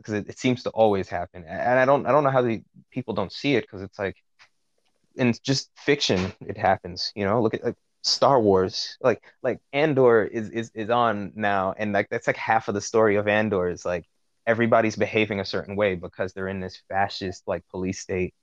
because 0.01 0.15
it, 0.15 0.29
it 0.29 0.39
seems 0.39 0.63
to 0.63 0.69
always 0.71 1.09
happen. 1.09 1.45
And 1.47 1.79
I 1.79 1.85
don't 1.85 2.05
I 2.05 2.11
don't 2.11 2.23
know 2.23 2.29
how 2.29 2.41
the 2.41 2.63
people 2.91 3.13
don't 3.13 3.31
see 3.31 3.55
it 3.55 3.61
because 3.61 3.81
it's 3.81 3.99
like 3.99 4.17
in 5.15 5.33
just 5.43 5.69
fiction 5.77 6.33
it 6.41 6.57
happens. 6.57 7.11
You 7.15 7.25
know, 7.25 7.41
look 7.41 7.53
at 7.53 7.63
like 7.63 7.75
Star 8.03 8.41
Wars, 8.41 8.97
like 9.01 9.23
like 9.43 9.59
Andor 9.73 10.23
is 10.25 10.49
is 10.49 10.71
is 10.73 10.89
on 10.89 11.33
now, 11.35 11.73
and 11.77 11.93
like 11.93 12.09
that's 12.09 12.27
like 12.27 12.37
half 12.37 12.67
of 12.67 12.73
the 12.75 12.81
story 12.81 13.15
of 13.17 13.27
Andor 13.27 13.69
is 13.69 13.85
like 13.85 14.05
everybody's 14.47 14.95
behaving 14.95 15.39
a 15.39 15.45
certain 15.45 15.75
way 15.75 15.95
because 15.95 16.33
they're 16.33 16.47
in 16.47 16.59
this 16.59 16.81
fascist 16.89 17.43
like 17.47 17.63
police 17.69 17.99
state 17.99 18.33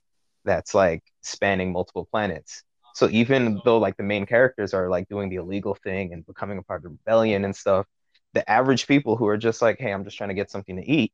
that's 0.45 0.73
like 0.73 1.03
spanning 1.21 1.71
multiple 1.73 2.07
planets. 2.09 2.63
So 2.95 3.09
even 3.09 3.61
though 3.65 3.77
like 3.77 3.97
the 3.97 4.03
main 4.03 4.25
characters 4.25 4.73
are 4.73 4.89
like 4.89 5.07
doing 5.09 5.29
the 5.29 5.35
illegal 5.37 5.75
thing 5.75 6.13
and 6.13 6.25
becoming 6.25 6.57
a 6.57 6.63
part 6.63 6.79
of 6.79 6.83
the 6.83 6.89
rebellion 6.89 7.45
and 7.45 7.55
stuff, 7.55 7.85
the 8.33 8.49
average 8.49 8.87
people 8.87 9.15
who 9.15 9.27
are 9.27 9.37
just 9.37 9.61
like, 9.61 9.79
hey, 9.79 9.91
I'm 9.91 10.03
just 10.03 10.17
trying 10.17 10.29
to 10.29 10.35
get 10.35 10.51
something 10.51 10.75
to 10.77 10.89
eat, 10.89 11.11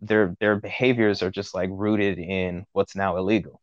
their 0.00 0.36
their 0.40 0.56
behaviors 0.56 1.22
are 1.22 1.30
just 1.30 1.54
like 1.54 1.70
rooted 1.72 2.18
in 2.18 2.66
what's 2.72 2.96
now 2.96 3.16
illegal. 3.16 3.60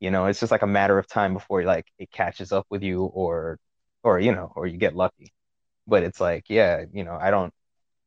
You 0.00 0.10
know, 0.10 0.26
it's 0.26 0.40
just 0.40 0.52
like 0.52 0.62
a 0.62 0.66
matter 0.66 0.98
of 0.98 1.08
time 1.08 1.34
before 1.34 1.64
like 1.64 1.86
it 1.98 2.10
catches 2.12 2.52
up 2.52 2.66
with 2.70 2.82
you 2.82 3.04
or 3.04 3.58
or 4.02 4.20
you 4.20 4.32
know, 4.32 4.52
or 4.56 4.66
you 4.66 4.78
get 4.78 4.96
lucky. 4.96 5.32
But 5.86 6.04
it's 6.04 6.20
like, 6.20 6.46
yeah, 6.50 6.84
you 6.92 7.04
know, 7.04 7.18
I 7.20 7.30
don't 7.30 7.52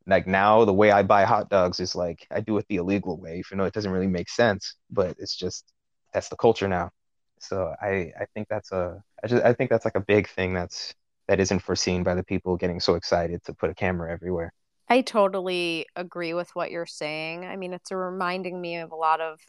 like 0.07 0.28
now 0.28 0.66
the 0.66 0.74
way 0.74 0.91
I 0.91 1.03
buy 1.03 1.24
hot 1.26 1.49
dogs 1.49 1.80
is 1.80 1.95
like 1.95 2.28
I 2.32 2.41
do 2.41 2.57
it 2.57 2.66
the 2.70 2.78
illegal 2.78 3.18
way, 3.20 3.39
if 3.39 3.51
you 3.51 3.57
know 3.57 3.66
it 3.66 3.74
doesn't 3.74 3.91
really 3.91 4.07
make 4.07 4.30
sense, 4.30 4.76
but 4.89 5.16
it's 5.20 5.36
just 5.36 5.72
that's 6.14 6.30
the 6.30 6.36
culture 6.38 6.68
now. 6.68 6.91
So 7.39 7.74
I 7.82 8.12
I 8.20 8.26
think 8.34 8.47
that's 8.49 8.72
a 8.72 9.03
I 9.24 9.28
just 9.28 9.43
I 9.43 9.53
think 9.53 9.70
that's 9.70 9.86
like 9.86 9.95
a 9.95 10.01
big 10.01 10.28
thing 10.30 10.53
that's 10.53 10.93
that 11.28 11.39
isn't 11.39 11.59
foreseen 11.62 12.03
by 12.03 12.16
the 12.16 12.24
people 12.24 12.57
getting 12.57 12.80
so 12.80 12.95
excited 12.95 13.43
to 13.45 13.53
put 13.53 13.70
a 13.70 13.76
camera 13.76 14.12
everywhere. 14.12 14.53
I 14.91 14.99
totally 14.99 15.85
agree 15.95 16.33
with 16.33 16.53
what 16.53 16.69
you're 16.69 16.85
saying. 16.85 17.45
I 17.45 17.55
mean, 17.55 17.71
it's 17.71 17.93
reminding 17.93 18.59
me 18.59 18.75
of 18.75 18.91
a 18.91 18.95
lot 18.97 19.21
of 19.21 19.39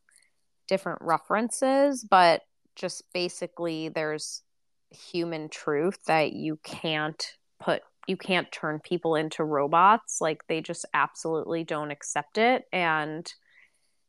different 0.69 1.01
references, 1.03 2.07
but 2.09 2.43
just 2.77 3.03
basically 3.13 3.89
there's 3.89 4.45
human 4.91 5.49
truth 5.49 5.99
that 6.07 6.33
you 6.33 6.61
can't 6.63 7.27
put 7.59 7.83
you 8.07 8.17
can't 8.17 8.53
turn 8.53 8.79
people 8.79 9.17
into 9.17 9.43
robots. 9.43 10.21
Like 10.21 10.47
they 10.47 10.61
just 10.61 10.85
absolutely 10.95 11.65
don't 11.65 11.91
accept 11.91 12.39
it 12.39 12.63
and 12.73 13.27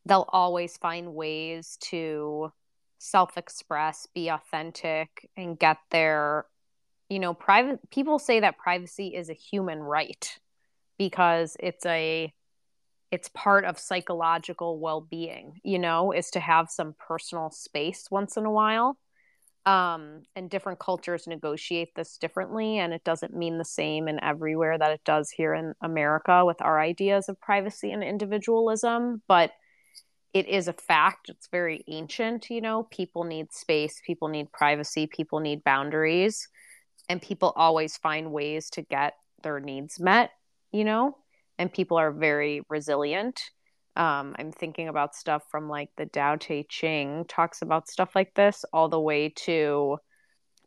they'll 0.06 0.28
always 0.28 0.76
find 0.76 1.14
ways 1.14 1.78
to 1.88 2.52
self-express, 2.98 4.06
be 4.14 4.28
authentic 4.28 5.28
and 5.36 5.58
get 5.58 5.78
their, 5.90 6.46
you 7.08 7.18
know, 7.18 7.34
private 7.34 7.90
people 7.90 8.20
say 8.20 8.38
that 8.38 8.56
privacy 8.56 9.08
is 9.16 9.28
a 9.30 9.34
human 9.34 9.80
right 9.80 10.38
because 10.98 11.56
it's 11.60 11.84
a 11.86 12.32
it's 13.10 13.28
part 13.28 13.64
of 13.64 13.78
psychological 13.78 14.80
well-being 14.80 15.60
you 15.62 15.78
know 15.78 16.12
is 16.12 16.30
to 16.30 16.40
have 16.40 16.68
some 16.70 16.94
personal 16.98 17.50
space 17.50 18.08
once 18.10 18.36
in 18.36 18.44
a 18.44 18.50
while. 18.50 18.98
Um, 19.66 20.24
and 20.36 20.50
different 20.50 20.78
cultures 20.78 21.26
negotiate 21.26 21.94
this 21.96 22.18
differently 22.18 22.76
and 22.76 22.92
it 22.92 23.02
doesn't 23.02 23.34
mean 23.34 23.56
the 23.56 23.64
same 23.64 24.08
in 24.08 24.22
everywhere 24.22 24.76
that 24.76 24.90
it 24.90 25.00
does 25.06 25.30
here 25.30 25.54
in 25.54 25.72
america 25.80 26.44
with 26.44 26.60
our 26.60 26.78
ideas 26.78 27.30
of 27.30 27.40
privacy 27.40 27.90
and 27.90 28.04
individualism 28.04 29.22
but 29.26 29.52
it 30.34 30.48
is 30.48 30.66
a 30.66 30.72
fact. 30.72 31.28
It's 31.30 31.46
very 31.46 31.82
ancient 31.88 32.50
you 32.50 32.60
know 32.60 32.86
people 32.90 33.24
need 33.24 33.52
space 33.52 34.02
people 34.04 34.28
need 34.28 34.52
privacy 34.52 35.06
people 35.06 35.40
need 35.40 35.64
boundaries 35.64 36.48
and 37.08 37.22
people 37.22 37.52
always 37.56 37.96
find 37.96 38.32
ways 38.32 38.68
to 38.70 38.82
get 38.82 39.14
their 39.42 39.60
needs 39.60 39.98
met 40.00 40.30
you 40.74 40.84
know 40.84 41.16
and 41.58 41.72
people 41.72 41.96
are 41.96 42.12
very 42.12 42.62
resilient. 42.68 43.40
Um, 43.96 44.34
i'm 44.40 44.50
thinking 44.50 44.88
about 44.88 45.14
stuff 45.14 45.44
from 45.52 45.68
like 45.68 45.90
the 45.96 46.06
Tao 46.06 46.34
Te 46.34 46.66
Ching 46.68 47.24
talks 47.28 47.62
about 47.62 47.88
stuff 47.88 48.10
like 48.16 48.34
this 48.34 48.64
all 48.72 48.88
the 48.88 49.00
way 49.00 49.28
to 49.46 49.98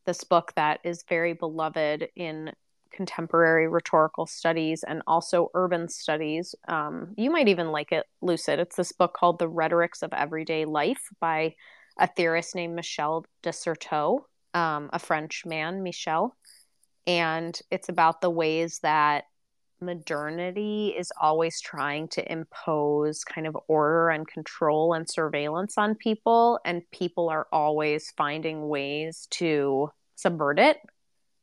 this 0.06 0.24
book 0.24 0.54
that 0.56 0.80
is 0.86 1.04
very 1.10 1.34
beloved 1.34 2.08
in 2.16 2.54
contemporary 2.94 3.68
rhetorical 3.68 4.26
studies 4.26 4.84
and 4.88 5.02
also 5.06 5.50
urban 5.54 5.90
studies. 5.90 6.56
Um, 6.70 7.14
you 7.18 7.30
might 7.30 7.50
even 7.50 7.74
like 7.74 7.92
it 7.92 8.06
lucid. 8.22 8.60
It's 8.60 8.78
this 8.78 8.94
book 8.94 9.14
called 9.14 9.40
the 9.40 9.50
rhetorics 9.50 10.02
of 10.04 10.14
everyday 10.14 10.64
life 10.64 11.02
by 11.20 11.56
a 12.00 12.08
theorist 12.08 12.56
named 12.56 12.76
michel 12.76 13.26
de 13.44 13.52
certeau 13.52 14.26
um, 14.54 14.90
a 14.94 15.00
french 15.00 15.44
man 15.46 15.84
michel. 15.84 16.36
And 17.06 17.60
it's 17.70 17.90
about 17.90 18.22
the 18.22 18.30
ways 18.30 18.80
that 18.84 19.26
modernity 19.82 20.96
is 20.98 21.12
always 21.20 21.62
trying 21.62 22.08
to 22.10 22.32
impose 22.32 23.24
kind 23.24 23.48
of 23.48 23.58
order 23.68 24.10
and 24.10 24.28
control 24.28 24.94
and 24.94 25.10
surveillance 25.10 25.78
on 25.78 25.96
people, 25.96 26.60
and 26.66 26.82
people 26.92 27.30
are 27.30 27.48
always 27.52 28.12
finding 28.18 28.68
ways 28.68 29.28
to 29.32 29.90
subvert 30.16 30.60
it. 30.60 30.78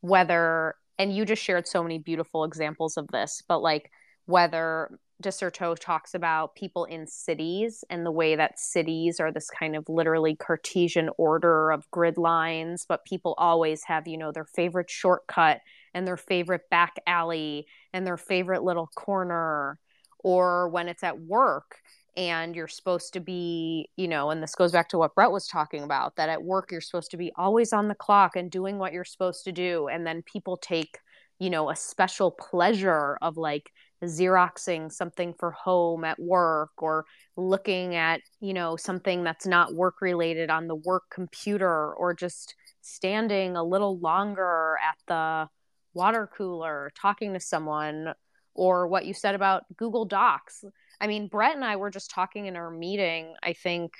Whether, 0.01 0.75
and 0.99 1.15
you 1.15 1.25
just 1.25 1.43
shared 1.43 1.67
so 1.67 1.83
many 1.83 1.99
beautiful 1.99 2.45
examples 2.45 2.97
of 2.97 3.09
this, 3.09 3.43
but 3.49 3.63
like 3.63 3.91
whether 4.27 4.99
de 5.21 5.31
Certeau 5.31 5.75
talks 5.75 6.15
about 6.15 6.57
people 6.57 6.85
in 6.85 7.07
cities 7.07 7.85
and 7.89 8.05
the 8.05 8.11
way 8.11 8.37
that 8.37 8.59
cities 8.59 9.21
are 9.21 9.33
this 9.33 9.49
kind 9.49 9.77
of 9.77 9.89
literally 9.89 10.37
Cartesian 10.37 11.09
order 11.17 11.71
of 11.71 11.91
grid 11.91 12.19
lines, 12.19 12.85
but 12.89 13.05
people 13.05 13.35
always 13.39 13.85
have, 13.85 14.09
you 14.09 14.19
know, 14.19 14.33
their 14.33 14.45
favorite 14.45 14.91
shortcut 14.91 15.61
and 15.95 16.07
their 16.07 16.17
favorite 16.17 16.69
back 16.71 16.97
alley 17.07 17.67
and 17.93 18.07
their 18.07 18.17
favorite 18.17 18.63
little 18.63 18.89
corner, 18.95 19.79
or 20.19 20.69
when 20.69 20.89
it's 20.89 21.05
at 21.05 21.21
work 21.21 21.77
and 22.17 22.55
you're 22.55 22.69
supposed 22.69 23.13
to 23.13 23.21
be, 23.21 23.89
you 23.97 24.07
know, 24.07 24.31
and 24.31 24.43
this 24.43 24.55
goes 24.55 24.73
back 24.73 24.89
to 24.89 24.99
what 24.99 25.15
Brett 25.15 25.33
was 25.33 25.47
talking 25.49 25.83
about 25.83 26.17
that 26.17 26.29
at 26.29 26.43
work 26.43 26.71
you're 26.71 26.81
supposed 26.81 27.11
to 27.11 27.17
be 27.17 27.33
always 27.37 27.73
on 27.73 27.89
the 27.89 27.95
clock 27.95 28.37
and 28.37 28.51
doing 28.51 28.79
what 28.79 28.93
you're 28.93 29.05
supposed 29.05 29.45
to 29.45 29.53
do. 29.53 29.89
And 29.89 30.07
then 30.07 30.23
people 30.23 30.57
take, 30.57 30.99
you 31.39 31.51
know, 31.51 31.71
a 31.71 31.77
special 31.77 32.31
pleasure 32.31 33.19
of 33.21 33.37
like 33.37 33.71
Xeroxing 34.05 34.93
something 34.93 35.35
for 35.39 35.51
home 35.53 36.05
at 36.05 36.19
work 36.21 36.71
or 36.79 37.05
looking 37.37 37.97
at, 37.97 38.21
you 38.41 38.55
know, 38.55 38.77
something 38.77 39.25
that's 39.25 39.47
not 39.47 39.75
work 39.75 40.01
related 40.01 40.51
on 40.51 40.69
the 40.69 40.77
work 40.77 41.05
computer 41.11 41.93
or 41.95 42.15
just 42.15 42.55
standing 42.81 43.57
a 43.57 43.65
little 43.65 43.99
longer 43.99 44.79
at 44.83 44.97
the 45.09 45.49
water 45.95 46.29
cooler 46.37 46.93
talking 47.01 47.35
to 47.35 47.41
someone 47.41 48.15
or 48.55 48.87
what 48.87 49.07
you 49.07 49.15
said 49.15 49.35
about 49.35 49.65
Google 49.77 50.05
Docs. 50.05 50.65
I 51.01 51.07
mean, 51.07 51.29
Brett 51.29 51.57
and 51.57 51.65
I 51.65 51.77
were 51.77 51.91
just 51.91 52.11
talking 52.11 52.47
in 52.47 52.57
our 52.57 52.71
meeting, 52.71 53.35
I 53.43 53.53
think 53.53 53.93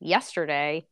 yesterday, 0.00 0.86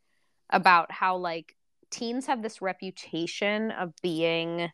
about 0.51 0.91
how 0.91 1.17
like 1.17 1.55
teens 1.91 2.27
have 2.27 2.43
this 2.43 2.63
reputation 2.63 3.71
of 3.71 3.93
being 4.03 4.71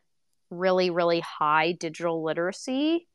really, 0.51 0.91
really 0.91 1.21
high 1.21 1.73
digital 1.73 2.23
literacy 2.23 3.09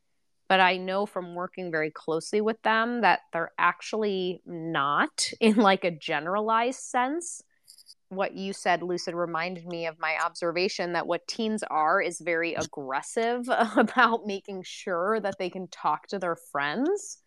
but 0.48 0.60
I 0.60 0.78
know 0.78 1.06
from 1.06 1.36
working 1.36 1.72
very 1.72 1.92
closely 1.92 2.42
with 2.42 2.62
them 2.62 3.02
that 3.02 3.22
they're 3.34 3.52
actually 3.58 4.42
not 4.46 5.30
in 5.40 5.56
like 5.56 5.84
a 5.84 5.92
generalized 5.92 6.82
sense. 6.82 7.42
What 8.10 8.36
you 8.36 8.54
said, 8.54 8.84
Lucid, 8.84 9.16
reminded 9.16 9.66
me 9.66 9.88
of 9.88 10.00
my 10.00 10.18
observation 10.24 10.94
that 10.94 11.08
what 11.08 11.28
teens 11.28 11.64
are 11.70 12.02
is 12.02 12.20
very 12.20 12.54
mm. 12.54 12.64
aggressive 12.64 13.48
about 13.76 14.26
making 14.26 14.64
sure 14.64 15.20
that 15.20 15.36
they 15.40 15.50
can 15.50 15.68
talk 15.68 16.08
to 16.08 16.20
their 16.20 16.36
friends. 16.36 17.18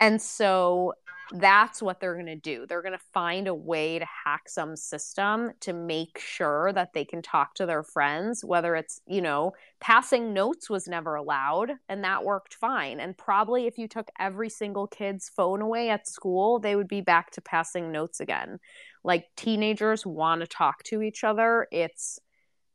And 0.00 0.20
so 0.20 0.94
that's 1.32 1.80
what 1.80 2.00
they're 2.00 2.14
going 2.14 2.26
to 2.26 2.36
do. 2.36 2.66
They're 2.66 2.82
going 2.82 2.98
to 2.98 3.04
find 3.12 3.46
a 3.46 3.54
way 3.54 3.98
to 3.98 4.06
hack 4.24 4.48
some 4.48 4.74
system 4.74 5.52
to 5.60 5.72
make 5.72 6.18
sure 6.18 6.72
that 6.72 6.92
they 6.92 7.04
can 7.04 7.22
talk 7.22 7.54
to 7.54 7.66
their 7.66 7.84
friends, 7.84 8.44
whether 8.44 8.74
it's, 8.74 9.00
you 9.06 9.22
know, 9.22 9.52
passing 9.80 10.32
notes 10.32 10.68
was 10.68 10.88
never 10.88 11.14
allowed 11.14 11.72
and 11.88 12.02
that 12.02 12.24
worked 12.24 12.54
fine. 12.54 12.98
And 12.98 13.16
probably 13.16 13.66
if 13.66 13.78
you 13.78 13.86
took 13.86 14.10
every 14.18 14.48
single 14.48 14.88
kid's 14.88 15.28
phone 15.28 15.62
away 15.62 15.90
at 15.90 16.08
school, 16.08 16.58
they 16.58 16.74
would 16.74 16.88
be 16.88 17.00
back 17.00 17.30
to 17.32 17.40
passing 17.40 17.92
notes 17.92 18.18
again. 18.18 18.58
Like 19.04 19.26
teenagers 19.36 20.04
want 20.04 20.40
to 20.40 20.48
talk 20.48 20.82
to 20.84 21.00
each 21.00 21.22
other. 21.22 21.68
It's 21.70 22.18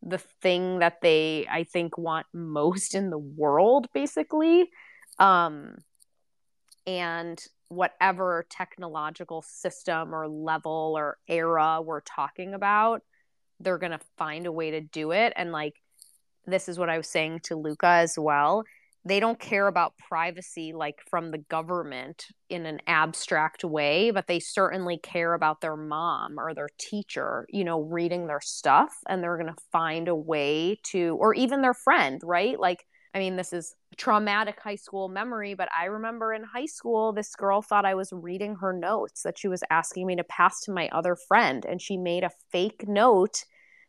the 0.02 0.20
thing 0.42 0.80
that 0.80 1.02
they, 1.02 1.46
I 1.50 1.64
think, 1.66 1.98
want 1.98 2.28
most 2.34 2.96
in 2.96 3.10
the 3.10 3.18
world, 3.18 3.88
basically. 3.94 4.70
Um, 5.20 5.78
and 6.88 7.44
whatever 7.70 8.46
technological 8.50 9.42
system 9.42 10.14
or 10.14 10.28
level 10.28 10.94
or 10.96 11.18
era 11.28 11.82
we're 11.82 12.02
talking 12.02 12.54
about, 12.54 13.02
they're 13.60 13.78
going 13.78 13.92
to 13.92 14.00
find 14.18 14.46
a 14.46 14.52
way 14.52 14.72
to 14.72 14.82
do 14.82 15.12
it. 15.12 15.34
And 15.36 15.52
like, 15.52 15.76
this 16.46 16.70
is 16.70 16.78
what 16.78 16.90
I 16.90 16.98
was 16.98 17.08
saying 17.08 17.42
to 17.46 17.56
Luca 17.56 17.88
as 17.88 18.16
well. 18.18 18.64
They 19.08 19.20
don't 19.20 19.40
care 19.40 19.68
about 19.68 19.98
privacy 19.98 20.74
like 20.74 21.00
from 21.10 21.30
the 21.30 21.38
government 21.38 22.26
in 22.50 22.66
an 22.66 22.80
abstract 22.88 23.64
way, 23.64 24.10
but 24.10 24.26
they 24.28 24.40
certainly 24.40 24.98
care 24.98 25.34
about 25.34 25.62
their 25.62 25.76
mom 25.76 26.40
or 26.40 26.56
their 26.56 26.70
teacher, 26.80 27.46
you 27.50 27.64
know, 27.64 27.82
reading 27.82 28.26
their 28.26 28.42
stuff 28.42 28.96
and 29.08 29.24
they're 29.24 29.38
going 29.38 29.54
to 29.54 29.62
find 29.72 30.08
a 30.08 30.16
way 30.16 30.80
to, 30.92 31.18
or 31.20 31.36
even 31.36 31.62
their 31.62 31.76
friend, 31.76 32.20
right? 32.24 32.60
Like, 32.60 32.84
I 33.14 33.20
mean, 33.20 33.36
this 33.36 33.54
is 33.54 33.76
traumatic 33.98 34.60
high 34.60 34.76
school 34.76 35.10
memory, 35.10 35.54
but 35.54 35.70
I 35.78 35.86
remember 35.86 36.34
in 36.34 36.44
high 36.44 36.66
school, 36.66 37.14
this 37.14 37.36
girl 37.36 37.62
thought 37.62 37.86
I 37.86 37.96
was 37.96 38.12
reading 38.12 38.56
her 38.56 38.74
notes 38.74 39.24
that 39.24 39.38
she 39.38 39.48
was 39.48 39.64
asking 39.70 40.08
me 40.08 40.16
to 40.16 40.24
pass 40.24 40.62
to 40.62 40.72
my 40.72 40.90
other 40.90 41.16
friend. 41.16 41.66
And 41.66 41.82
she 41.82 41.98
made 41.98 42.24
a 42.24 42.32
fake 42.52 42.88
note 42.88 43.46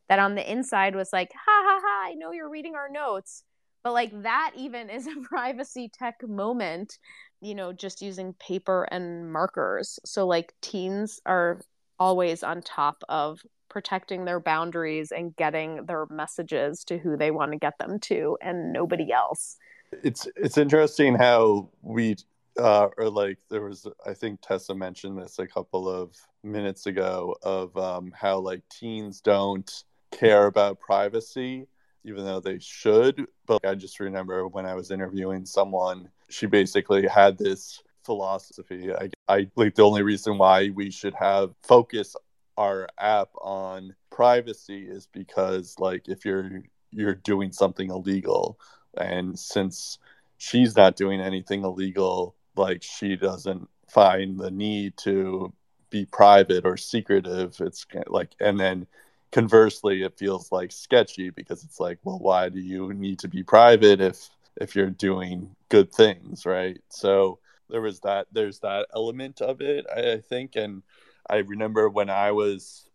that 0.09 0.19
on 0.19 0.35
the 0.35 0.51
inside 0.51 0.95
was 0.95 1.11
like, 1.13 1.33
ha 1.33 1.63
ha 1.65 1.81
ha, 1.83 2.09
I 2.09 2.15
know 2.15 2.33
you're 2.33 2.51
reading 2.51 2.75
our 2.75 2.89
notes. 2.89 3.43
But 3.83 3.93
like 3.93 4.23
that 4.23 4.53
even 4.57 4.91
is 4.91 5.07
a 5.07 5.21
privacy 5.23 5.91
tech 5.93 6.17
moment, 6.27 6.99
you 7.41 7.55
know, 7.55 7.73
just 7.73 8.03
using 8.03 8.35
paper 8.35 8.85
and 8.91 9.33
markers. 9.33 9.99
So 10.05 10.27
like 10.27 10.55
teens 10.61 11.21
are 11.27 11.61
always 11.99 12.43
on 12.43 12.63
top 12.63 13.03
of 13.09 13.41
protecting 13.69 14.25
their 14.25 14.41
boundaries 14.41 15.13
and 15.13 15.37
getting 15.37 15.85
their 15.87 16.07
messages 16.11 16.85
to 16.85 16.99
who 16.99 17.17
they 17.17 17.31
want 17.31 17.53
to 17.53 17.59
get 17.59 17.79
them 17.79 17.99
to 18.01 18.39
and 18.41 18.73
nobody 18.73 19.13
else. 19.13 19.57
It's 19.93 20.28
it's 20.37 20.59
interesting 20.59 21.14
how 21.14 21.70
we 21.82 22.16
uh, 22.59 22.89
or 22.97 23.11
like 23.11 23.39
there 23.51 23.62
was 23.62 23.87
I 24.07 24.14
think 24.14 24.41
Tessa 24.41 24.74
mentioned 24.74 25.18
this 25.18 25.39
a 25.39 25.47
couple 25.47 25.89
of 25.89 26.16
minutes 26.43 26.87
ago 26.87 27.37
of 27.43 27.76
um, 27.76 28.12
how 28.14 28.39
like 28.39 28.62
teens 28.68 29.20
don't 29.20 29.70
care 30.11 30.47
about 30.47 30.80
privacy 30.80 31.66
even 32.07 32.24
though 32.24 32.41
they 32.41 32.59
should. 32.59 33.26
But 33.47 33.66
I 33.66 33.74
just 33.74 34.01
remember 34.01 34.47
when 34.49 34.64
I 34.64 34.74
was 34.74 34.91
interviewing 34.91 35.45
someone, 35.45 36.09
she 36.30 36.47
basically 36.47 37.07
had 37.07 37.37
this 37.37 37.82
philosophy. 38.05 38.93
I, 38.95 39.11
I 39.28 39.51
like 39.57 39.74
the 39.74 39.82
only 39.82 40.03
reason 40.03 40.39
why 40.39 40.70
we 40.70 40.91
should 40.91 41.14
have 41.14 41.53
focus 41.62 42.16
our 42.57 42.89
app 42.99 43.28
on 43.43 43.95
privacy 44.11 44.87
is 44.89 45.09
because 45.12 45.74
like 45.78 46.09
if 46.09 46.24
you're 46.24 46.62
you're 46.91 47.16
doing 47.16 47.53
something 47.53 47.91
illegal 47.91 48.59
and 48.99 49.39
since 49.39 49.99
she's 50.39 50.77
not 50.77 50.97
doing 50.97 51.21
anything 51.21 51.65
illegal 51.65 52.35
like 52.57 52.83
she 52.83 53.17
doesn't 53.17 53.69
find 53.89 54.39
the 54.39 54.51
need 54.51 54.97
to 54.97 55.53
be 55.91 56.05
private 56.07 56.67
or 56.67 56.77
secretive 56.77 57.57
it's 57.61 57.87
like 58.09 58.31
and 58.41 58.59
then 58.59 58.87
conversely 59.31 60.03
it 60.03 60.19
feels 60.19 60.51
like 60.51 60.73
sketchy 60.73 61.31
because 61.31 61.65
it's 61.65 61.81
like 61.81 61.99
well 62.05 62.19
why 62.19 62.49
do 62.49 62.61
you 62.61 62.93
need 62.95 63.19
to 63.19 63.29
be 63.29 63.43
private 63.43 64.01
if 64.01 64.29
if 64.61 64.75
you're 64.75 64.91
doing 64.91 65.55
good 65.69 65.93
things 65.93 66.47
right 66.47 66.81
so 66.89 67.39
there 67.69 67.81
was 67.81 68.01
that 68.01 68.27
there's 68.33 68.61
that 68.61 68.87
element 68.95 69.41
of 69.41 69.61
it 69.61 69.87
i, 69.95 70.13
I 70.13 70.21
think 70.21 70.57
and 70.57 70.83
I 71.29 71.39
remember 71.39 71.89
when 71.89 72.09
I 72.11 72.33
was 72.33 72.89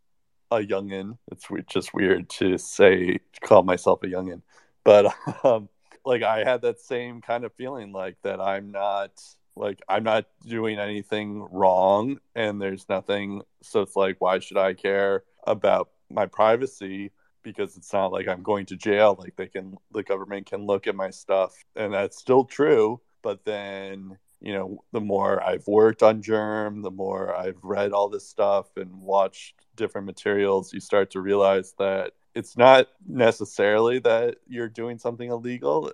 a 0.52 0.60
youngin. 0.60 1.18
It's 1.32 1.47
just 1.68 1.93
weird 1.93 2.30
to 2.32 2.58
say 2.58 3.20
call 3.41 3.64
myself 3.64 4.04
a 4.04 4.08
youngin, 4.08 4.41
but 4.84 5.14
um, 5.43 5.70
like 6.06 6.24
I 6.24 6.43
had 6.43 6.62
that 6.64 6.80
same 6.80 7.22
kind 7.22 7.43
of 7.45 7.54
feeling, 7.54 7.91
like 7.91 8.18
that 8.24 8.39
I'm 8.41 8.72
not 8.72 9.12
like 9.56 9.82
I'm 9.88 10.04
not 10.04 10.26
doing 10.45 10.80
anything 10.80 11.47
wrong, 11.52 12.20
and 12.36 12.62
there's 12.62 12.88
nothing. 12.89 13.41
So 13.62 13.82
it's 13.82 13.95
like, 13.95 14.18
why 14.20 14.39
should 14.39 14.58
I 14.58 14.74
care 14.74 15.24
about 15.45 15.89
my 16.10 16.26
privacy? 16.26 17.12
Because 17.43 17.78
it's 17.78 17.91
not 17.93 18.12
like 18.12 18.28
I'm 18.28 18.43
going 18.43 18.66
to 18.68 18.78
jail. 18.78 19.16
Like 19.18 19.36
they 19.36 19.47
can, 19.47 19.78
the 19.91 20.04
government 20.04 20.47
can 20.47 20.66
look 20.66 20.88
at 20.88 20.95
my 20.95 21.10
stuff, 21.10 21.54
and 21.76 21.93
that's 21.93 22.18
still 22.18 22.45
true. 22.45 23.02
But 23.22 23.45
then 23.45 24.18
you 24.41 24.54
know, 24.54 24.84
the 24.91 24.99
more 24.99 25.41
I've 25.43 25.68
worked 25.68 26.02
on 26.02 26.22
Germ, 26.22 26.82
the 26.82 26.91
more 26.91 27.36
I've 27.36 27.64
read 27.64 27.91
all 27.93 28.10
this 28.10 28.28
stuff 28.28 28.76
and 28.76 29.02
watched 29.02 29.54
different 29.76 30.08
materials, 30.08 30.74
you 30.74 30.80
start 30.80 31.12
to 31.12 31.22
realize 31.22 31.74
that 31.78 32.14
it's 32.36 32.57
not 32.57 32.88
necessarily 33.07 33.99
that 33.99 34.38
you're 34.47 34.69
doing 34.69 34.97
something 34.97 35.29
illegal 35.29 35.91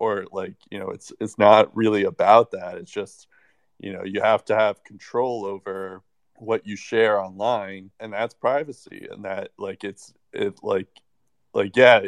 or 0.00 0.26
like, 0.32 0.54
you 0.70 0.78
know, 0.78 0.90
it's 0.90 1.12
it's 1.20 1.38
not 1.38 1.74
really 1.76 2.04
about 2.04 2.52
that. 2.52 2.76
It's 2.78 2.90
just, 2.90 3.28
you 3.78 3.92
know, 3.92 4.04
you 4.04 4.20
have 4.22 4.44
to 4.46 4.56
have 4.56 4.84
control 4.84 5.44
over 5.44 6.02
what 6.36 6.66
you 6.66 6.76
share 6.76 7.20
online 7.20 7.90
and 8.00 8.12
that's 8.12 8.34
privacy 8.34 9.06
and 9.10 9.24
that 9.24 9.50
like 9.58 9.84
it's 9.84 10.12
it 10.32 10.58
like 10.62 10.88
like 11.52 11.76
yeah, 11.76 12.00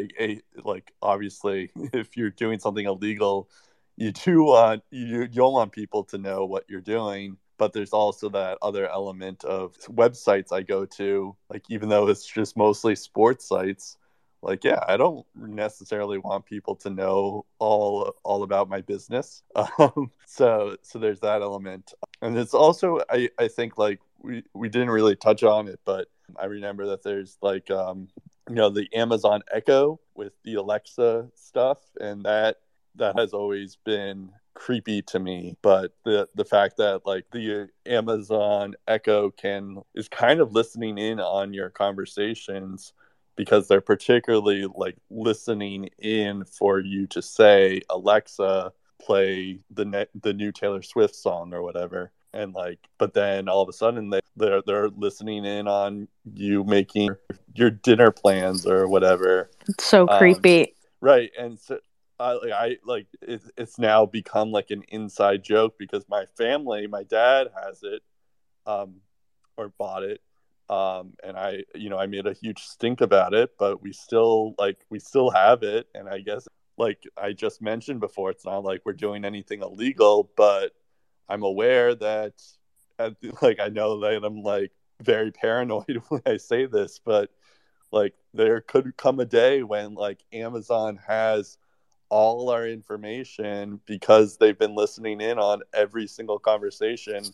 like 0.65 0.93
obviously 1.03 1.71
if 1.93 2.17
you're 2.17 2.31
doing 2.31 2.59
something 2.59 2.87
illegal 2.87 3.49
you 3.97 4.13
do 4.13 4.43
want 4.45 4.83
you 4.91 5.21
you 5.23 5.27
don't 5.29 5.53
want 5.53 5.73
people 5.73 6.05
to 6.05 6.19
know 6.19 6.45
what 6.45 6.65
you're 6.69 6.81
doing 6.81 7.37
but 7.59 7.73
there's 7.73 7.93
also 7.93 8.29
that 8.31 8.59
other 8.63 8.89
element 8.89 9.45
of 9.45 9.77
websites 9.89 10.53
I 10.53 10.63
go 10.63 10.85
to 10.87 11.37
like 11.51 11.65
even 11.69 11.89
though 11.89 12.09
it's 12.09 12.27
just 12.27 12.57
mostly 12.57 12.97
sports 12.97 13.47
sites 13.47 13.97
like 14.43 14.65
yeah 14.65 14.81
I 14.87 14.97
don't 14.97 15.27
necessarily 15.35 16.19
want 16.19 16.47
people 16.47 16.77
to 16.77 16.91
know 16.91 17.47
all 17.59 18.15
all 18.23 18.43
about 18.43 18.69
my 18.69 18.81
business. 18.81 19.43
Um, 19.79 20.11
so 20.27 20.77
so 20.83 20.99
there's 20.99 21.21
that 21.21 21.43
element. 21.43 21.93
And 22.23 22.37
it's 22.39 22.55
also 22.55 23.01
I 23.11 23.31
I 23.39 23.49
think 23.49 23.79
like 23.79 24.01
we 24.23 24.45
we 24.55 24.69
didn't 24.69 24.91
really 24.91 25.17
touch 25.17 25.43
on 25.43 25.69
it 25.69 25.81
but 25.85 26.09
I 26.37 26.47
remember 26.47 26.87
that 26.87 27.03
there's 27.03 27.37
like 27.43 27.71
um 27.71 28.09
you 28.49 28.55
know 28.55 28.71
the 28.71 28.89
Amazon 28.95 29.43
Echo 29.53 30.01
with 30.15 30.33
the 30.45 30.55
Alexa 30.55 31.29
stuff 31.35 31.79
and 32.01 32.25
that 32.25 32.59
that 32.97 33.19
has 33.19 33.33
always 33.33 33.77
been 33.85 34.31
creepy 34.57 35.03
to 35.03 35.21
me 35.21 35.57
but 35.63 35.93
the 36.05 36.27
the 36.35 36.45
fact 36.45 36.79
that 36.79 37.03
like 37.05 37.25
the 37.31 37.69
amazon 37.85 38.75
echo 38.89 39.31
can 39.31 39.83
is 39.95 40.09
kind 40.09 40.41
of 40.41 40.53
listening 40.53 40.99
in 40.99 41.21
on 41.21 41.53
your 41.53 41.71
conversations 41.71 42.93
because 43.37 43.69
they're 43.69 43.83
particularly 43.83 44.67
like 44.75 44.97
listening 45.11 45.89
in 45.99 46.43
for 46.45 46.81
you 46.81 47.07
to 47.07 47.21
say 47.21 47.81
alexa 47.91 48.73
play 49.07 49.61
the 49.71 49.85
ne- 49.85 50.07
the 50.23 50.33
new 50.33 50.53
taylor 50.53 50.83
swift 50.83 51.15
song 51.15 51.53
or 51.53 51.63
whatever. 51.63 52.13
And 52.33 52.53
like 52.53 52.79
but 52.99 53.15
then 53.15 53.49
all 53.49 53.63
of 53.63 53.69
a 53.69 53.73
sudden 53.73 54.11
they 54.11 54.21
they're, 54.37 54.63
they're 54.63 54.89
listening 54.89 55.45
in 55.45 55.69
on 55.69 56.09
you 56.35 56.65
making 56.65 57.11
your 57.55 57.71
dinner 57.71 58.11
plans 58.11 58.67
or 58.67 58.89
whatever. 58.89 59.51
It's 59.69 59.85
so 59.85 60.07
creepy. 60.07 60.61
um, 60.63 60.69
right 61.01 61.31
and 61.39 61.59
so 61.59 61.79
I 62.19 62.33
like 62.33 62.53
I 62.53 62.77
like 62.85 63.07
it, 63.23 63.43
it's 63.57 63.79
now 63.79 64.07
become 64.07 64.51
like 64.51 64.71
an 64.71 64.83
inside 64.89 65.45
joke 65.45 65.75
because 65.79 66.05
my 66.09 66.25
family, 66.37 66.87
my 66.87 67.03
dad 67.03 67.49
has 67.65 67.83
it, 67.83 68.03
um, 68.67 68.97
or 69.57 69.69
bought 69.79 70.03
it, 70.03 70.21
um, 70.69 71.15
and 71.23 71.37
I, 71.37 71.65
you 71.75 71.91
know, 71.91 71.99
I 71.99 72.07
made 72.07 72.27
a 72.27 72.33
huge 72.33 72.61
stink 72.63 73.01
about 73.01 73.35
it, 73.35 73.51
but 73.59 73.83
we 73.83 73.93
still 73.93 74.55
like 74.59 74.79
we 74.91 74.99
still 74.99 75.31
have 75.31 75.63
it, 75.63 75.89
and 75.95 76.09
I 76.09 76.21
guess 76.21 76.49
like 76.79 77.03
I 77.17 77.33
just 77.33 77.63
mentioned 77.63 78.01
before, 78.01 78.31
it's 78.31 78.45
not 78.45 78.65
like 78.65 78.83
we're 78.85 78.93
doing 78.93 79.25
anything 79.25 79.63
illegal, 79.63 80.31
but 80.37 80.73
I'm 81.29 81.43
aware 81.43 81.95
that, 81.95 82.35
like, 83.43 83.61
I 83.61 83.69
know 83.69 84.01
that 84.01 84.25
I'm 84.25 84.43
like 84.43 84.73
very 85.03 85.33
paranoid 85.33 86.03
when 86.09 86.23
I 86.27 86.37
say 86.39 86.67
this, 86.67 87.01
but 87.05 87.31
like 87.93 88.15
there 88.35 88.61
could 88.61 88.97
come 88.97 89.21
a 89.21 89.25
day 89.25 89.63
when 89.63 89.95
like 89.95 90.21
Amazon 90.33 90.99
has 91.07 91.59
all 92.09 92.51
our 92.51 92.67
information 92.67 93.81
because 93.87 94.37
they've 94.37 94.59
been 94.59 94.75
listening 94.75 95.21
in 95.21 95.39
on 95.39 95.63
every 95.75 96.07
single 96.07 96.39
conversation 96.39 97.25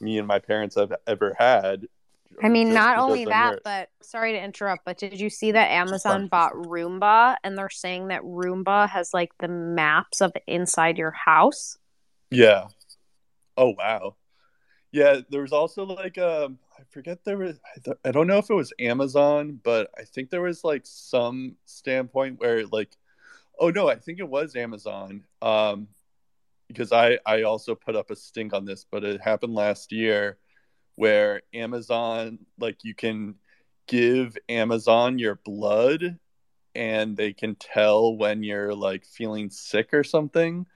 me 0.00 0.18
and 0.18 0.26
my 0.26 0.38
parents 0.38 0.74
have 0.76 0.92
ever 1.06 1.34
had. 1.38 1.86
I 2.42 2.48
mean, 2.48 2.74
not 2.74 2.98
only 2.98 3.24
that, 3.24 3.50
yours. 3.50 3.60
but 3.64 3.88
sorry 4.02 4.32
to 4.32 4.42
interrupt, 4.42 4.84
but 4.84 4.98
did 4.98 5.18
you 5.18 5.30
see 5.30 5.52
that 5.52 5.70
Amazon 5.70 6.26
bought 6.26 6.52
Roomba 6.52 7.36
and 7.42 7.56
they're 7.56 7.70
saying 7.70 8.08
that 8.08 8.22
Roomba 8.22 8.88
has 8.88 9.14
like 9.14 9.30
the 9.38 9.48
maps 9.48 10.20
of 10.20 10.32
inside 10.46 10.98
your 10.98 11.12
house? 11.12 11.78
Yeah. 12.30 12.66
Oh 13.56 13.74
wow. 13.78 14.16
Yeah, 14.92 15.20
there 15.30 15.42
was 15.42 15.52
also 15.52 15.84
like 15.84 16.18
um 16.18 16.58
I 16.78 16.82
forget 16.90 17.24
there 17.24 17.38
was 17.38 17.58
I 17.74 17.80
th- 17.82 17.96
I 18.04 18.10
don't 18.10 18.26
know 18.26 18.38
if 18.38 18.50
it 18.50 18.54
was 18.54 18.72
Amazon, 18.78 19.58
but 19.62 19.88
I 19.96 20.02
think 20.02 20.28
there 20.28 20.42
was 20.42 20.62
like 20.62 20.82
some 20.84 21.56
standpoint 21.64 22.40
where 22.40 22.66
like 22.66 22.96
oh 23.58 23.70
no, 23.70 23.88
I 23.88 23.96
think 23.96 24.18
it 24.18 24.28
was 24.28 24.56
Amazon. 24.56 25.24
Um 25.42 25.88
because 26.68 26.92
I 26.92 27.18
I 27.26 27.42
also 27.42 27.74
put 27.74 27.96
up 27.96 28.10
a 28.10 28.16
stink 28.16 28.52
on 28.52 28.64
this, 28.64 28.86
but 28.90 29.04
it 29.04 29.20
happened 29.20 29.54
last 29.54 29.92
year 29.92 30.38
where 30.96 31.42
Amazon 31.54 32.40
like 32.58 32.84
you 32.84 32.94
can 32.94 33.36
give 33.86 34.36
Amazon 34.48 35.18
your 35.18 35.36
blood 35.44 36.18
and 36.74 37.16
they 37.16 37.32
can 37.32 37.54
tell 37.54 38.16
when 38.16 38.42
you're 38.42 38.74
like 38.74 39.06
feeling 39.06 39.50
sick 39.50 39.94
or 39.94 40.04
something 40.04 40.66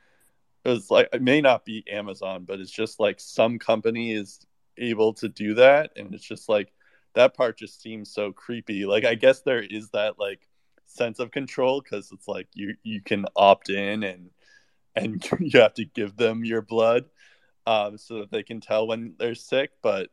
it's 0.65 0.91
like 0.91 1.09
it 1.13 1.23
may 1.23 1.41
not 1.41 1.65
be 1.65 1.85
Amazon, 1.91 2.45
but 2.45 2.61
it's 2.61 2.71
just 2.71 3.01
like 3.01 3.21
some 3.21 3.59
company 3.59 4.13
is 4.13 4.41
able 4.77 5.15
to 5.15 5.29
do 5.29 5.55
that, 5.55 5.93
and 5.97 6.15
it's 6.15 6.25
just 6.25 6.49
like 6.49 6.73
that 7.15 7.35
part 7.35 7.59
just 7.59 7.81
seems 7.83 8.13
so 8.13 8.33
creepy. 8.33 8.85
Like 8.85 9.05
I 9.05 9.15
guess 9.15 9.43
there 9.43 9.63
is 9.63 9.91
that 9.91 10.19
like 10.19 10.47
sense 10.91 11.19
of 11.19 11.31
control 11.31 11.81
because 11.81 12.11
it's 12.13 12.29
like 12.29 12.49
you 12.55 12.75
you 12.83 13.01
can 13.01 13.25
opt 13.37 13.71
in 13.71 14.03
and 14.03 14.31
and 14.97 15.27
you 15.41 15.61
have 15.61 15.75
to 15.75 15.85
give 15.85 16.17
them 16.17 16.45
your 16.45 16.63
blood 16.63 17.05
um, 17.67 17.99
so 17.99 18.21
that 18.21 18.31
they 18.31 18.43
can 18.43 18.61
tell 18.61 18.87
when 18.87 19.15
they're 19.19 19.35
sick, 19.35 19.71
but 19.83 20.09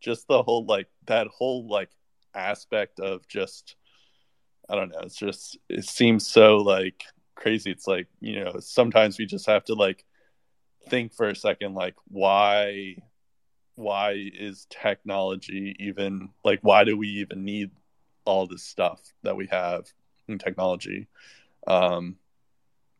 just 0.00 0.28
the 0.28 0.42
whole 0.42 0.64
like 0.66 0.88
that 1.06 1.26
whole 1.28 1.66
like 1.68 1.90
aspect 2.34 3.00
of 3.00 3.26
just 3.28 3.76
I 4.68 4.74
don't 4.74 4.90
know. 4.90 5.00
It's 5.00 5.16
just 5.16 5.58
it 5.68 5.84
seems 5.84 6.26
so 6.26 6.58
like 6.58 7.04
crazy. 7.34 7.70
It's 7.70 7.86
like 7.86 8.08
you 8.20 8.44
know 8.44 8.56
sometimes 8.60 9.18
we 9.18 9.26
just 9.26 9.46
have 9.46 9.64
to 9.64 9.74
like 9.74 10.04
think 10.88 11.12
for 11.14 11.28
a 11.28 11.36
second 11.36 11.74
like 11.74 11.94
why 12.06 12.96
why 13.74 14.12
is 14.12 14.66
technology 14.70 15.76
even 15.78 16.30
like 16.44 16.60
why 16.62 16.84
do 16.84 16.96
we 16.96 17.08
even 17.08 17.44
need 17.44 17.70
all 18.24 18.46
this 18.46 18.64
stuff 18.64 19.00
that 19.22 19.36
we 19.36 19.46
have 19.46 19.86
in 20.28 20.38
technology 20.38 21.06
um 21.66 22.16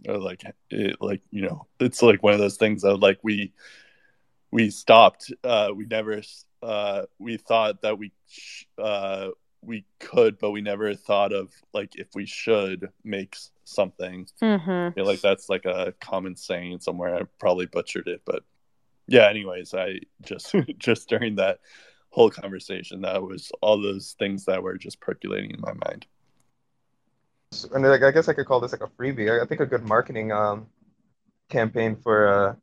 or 0.08 0.18
like 0.18 0.42
it 0.70 0.96
like 1.00 1.22
you 1.30 1.42
know 1.42 1.66
it's 1.80 2.02
like 2.02 2.22
one 2.22 2.32
of 2.32 2.38
those 2.38 2.56
things 2.56 2.82
that 2.82 2.96
like 2.96 3.18
we 3.22 3.52
we 4.50 4.70
stopped 4.70 5.32
uh 5.44 5.70
we 5.74 5.84
never 5.86 6.22
uh 6.62 7.02
we 7.18 7.36
thought 7.36 7.82
that 7.82 7.98
we 7.98 8.12
sh- 8.28 8.64
uh 8.78 9.28
we 9.60 9.84
could 9.98 10.38
but 10.38 10.52
we 10.52 10.60
never 10.60 10.94
thought 10.94 11.32
of 11.32 11.52
like 11.74 11.96
if 11.96 12.06
we 12.14 12.24
should 12.26 12.88
make 13.04 13.36
something 13.64 14.26
Mm-hmm. 14.40 14.70
I 14.70 14.90
feel 14.92 15.04
like 15.04 15.20
that's 15.20 15.48
like 15.48 15.64
a 15.64 15.92
common 16.00 16.36
saying 16.36 16.80
somewhere. 16.80 17.16
I 17.16 17.22
probably 17.38 17.66
butchered 17.66 18.08
it, 18.08 18.22
but 18.24 18.44
yeah. 19.06 19.28
Anyways, 19.28 19.74
I 19.74 20.00
just 20.22 20.54
just 20.78 21.08
during 21.08 21.36
that 21.36 21.60
whole 22.10 22.30
conversation, 22.30 23.02
that 23.02 23.22
was 23.22 23.52
all 23.60 23.80
those 23.80 24.16
things 24.18 24.44
that 24.46 24.62
were 24.62 24.78
just 24.78 25.00
percolating 25.00 25.50
in 25.50 25.60
my 25.60 25.72
mind. 25.86 26.06
And 27.72 27.82
like, 27.82 28.02
I 28.02 28.10
guess 28.10 28.28
I 28.28 28.34
could 28.34 28.46
call 28.46 28.60
this 28.60 28.72
like 28.72 28.82
a 28.82 28.88
freebie. 28.88 29.40
I, 29.42 29.46
think 29.46 29.60
a 29.60 29.66
good 29.66 29.84
marketing 29.84 30.32
um, 30.32 30.66
campaign 31.48 31.96
for 31.96 32.28
uh, 32.28 32.54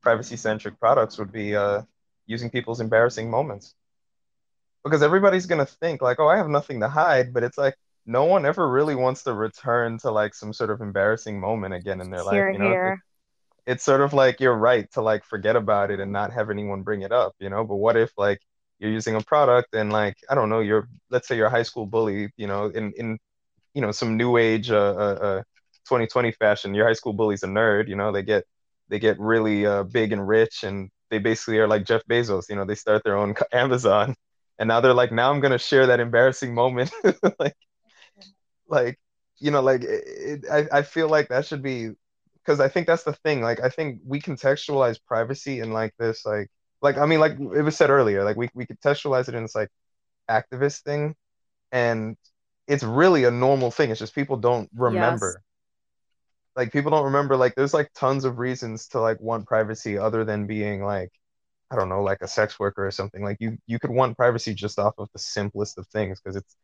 privacy-centric 0.00 0.78
products 0.78 1.18
would 1.18 1.32
be 1.32 1.56
uh, 1.56 1.82
using 2.26 2.50
people's 2.50 2.80
embarrassing 2.80 3.30
moments. 3.30 3.74
Because 4.84 5.02
everybody's 5.02 5.46
gonna 5.46 5.66
think 5.66 6.00
like, 6.00 6.20
oh, 6.20 6.28
I 6.28 6.36
have 6.36 6.48
nothing 6.48 6.80
to 6.80 6.88
hide, 6.88 7.34
but 7.34 7.42
it's 7.42 7.58
like 7.58 7.74
no 8.06 8.24
one 8.24 8.46
ever 8.46 8.68
really 8.68 8.94
wants 8.94 9.24
to 9.24 9.34
return 9.34 9.98
to 9.98 10.10
like 10.10 10.34
some 10.34 10.52
sort 10.52 10.70
of 10.70 10.80
embarrassing 10.80 11.38
moment 11.38 11.74
again 11.74 12.00
in 12.00 12.10
their 12.10 12.22
life. 12.22 12.34
Here, 12.34 12.50
You 12.50 12.58
know, 12.58 12.70
here. 12.70 13.04
it's 13.66 13.84
sort 13.84 14.00
of 14.00 14.12
like 14.12 14.40
you're 14.40 14.56
right 14.56 14.90
to 14.92 15.02
like 15.02 15.24
forget 15.24 15.56
about 15.56 15.90
it 15.90 15.98
and 16.00 16.12
not 16.12 16.32
have 16.32 16.48
anyone 16.48 16.82
bring 16.82 17.02
it 17.02 17.12
up, 17.12 17.34
you 17.40 17.50
know. 17.50 17.64
But 17.64 17.76
what 17.76 17.96
if 17.96 18.12
like 18.16 18.40
you're 18.78 18.92
using 18.92 19.16
a 19.16 19.20
product 19.20 19.74
and 19.74 19.92
like 19.92 20.16
I 20.30 20.36
don't 20.36 20.48
know, 20.48 20.60
you're 20.60 20.88
let's 21.10 21.26
say 21.26 21.36
you're 21.36 21.48
a 21.48 21.50
high 21.50 21.64
school 21.64 21.86
bully, 21.86 22.30
you 22.36 22.46
know, 22.46 22.66
in 22.66 22.92
in 22.96 23.18
you 23.74 23.82
know 23.82 23.92
some 23.92 24.16
new 24.16 24.36
age 24.36 24.70
uh, 24.70 24.76
uh, 24.76 25.18
uh 25.22 25.42
2020 25.86 26.32
fashion. 26.32 26.74
Your 26.74 26.86
high 26.86 26.92
school 26.94 27.12
bully's 27.12 27.42
a 27.42 27.46
nerd, 27.48 27.88
you 27.88 27.96
know. 27.96 28.12
They 28.12 28.22
get 28.22 28.44
they 28.88 28.98
get 28.98 29.18
really 29.20 29.66
uh, 29.66 29.84
big 29.84 30.12
and 30.12 30.26
rich, 30.26 30.64
and 30.64 30.90
they 31.10 31.18
basically 31.18 31.58
are 31.58 31.68
like 31.68 31.84
Jeff 31.84 32.02
Bezos. 32.06 32.48
You 32.48 32.56
know, 32.56 32.64
they 32.64 32.74
start 32.74 33.04
their 33.04 33.16
own 33.16 33.34
Amazon, 33.52 34.14
and 34.58 34.68
now 34.68 34.80
they're 34.80 34.94
like, 34.94 35.12
now 35.12 35.30
I'm 35.32 35.40
gonna 35.40 35.58
share 35.58 35.86
that 35.86 36.00
embarrassing 36.00 36.54
moment, 36.54 36.90
like 37.38 37.56
like 38.68 38.98
you 39.40 39.50
know, 39.50 39.62
like 39.62 39.82
it, 39.82 40.04
it, 40.06 40.44
I 40.50 40.78
I 40.78 40.82
feel 40.82 41.08
like 41.08 41.28
that 41.28 41.46
should 41.46 41.62
be 41.62 41.90
because 42.44 42.60
I 42.60 42.68
think 42.68 42.86
that's 42.86 43.04
the 43.04 43.12
thing. 43.12 43.40
Like 43.42 43.60
I 43.60 43.68
think 43.68 44.00
we 44.04 44.20
contextualize 44.20 44.98
privacy 45.06 45.60
in 45.60 45.72
like 45.72 45.94
this 45.98 46.24
like 46.26 46.48
like 46.82 46.98
I 46.98 47.06
mean 47.06 47.20
like 47.20 47.32
it 47.38 47.62
was 47.62 47.76
said 47.76 47.90
earlier, 47.90 48.24
like 48.24 48.36
we 48.36 48.48
we 48.54 48.66
contextualize 48.66 49.28
it 49.28 49.34
in 49.34 49.42
this 49.44 49.54
like 49.54 49.70
activist 50.30 50.82
thing, 50.82 51.14
and 51.72 52.16
it's 52.68 52.84
really 52.84 53.24
a 53.24 53.32
normal 53.32 53.72
thing. 53.72 53.90
It's 53.90 54.00
just 54.00 54.14
people 54.14 54.38
don't 54.38 54.70
remember. 54.76 55.42
Like 56.56 56.72
people 56.72 56.90
don't 56.90 57.04
remember 57.06 57.36
like 57.36 57.54
there's 57.54 57.74
like 57.74 57.92
tons 57.94 58.24
of 58.24 58.38
reasons 58.38 58.88
to 58.90 59.00
like 59.00 59.20
want 59.20 59.46
privacy 59.46 59.96
other 59.98 60.24
than 60.24 60.46
being 60.46 60.84
like 60.84 61.10
I 61.70 61.76
don't 61.76 61.90
know, 61.90 62.02
like 62.04 62.22
a 62.22 62.28
sex 62.28 62.58
worker 62.60 62.86
or 62.86 62.92
something. 62.92 63.24
Like 63.24 63.38
you 63.40 63.58
you 63.66 63.80
could 63.80 63.90
want 63.92 64.16
privacy 64.18 64.54
just 64.54 64.78
off 64.80 64.94
of 64.98 65.08
the 65.14 65.20
simplest 65.20 65.78
of 65.78 65.88
things 65.88 66.20
because 66.20 66.36
it's 66.36 66.56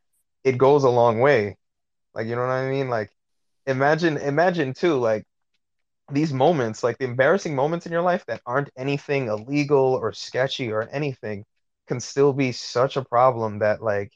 it 0.45 0.59
goes 0.59 0.85
a 0.85 0.91
long 0.91 1.21
way. 1.21 1.59
Like 2.15 2.29
you 2.29 2.37
know 2.37 2.43
what 2.43 2.51
I 2.53 2.71
mean? 2.71 2.91
Like 2.91 3.11
imagine 3.67 4.19
imagine 4.19 4.75
too 4.75 4.97
like 4.99 5.27
these 6.13 6.33
moments, 6.33 6.83
like 6.85 6.99
the 6.99 7.07
embarrassing 7.07 7.55
moments 7.57 7.87
in 7.87 7.93
your 7.93 8.03
life 8.03 8.27
that 8.27 8.43
aren't 8.47 8.71
anything 8.79 9.29
illegal 9.29 9.95
or 9.95 10.13
sketchy 10.13 10.73
or 10.73 10.89
anything, 10.91 11.45
can 11.89 12.01
still 12.01 12.33
be 12.35 12.53
such 12.53 12.97
a 12.99 13.05
problem 13.05 13.61
that 13.61 13.83
like 13.83 14.13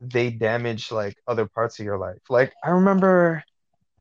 they 0.00 0.30
damage 0.30 0.90
like 0.92 1.16
other 1.26 1.46
parts 1.46 1.78
of 1.78 1.86
your 1.86 1.98
life. 1.98 2.18
Like 2.28 2.52
I 2.64 2.70
remember, 2.70 3.42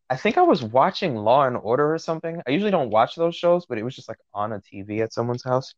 I 0.10 0.18
think 0.18 0.38
I 0.38 0.42
was 0.44 0.64
watching 0.64 1.16
Law 1.16 1.46
and 1.46 1.58
Order 1.58 1.94
or 1.94 1.98
something. 2.00 2.42
I 2.48 2.52
usually 2.52 2.72
don't 2.72 2.90
watch 2.92 3.16
those 3.16 3.36
shows, 3.36 3.66
but 3.66 3.78
it 3.78 3.84
was 3.84 3.96
just 3.96 4.10
like 4.10 4.20
on 4.34 4.54
a 4.54 4.60
TV 4.62 5.02
at 5.02 5.14
someone's 5.14 5.44
house. 5.44 5.74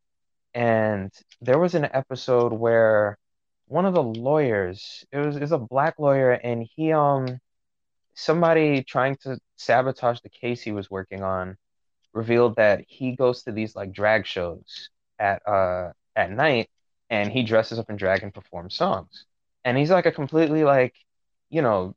And 0.53 1.11
there 1.41 1.59
was 1.59 1.76
an 1.76 1.86
episode 1.93 2.53
where 2.53 3.18
one 3.68 3.86
of 3.86 3.93
the 3.93 4.03
lawyers, 4.03 5.05
it 5.11 5.18
was, 5.20 5.36
it 5.38 5.41
was 5.41 5.51
a 5.51 5.57
black 5.59 5.99
lawyer, 5.99 6.32
and 6.32 6.68
he 6.76 6.91
um 6.93 7.39
somebody 8.16 8.84
trying 8.84 9.18
to 9.18 9.38
sabotage 9.57 10.20
the 10.22 10.30
case 10.30 10.61
he 10.61 10.72
was 10.72 10.89
working 10.89 11.24
on 11.24 11.57
revealed 12.13 12.55
that 12.55 12.82
he 12.88 13.16
goes 13.16 13.43
to 13.43 13.51
these 13.51 13.76
like 13.76 13.91
drag 13.91 14.26
shows 14.26 14.89
at 15.20 15.45
uh 15.47 15.91
at 16.16 16.32
night 16.32 16.70
and 17.09 17.32
he 17.32 17.43
dresses 17.43 17.78
up 17.80 17.89
in 17.89 17.97
drag 17.97 18.24
and 18.24 18.34
performs 18.34 18.76
songs. 18.76 19.26
And 19.66 19.78
he's 19.78 19.91
like 19.91 20.07
a 20.07 20.13
completely 20.13 20.66
like, 20.66 20.95
you 21.51 21.63
know, 21.63 21.95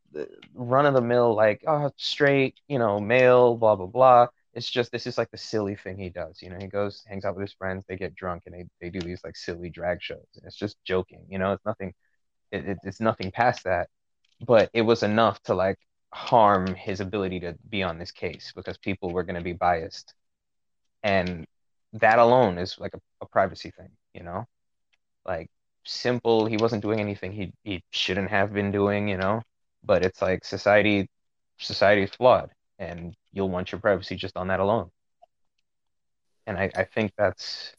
run 0.54 0.86
of 0.86 0.94
the 0.94 1.02
mill 1.02 1.34
like 1.36 1.64
oh 1.68 1.90
straight, 1.96 2.56
you 2.68 2.78
know, 2.80 3.00
male, 3.00 3.56
blah 3.56 3.76
blah 3.76 3.86
blah. 3.86 4.28
It's 4.54 4.70
just 4.70 4.92
this 4.92 5.06
is 5.06 5.18
like 5.18 5.30
the 5.32 5.38
silly 5.38 5.76
thing 5.76 5.98
he 5.98 6.10
does. 6.10 6.42
You 6.42 6.50
know, 6.50 6.58
he 6.60 6.68
goes, 6.68 7.04
hangs 7.08 7.24
out 7.26 7.36
with 7.36 7.42
his 7.42 7.54
friends, 7.54 7.84
they 7.88 7.96
get 7.98 8.16
drunk 8.16 8.44
and 8.46 8.54
they, 8.56 8.66
they 8.82 8.90
do 8.90 9.00
these 9.00 9.22
like 9.24 9.36
silly 9.36 9.70
drag 9.70 10.02
shows. 10.02 10.26
And 10.36 10.46
it's 10.46 10.56
just 10.56 10.78
joking, 10.84 11.26
you 11.30 11.38
know, 11.38 11.52
it's 11.54 11.66
nothing 11.66 11.94
it, 12.52 12.66
it, 12.68 12.78
it's 12.84 13.00
nothing 13.00 13.32
past 13.32 13.64
that. 13.64 13.88
But 14.46 14.70
it 14.74 14.82
was 14.82 15.04
enough 15.04 15.42
to 15.44 15.54
like 15.54 15.78
harm 16.12 16.74
his 16.74 17.00
ability 17.00 17.40
to 17.42 17.56
be 17.70 17.84
on 17.84 17.98
this 18.00 18.12
case 18.12 18.52
because 18.56 18.78
people 18.78 19.12
were 19.12 19.24
going 19.24 19.36
to 19.36 19.42
be 19.42 19.54
biased. 19.54 20.14
And 21.02 21.46
that 21.94 22.18
alone 22.20 22.58
is 22.58 22.78
like 22.78 22.94
a, 22.94 23.00
a 23.22 23.26
privacy 23.26 23.72
thing, 23.72 23.90
you 24.14 24.22
know? 24.24 24.46
Like 25.26 25.50
simple, 25.88 26.46
he 26.46 26.56
wasn't 26.56 26.82
doing 26.82 27.00
anything 27.00 27.32
he 27.32 27.52
he 27.64 27.82
shouldn't 27.90 28.30
have 28.30 28.52
been 28.52 28.70
doing, 28.72 29.08
you 29.08 29.16
know? 29.16 29.42
But 29.84 30.04
it's 30.04 30.22
like 30.22 30.44
society 30.44 31.08
society 31.58 32.02
is 32.02 32.10
flawed 32.10 32.50
and 32.78 33.14
you'll 33.32 33.48
want 33.48 33.72
your 33.72 33.80
privacy 33.80 34.16
just 34.16 34.36
on 34.36 34.48
that 34.48 34.60
alone. 34.60 34.90
And 36.46 36.56
I, 36.58 36.70
I 36.76 36.84
think 36.84 37.12
that's 37.16 37.74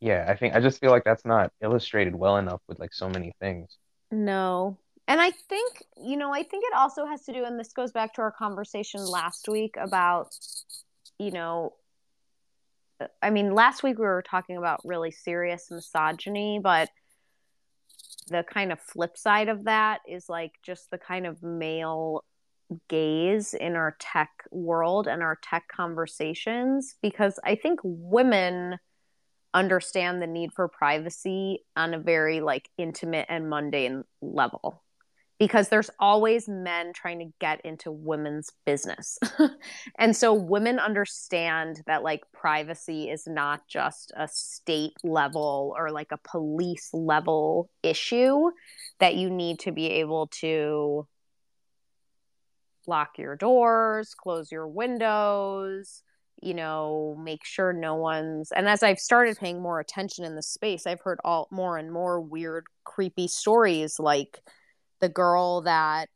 yeah, 0.00 0.26
I 0.28 0.36
think 0.36 0.54
I 0.54 0.60
just 0.60 0.80
feel 0.80 0.90
like 0.90 1.04
that's 1.04 1.24
not 1.24 1.52
illustrated 1.62 2.14
well 2.14 2.36
enough 2.36 2.60
with 2.68 2.78
like 2.78 2.92
so 2.92 3.08
many 3.08 3.32
things. 3.40 3.78
No. 4.10 4.78
And 5.06 5.20
I 5.20 5.32
think, 5.32 5.82
you 6.02 6.16
know, 6.16 6.32
I 6.32 6.42
think 6.42 6.64
it 6.66 6.74
also 6.74 7.04
has 7.06 7.24
to 7.24 7.32
do, 7.32 7.44
and 7.44 7.58
this 7.60 7.72
goes 7.72 7.92
back 7.92 8.14
to 8.14 8.22
our 8.22 8.32
conversation 8.32 9.04
last 9.04 9.48
week 9.48 9.74
about, 9.78 10.34
you 11.18 11.30
know, 11.30 11.74
I 13.20 13.30
mean, 13.30 13.54
last 13.54 13.82
week 13.82 13.98
we 13.98 14.04
were 14.06 14.22
talking 14.22 14.56
about 14.56 14.80
really 14.84 15.10
serious 15.10 15.70
misogyny, 15.70 16.60
but 16.62 16.88
the 18.28 18.44
kind 18.44 18.72
of 18.72 18.80
flip 18.80 19.16
side 19.16 19.48
of 19.48 19.64
that 19.64 20.00
is 20.08 20.28
like 20.28 20.52
just 20.62 20.90
the 20.90 20.98
kind 20.98 21.26
of 21.26 21.42
male 21.42 22.24
gaze 22.88 23.54
in 23.54 23.76
our 23.76 23.96
tech 23.98 24.30
world 24.50 25.06
and 25.06 25.22
our 25.22 25.38
tech 25.42 25.64
conversations 25.68 26.96
because 27.02 27.38
I 27.44 27.56
think 27.56 27.80
women 27.82 28.78
understand 29.52 30.20
the 30.20 30.26
need 30.26 30.52
for 30.52 30.68
privacy 30.68 31.64
on 31.76 31.94
a 31.94 31.98
very 31.98 32.40
like 32.40 32.68
intimate 32.78 33.26
and 33.28 33.48
mundane 33.48 34.04
level 34.20 34.82
because 35.38 35.68
there's 35.68 35.90
always 35.98 36.48
men 36.48 36.92
trying 36.92 37.18
to 37.18 37.32
get 37.40 37.60
into 37.62 37.90
women's 37.90 38.50
business. 38.64 39.18
and 39.98 40.16
so 40.16 40.32
women 40.32 40.78
understand 40.78 41.82
that 41.86 42.02
like 42.02 42.20
privacy 42.32 43.10
is 43.10 43.26
not 43.26 43.66
just 43.68 44.12
a 44.16 44.28
state 44.28 44.94
level 45.02 45.74
or 45.76 45.90
like 45.90 46.12
a 46.12 46.18
police 46.18 46.90
level 46.92 47.68
issue 47.82 48.50
that 49.00 49.16
you 49.16 49.28
need 49.28 49.58
to 49.60 49.72
be 49.72 49.86
able 49.86 50.28
to 50.28 51.06
lock 52.86 53.18
your 53.18 53.34
doors, 53.34 54.14
close 54.14 54.52
your 54.52 54.68
windows, 54.68 56.02
you 56.40 56.54
know, 56.54 57.16
make 57.20 57.44
sure 57.44 57.72
no 57.72 57.96
one's. 57.96 58.52
And 58.52 58.68
as 58.68 58.82
I've 58.82 58.98
started 58.98 59.38
paying 59.38 59.60
more 59.60 59.80
attention 59.80 60.24
in 60.24 60.36
the 60.36 60.42
space, 60.42 60.86
I've 60.86 61.00
heard 61.00 61.18
all 61.24 61.48
more 61.50 61.78
and 61.78 61.90
more 61.90 62.20
weird, 62.20 62.66
creepy 62.84 63.26
stories 63.28 63.98
like 63.98 64.40
the 65.00 65.08
girl 65.08 65.62
that 65.62 66.08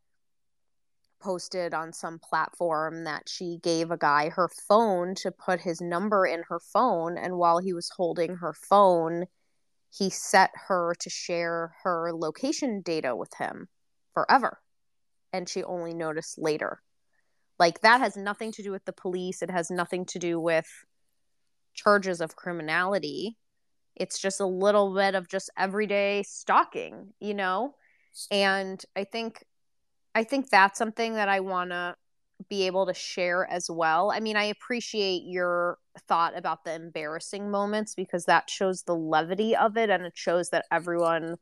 posted 1.21 1.75
on 1.75 1.93
some 1.93 2.19
platform 2.19 3.05
that 3.05 3.29
she 3.29 3.59
gave 3.63 3.91
a 3.91 3.97
guy 3.97 4.29
her 4.29 4.49
phone 4.69 5.15
to 5.17 5.33
put 5.33 5.61
his 5.61 5.81
number 5.81 6.27
in 6.27 6.45
her 6.49 6.61
phone. 6.61 7.19
And 7.19 7.37
while 7.37 7.59
he 7.59 7.73
was 7.73 7.91
holding 7.97 8.37
her 8.37 8.55
phone, 8.55 9.27
he 9.91 10.11
set 10.11 10.51
her 10.69 10.95
to 11.01 11.11
share 11.11 11.75
her 11.83 12.13
location 12.15 12.83
data 12.83 13.17
with 13.17 13.35
him 13.39 13.69
forever 14.15 14.61
and 15.33 15.49
she 15.49 15.63
only 15.65 15.95
noticed 15.95 16.39
later. 16.39 16.83
Like 17.59 17.81
that 17.81 18.01
has 18.01 18.17
nothing 18.17 18.53
to 18.53 18.63
do 18.63 18.71
with 18.71 18.85
the 18.85 18.93
police. 18.93 19.43
It 19.43 19.51
has 19.51 19.71
nothing 19.71 20.07
to 20.07 20.19
do 20.19 20.41
with 20.41 20.67
charges 21.75 22.21
of 22.21 22.37
criminality. 22.37 23.37
It's 23.97 24.19
just 24.19 24.41
a 24.41 24.47
little 24.47 24.95
bit 24.95 25.15
of 25.15 25.29
just 25.29 25.51
everyday 25.57 26.23
stalking, 26.23 27.13
you 27.21 27.35
know? 27.35 27.75
And 28.31 28.83
I 28.97 29.05
think 29.05 29.45
I 30.15 30.25
think 30.25 30.49
that's 30.51 30.79
something 30.79 31.15
that 31.15 31.29
I 31.29 31.41
want 31.41 31.71
to 31.71 31.95
be 32.49 32.67
able 32.67 32.87
to 32.87 32.95
share 32.95 33.47
as 33.51 33.71
well. 33.71 34.11
I 34.11 34.21
mean, 34.21 34.37
I 34.37 34.45
appreciate 34.45 35.23
your 35.25 35.79
thought 36.09 36.37
about 36.37 36.65
the 36.65 36.75
embarrassing 36.75 37.51
moments 37.51 37.95
because 37.95 38.25
that 38.27 38.49
shows 38.49 38.83
the 38.83 38.95
levity 38.95 39.57
of 39.57 39.77
it 39.77 39.91
and 39.91 40.05
it 40.05 40.17
shows 40.17 40.51
that 40.51 40.67
everyone 40.71 41.37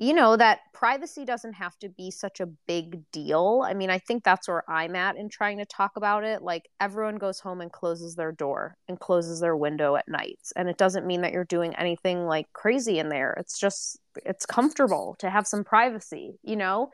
you 0.00 0.14
know 0.14 0.36
that 0.36 0.60
privacy 0.72 1.24
doesn't 1.24 1.54
have 1.54 1.76
to 1.80 1.88
be 1.88 2.08
such 2.12 2.38
a 2.38 2.46
big 2.46 3.02
deal. 3.10 3.64
I 3.66 3.74
mean 3.74 3.90
i 3.90 3.98
think 3.98 4.22
that's 4.22 4.46
where 4.46 4.62
i'm 4.70 4.94
at 4.94 5.16
in 5.16 5.28
trying 5.28 5.58
to 5.58 5.64
talk 5.66 5.96
about 5.96 6.22
it. 6.22 6.40
Like 6.40 6.68
everyone 6.80 7.16
goes 7.16 7.40
home 7.40 7.60
and 7.60 7.72
closes 7.72 8.14
their 8.14 8.30
door 8.30 8.76
and 8.86 9.00
closes 9.00 9.40
their 9.40 9.56
window 9.56 9.96
at 9.96 10.06
nights. 10.06 10.52
And 10.54 10.68
it 10.68 10.78
doesn't 10.78 11.04
mean 11.04 11.22
that 11.22 11.32
you're 11.32 11.44
doing 11.44 11.74
anything 11.74 12.26
like 12.26 12.46
crazy 12.52 13.00
in 13.00 13.08
there. 13.08 13.34
It's 13.38 13.58
just 13.58 13.98
it's 14.24 14.46
comfortable 14.46 15.16
to 15.18 15.28
have 15.28 15.46
some 15.48 15.64
privacy 15.64 16.38
you 16.44 16.56
know? 16.56 16.90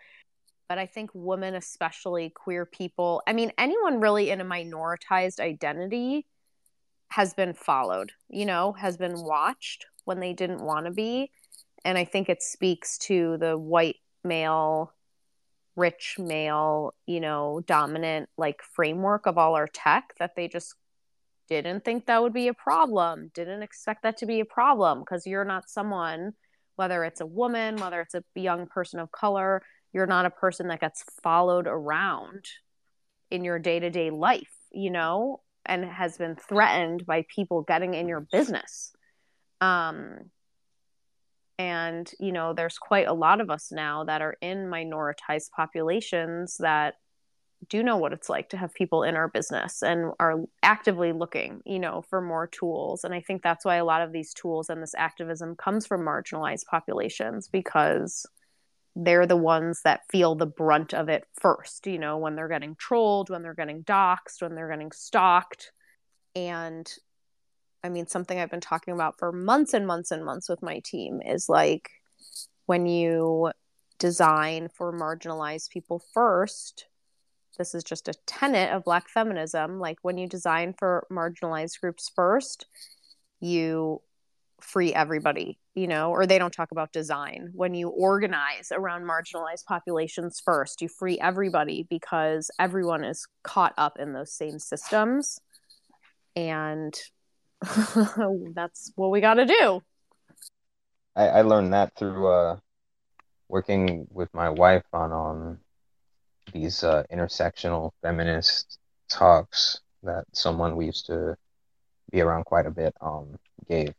But 0.67 0.79
i 0.79 0.87
think 0.87 1.11
women 1.13 1.55
especially 1.55 2.31
queer 2.31 2.65
people 2.65 3.23
i 3.27 3.35
mean 3.35 3.53
anyone 3.59 4.01
really 4.01 4.31
in 4.31 4.41
a 4.41 4.47
minoritized 4.47 5.39
identity 5.39 6.27
has 7.11 7.35
been 7.35 7.53
followed 7.53 8.13
you 8.31 8.47
know 8.47 8.73
has 8.73 8.97
been 8.97 9.23
watched 9.23 9.85
when 10.07 10.21
they 10.21 10.33
didn't 10.33 10.63
want 10.63 10.87
to 10.87 10.91
be 10.91 11.31
and 11.85 11.99
I 11.99 12.05
think 12.05 12.29
it 12.29 12.43
speaks 12.43 12.99
to 12.99 13.37
the 13.39 13.59
white 13.59 13.97
male, 14.23 14.93
rich 15.77 16.17
male, 16.19 16.95
you 17.07 17.21
know, 17.21 17.63
dominant 17.67 18.29
like 18.39 18.63
framework 18.63 19.27
of 19.27 19.39
all 19.39 19.55
our 19.55 19.67
tech 19.67 20.15
that 20.19 20.35
they 20.37 20.49
just 20.49 20.75
didn't 21.49 21.85
think 21.85 22.07
that 22.07 22.23
would 22.23 22.33
be 22.33 22.49
a 22.49 22.55
problem, 22.55 23.31
didn't 23.35 23.63
expect 23.63 24.03
that 24.03 24.17
to 24.19 24.27
be 24.27 24.41
a 24.41 24.47
problem 24.47 25.01
because 25.01 25.27
you're 25.27 25.45
not 25.45 25.69
someone, 25.69 26.33
whether 26.77 27.05
it's 27.05 27.21
a 27.21 27.27
woman, 27.27 27.77
whether 27.77 28.01
it's 28.01 28.15
a 28.15 28.25
young 28.35 28.67
person 28.67 28.99
of 28.99 29.13
color, 29.13 29.63
you're 29.93 30.07
not 30.07 30.27
a 30.27 30.31
person 30.31 30.69
that 30.69 30.81
gets 30.81 31.05
followed 31.23 31.67
around 31.67 32.47
in 33.31 33.45
your 33.45 33.59
day 33.59 33.79
to 33.79 33.91
day 33.91 34.11
life, 34.11 34.55
you 34.73 34.91
know, 34.91 35.41
and 35.67 35.85
has 35.85 36.17
been 36.17 36.37
threatened 36.37 37.05
by 37.05 37.27
people 37.35 37.63
getting 37.63 37.95
in 37.95 38.09
your 38.09 38.21
business. 38.21 38.93
Um, 39.61 40.31
and 41.59 42.11
you 42.19 42.33
know 42.33 42.53
there's 42.53 42.79
quite 42.79 43.07
a 43.07 43.13
lot 43.13 43.41
of 43.41 43.51
us 43.51 43.71
now 43.71 44.05
that 44.05 44.23
are 44.23 44.37
in 44.41 44.67
minoritized 44.67 45.51
populations 45.55 46.57
that 46.59 46.95
do 47.69 47.83
know 47.83 47.97
what 47.97 48.13
it's 48.13 48.29
like 48.29 48.51
to 48.51 48.57
have 48.57 48.75
people 48.75 49.03
in 49.03 49.17
our 49.17 49.29
business 49.29 49.83
and 49.83 50.13
are 50.21 50.37
actively 50.63 51.13
looking 51.13 51.63
you 51.65 51.79
know 51.79 52.03
for 52.03 52.21
more 52.21 52.47
tools. 52.47 53.05
And 53.05 53.15
i 53.15 53.21
think 53.21 53.43
that's 53.43 53.65
why 53.65 53.77
a 53.77 53.85
lot 53.85 54.03
of 54.03 54.13
these 54.13 54.35
tools 54.35 54.69
and 54.69 54.83
this 54.83 54.95
activism 54.97 55.57
comes 55.57 55.87
from 55.87 56.03
marginalized 56.03 56.67
populations 56.67 57.49
because 57.49 58.27
they're 58.97 59.27
the 59.27 59.37
ones 59.37 59.81
that 59.85 60.03
feel 60.11 60.37
the 60.37 60.47
brunt 60.47 60.95
of 60.95 61.09
it 61.09 61.25
first 61.41 61.87
you 61.87 61.99
know 61.99 62.19
when 62.19 62.37
they're 62.37 62.49
getting 62.49 62.77
trolled 62.77 63.31
when 63.31 63.43
they're 63.43 63.55
getting 63.55 63.83
doxxed 63.85 64.41
when 64.41 64.55
they're 64.55 64.71
getting 64.71 64.93
stalked. 64.93 65.73
And 66.37 66.93
I 67.85 67.91
mean, 67.91 68.07
something 68.07 68.41
I've 68.41 68.51
been 68.51 68.63
talking 68.63 68.95
about 68.95 69.19
for 69.19 69.31
months 69.31 69.75
and 69.75 69.87
months 69.87 70.11
and 70.11 70.25
months 70.25 70.49
with 70.49 70.63
my 70.63 70.81
team 70.81 71.21
is 71.21 71.51
like 71.51 71.91
when 72.65 72.87
you 72.87 73.53
design 73.99 74.71
for 74.75 74.91
marginalized 74.91 75.69
people 75.69 76.03
first, 76.15 76.87
this 77.59 77.75
is 77.75 77.85
just 77.85 78.09
a 78.09 78.15
tenet 78.27 78.71
of 78.71 78.85
Black 78.85 79.11
feminism. 79.11 79.79
Like 79.79 79.99
when 80.01 80.17
you 80.17 80.27
design 80.27 80.75
for 80.79 81.07
marginalized 81.13 81.79
groups 81.79 82.11
first, 82.17 82.65
you 83.39 84.01
free 84.63 84.95
everybody, 84.95 85.59
you 85.75 85.87
know, 85.87 86.11
or 86.11 86.27
they 86.27 86.39
don't 86.39 86.55
talk 86.55 86.73
about 86.73 86.91
design. 86.91 87.51
When 87.53 87.75
you 87.75 87.91
organize 87.91 88.73
around 88.73 89.05
marginalized 89.05 89.67
populations 89.67 90.41
first, 90.43 90.81
you 90.81 90.89
free 90.89 91.19
everybody 91.21 91.87
because 91.91 92.51
everyone 92.59 93.05
is 93.05 93.27
caught 93.43 93.75
up 93.77 93.99
in 94.01 94.15
those 94.15 94.33
same 94.33 94.59
systems. 94.59 95.39
And 96.35 96.95
that's 98.55 98.93
what 98.97 99.11
we 99.11 99.21
got 99.21 99.35
to 99.35 99.47
do. 99.47 99.81
I, 101.17 101.29
I 101.29 101.43
learned 101.43 101.73
that 101.73 101.97
through 101.97 102.27
uh, 102.27 102.57
working 103.49 104.07
with 104.11 104.33
my 104.35 104.51
wife 104.51 104.85
on 104.93 105.13
um, 105.13 105.59
these 106.53 106.83
uh, 106.85 107.05
intersectional 107.13 107.93
feminist 108.03 108.79
talks 109.09 109.81
that 110.03 110.25
someone 110.33 110.77
we 110.77 110.87
used 110.87 111.07
to 111.07 111.37
be 112.11 112.21
around 112.21 112.45
quite 112.45 112.67
a 112.67 112.71
bit 112.71 112.95
um, 113.01 113.37
gave. 113.69 113.95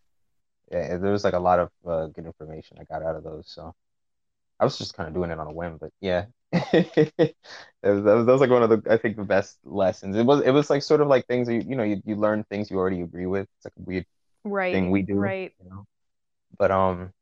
Yeah, 0.72 0.98
there 0.98 1.12
was 1.12 1.24
like 1.24 1.34
a 1.34 1.40
lot 1.40 1.60
of 1.60 1.70
uh, 1.86 2.08
good 2.08 2.26
information 2.26 2.78
I 2.80 2.84
got 2.86 3.04
out 3.04 3.16
of 3.16 3.24
those. 3.24 3.46
So 3.48 3.74
I 4.60 4.64
was 4.64 4.78
just 4.78 4.96
kind 4.96 5.08
of 5.08 5.14
doing 5.14 5.32
it 5.32 5.40
on 5.40 5.48
a 5.48 5.54
whim, 5.54 5.78
but 5.80 5.92
yeah, 6.02 6.26
that, 6.72 7.36
was, 7.84 8.04
that, 8.04 8.16
was, 8.16 8.26
that 8.26 8.32
was 8.32 8.42
like 8.42 8.50
one 8.50 8.64
of 8.64 8.70
the 8.70 8.82
I 8.92 8.98
think 8.98 9.18
the 9.18 9.24
best 9.24 9.58
lessons. 9.66 10.16
It 10.16 10.26
was 10.26 10.42
it 10.42 10.52
was 10.52 10.70
like 10.70 10.84
sort 10.84 11.02
of 11.02 11.08
like 11.08 11.28
things 11.28 11.50
you 11.50 11.62
you 11.68 11.76
know 11.76 11.84
you, 11.84 12.02
you 12.06 12.16
learn 12.16 12.44
things 12.46 12.70
you 12.72 12.78
already 12.78 13.02
agree 13.02 13.26
with. 13.26 13.48
It's 13.58 13.66
like 13.66 13.74
a 13.78 13.84
weird 13.84 14.06
right 14.44 14.72
thing 14.74 14.92
we 14.92 15.02
do, 15.02 15.16
right? 15.16 15.54
You 15.64 15.70
know? 15.70 15.86
But 16.58 16.72
um, 16.72 17.14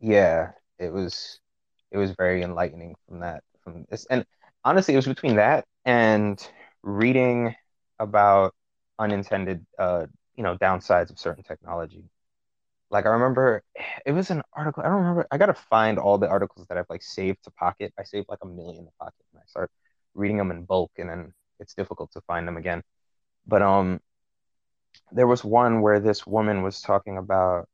yeah, 0.00 0.52
it 0.78 0.92
was 0.92 1.40
it 1.90 1.98
was 1.98 2.12
very 2.12 2.42
enlightening 2.42 2.94
from 3.08 3.20
that 3.20 3.42
from 3.62 3.86
this, 3.90 4.06
and 4.10 4.24
honestly, 4.64 4.94
it 4.94 4.98
was 4.98 5.06
between 5.06 5.36
that 5.36 5.64
and 5.84 6.46
reading 6.82 7.54
about 7.98 8.54
unintended 8.98 9.64
uh 9.78 10.06
you 10.36 10.42
know 10.42 10.56
downsides 10.58 11.10
of 11.10 11.18
certain 11.18 11.42
technology 11.42 12.04
like 12.94 13.06
I 13.06 13.10
remember 13.10 13.62
it 14.06 14.12
was 14.12 14.30
an 14.30 14.42
article. 14.54 14.82
I 14.84 14.88
don't 14.88 14.98
remember. 14.98 15.26
I 15.32 15.38
gotta 15.38 15.54
find 15.54 15.98
all 15.98 16.18
the 16.18 16.28
articles 16.28 16.66
that 16.68 16.78
I've 16.78 16.90
like 16.90 17.02
saved 17.02 17.44
to 17.44 17.52
Pocket. 17.52 17.94
I 17.98 18.04
saved 18.04 18.28
like 18.30 18.40
a 18.42 18.46
million 18.48 18.86
to 18.86 18.92
Pocket, 19.00 19.24
and 19.34 19.40
I 19.42 19.46
start 19.48 19.70
reading 20.14 20.38
them 20.38 20.52
in 20.52 20.64
bulk, 20.64 20.92
and 20.98 21.10
then 21.10 21.34
it's 21.60 21.74
difficult 21.74 22.12
to 22.12 22.22
find 22.22 22.48
them 22.48 22.56
again. 22.58 22.82
But 23.46 23.62
um, 23.62 24.00
there 25.12 25.26
was 25.26 25.44
one 25.44 25.80
where 25.82 26.00
this 26.00 26.26
woman 26.26 26.62
was 26.62 26.80
talking 26.80 27.18
about 27.18 27.68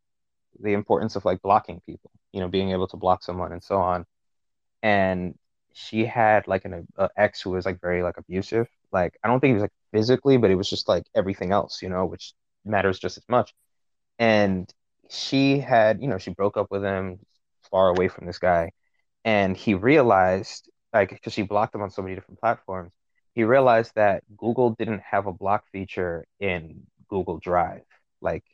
the 0.60 0.74
importance 0.74 1.16
of 1.16 1.24
like 1.24 1.42
blocking 1.42 1.80
people. 1.86 2.10
You 2.32 2.40
know, 2.40 2.48
being 2.48 2.70
able 2.70 2.88
to 2.88 2.96
block 2.96 3.24
someone 3.24 3.52
and 3.52 3.62
so 3.62 3.78
on. 3.78 4.06
And 4.82 5.36
she 5.74 6.06
had 6.06 6.48
like 6.48 6.64
an 6.66 6.86
ex 7.16 7.42
who 7.42 7.50
was 7.52 7.66
like 7.66 7.80
very 7.80 8.02
like 8.02 8.18
abusive. 8.18 8.68
Like 8.92 9.18
I 9.24 9.28
don't 9.28 9.40
think 9.40 9.50
he 9.50 9.54
was 9.54 9.62
like 9.62 9.72
physically, 9.92 10.38
but 10.38 10.50
it 10.52 10.56
was 10.56 10.70
just 10.70 10.88
like 10.88 11.06
everything 11.16 11.52
else, 11.52 11.82
you 11.82 11.90
know, 11.90 12.06
which 12.06 12.34
matters 12.64 12.98
just 13.00 13.18
as 13.18 13.24
much. 13.28 13.54
And 14.18 14.72
she 15.10 15.60
had, 15.60 16.00
you 16.02 16.08
know, 16.08 16.18
she 16.18 16.30
broke 16.30 16.56
up 16.56 16.70
with 16.70 16.82
him 16.84 17.20
far 17.70 17.88
away 17.88 18.08
from 18.08 18.26
this 18.26 18.38
guy. 18.38 18.72
And 19.24 19.56
he 19.56 19.74
realized, 19.74 20.70
like, 20.92 21.10
because 21.10 21.32
she 21.32 21.42
blocked 21.42 21.74
him 21.74 21.82
on 21.82 21.90
so 21.90 22.02
many 22.02 22.14
different 22.14 22.40
platforms, 22.40 22.92
he 23.34 23.44
realized 23.44 23.92
that 23.96 24.24
Google 24.36 24.70
didn't 24.72 25.02
have 25.02 25.26
a 25.26 25.32
block 25.32 25.64
feature 25.72 26.26
in 26.40 26.86
Google 27.08 27.38
Drive, 27.38 27.82
like 28.20 28.44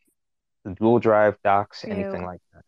Google 0.64 0.98
Drive, 0.98 1.38
Docs, 1.44 1.86
anything 1.90 2.24
like 2.24 2.40
that. 2.54 2.64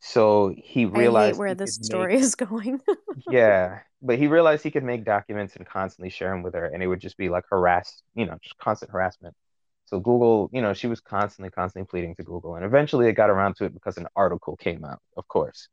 So 0.00 0.54
he 0.56 0.86
realized 0.86 1.38
where 1.38 1.48
he 1.48 1.54
this 1.54 1.74
story 1.82 2.14
make 2.14 2.16
is 2.16 2.34
going. 2.34 2.80
yeah, 3.28 3.80
but 4.02 4.18
he 4.18 4.26
realized 4.26 4.62
he 4.62 4.70
could 4.70 4.84
make 4.84 5.04
documents 5.04 5.56
and 5.56 5.66
constantly 5.66 6.10
share 6.10 6.30
them 6.30 6.42
with 6.42 6.54
her, 6.54 6.66
and 6.66 6.82
it 6.82 6.86
would 6.86 7.00
just 7.00 7.16
be 7.16 7.28
like 7.28 7.44
harass, 7.50 8.02
you 8.14 8.26
know, 8.26 8.38
just 8.42 8.58
constant 8.58 8.90
harassment. 8.92 9.34
So 9.86 10.00
Google, 10.00 10.50
you 10.52 10.60
know, 10.60 10.74
she 10.74 10.88
was 10.88 11.00
constantly, 11.00 11.50
constantly 11.50 11.88
pleading 11.88 12.14
to 12.16 12.24
Google, 12.24 12.56
and 12.56 12.64
eventually 12.64 13.08
it 13.08 13.12
got 13.12 13.30
around 13.30 13.56
to 13.56 13.64
it 13.64 13.74
because 13.74 13.96
an 13.96 14.06
article 14.14 14.56
came 14.56 14.84
out, 14.84 15.00
of 15.16 15.26
course. 15.28 15.68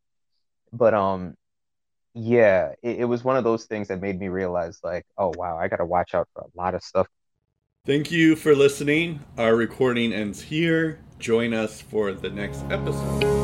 But 0.72 0.94
um, 0.94 1.36
yeah, 2.14 2.74
it, 2.82 3.00
it 3.00 3.06
was 3.06 3.24
one 3.24 3.38
of 3.38 3.44
those 3.44 3.66
things 3.66 3.88
that 3.88 4.02
made 4.02 4.20
me 4.20 4.28
realize, 4.28 4.80
like, 4.84 5.06
oh 5.18 5.34
wow, 5.36 5.58
I 5.58 5.68
gotta 5.68 5.86
watch 5.86 6.14
out 6.14 6.30
for 6.34 6.42
a 6.44 6.58
lot 6.58 6.76
of 6.76 6.84
stuff. 6.84 7.08
Thank 7.86 8.12
you 8.12 8.36
for 8.36 8.56
listening. 8.56 9.20
Our 9.38 9.56
recording 9.56 10.14
ends 10.14 10.42
here. 10.42 11.00
Join 11.20 11.54
us 11.54 11.82
for 11.82 12.14
the 12.14 12.30
next 12.30 12.64
episode. 12.70 13.43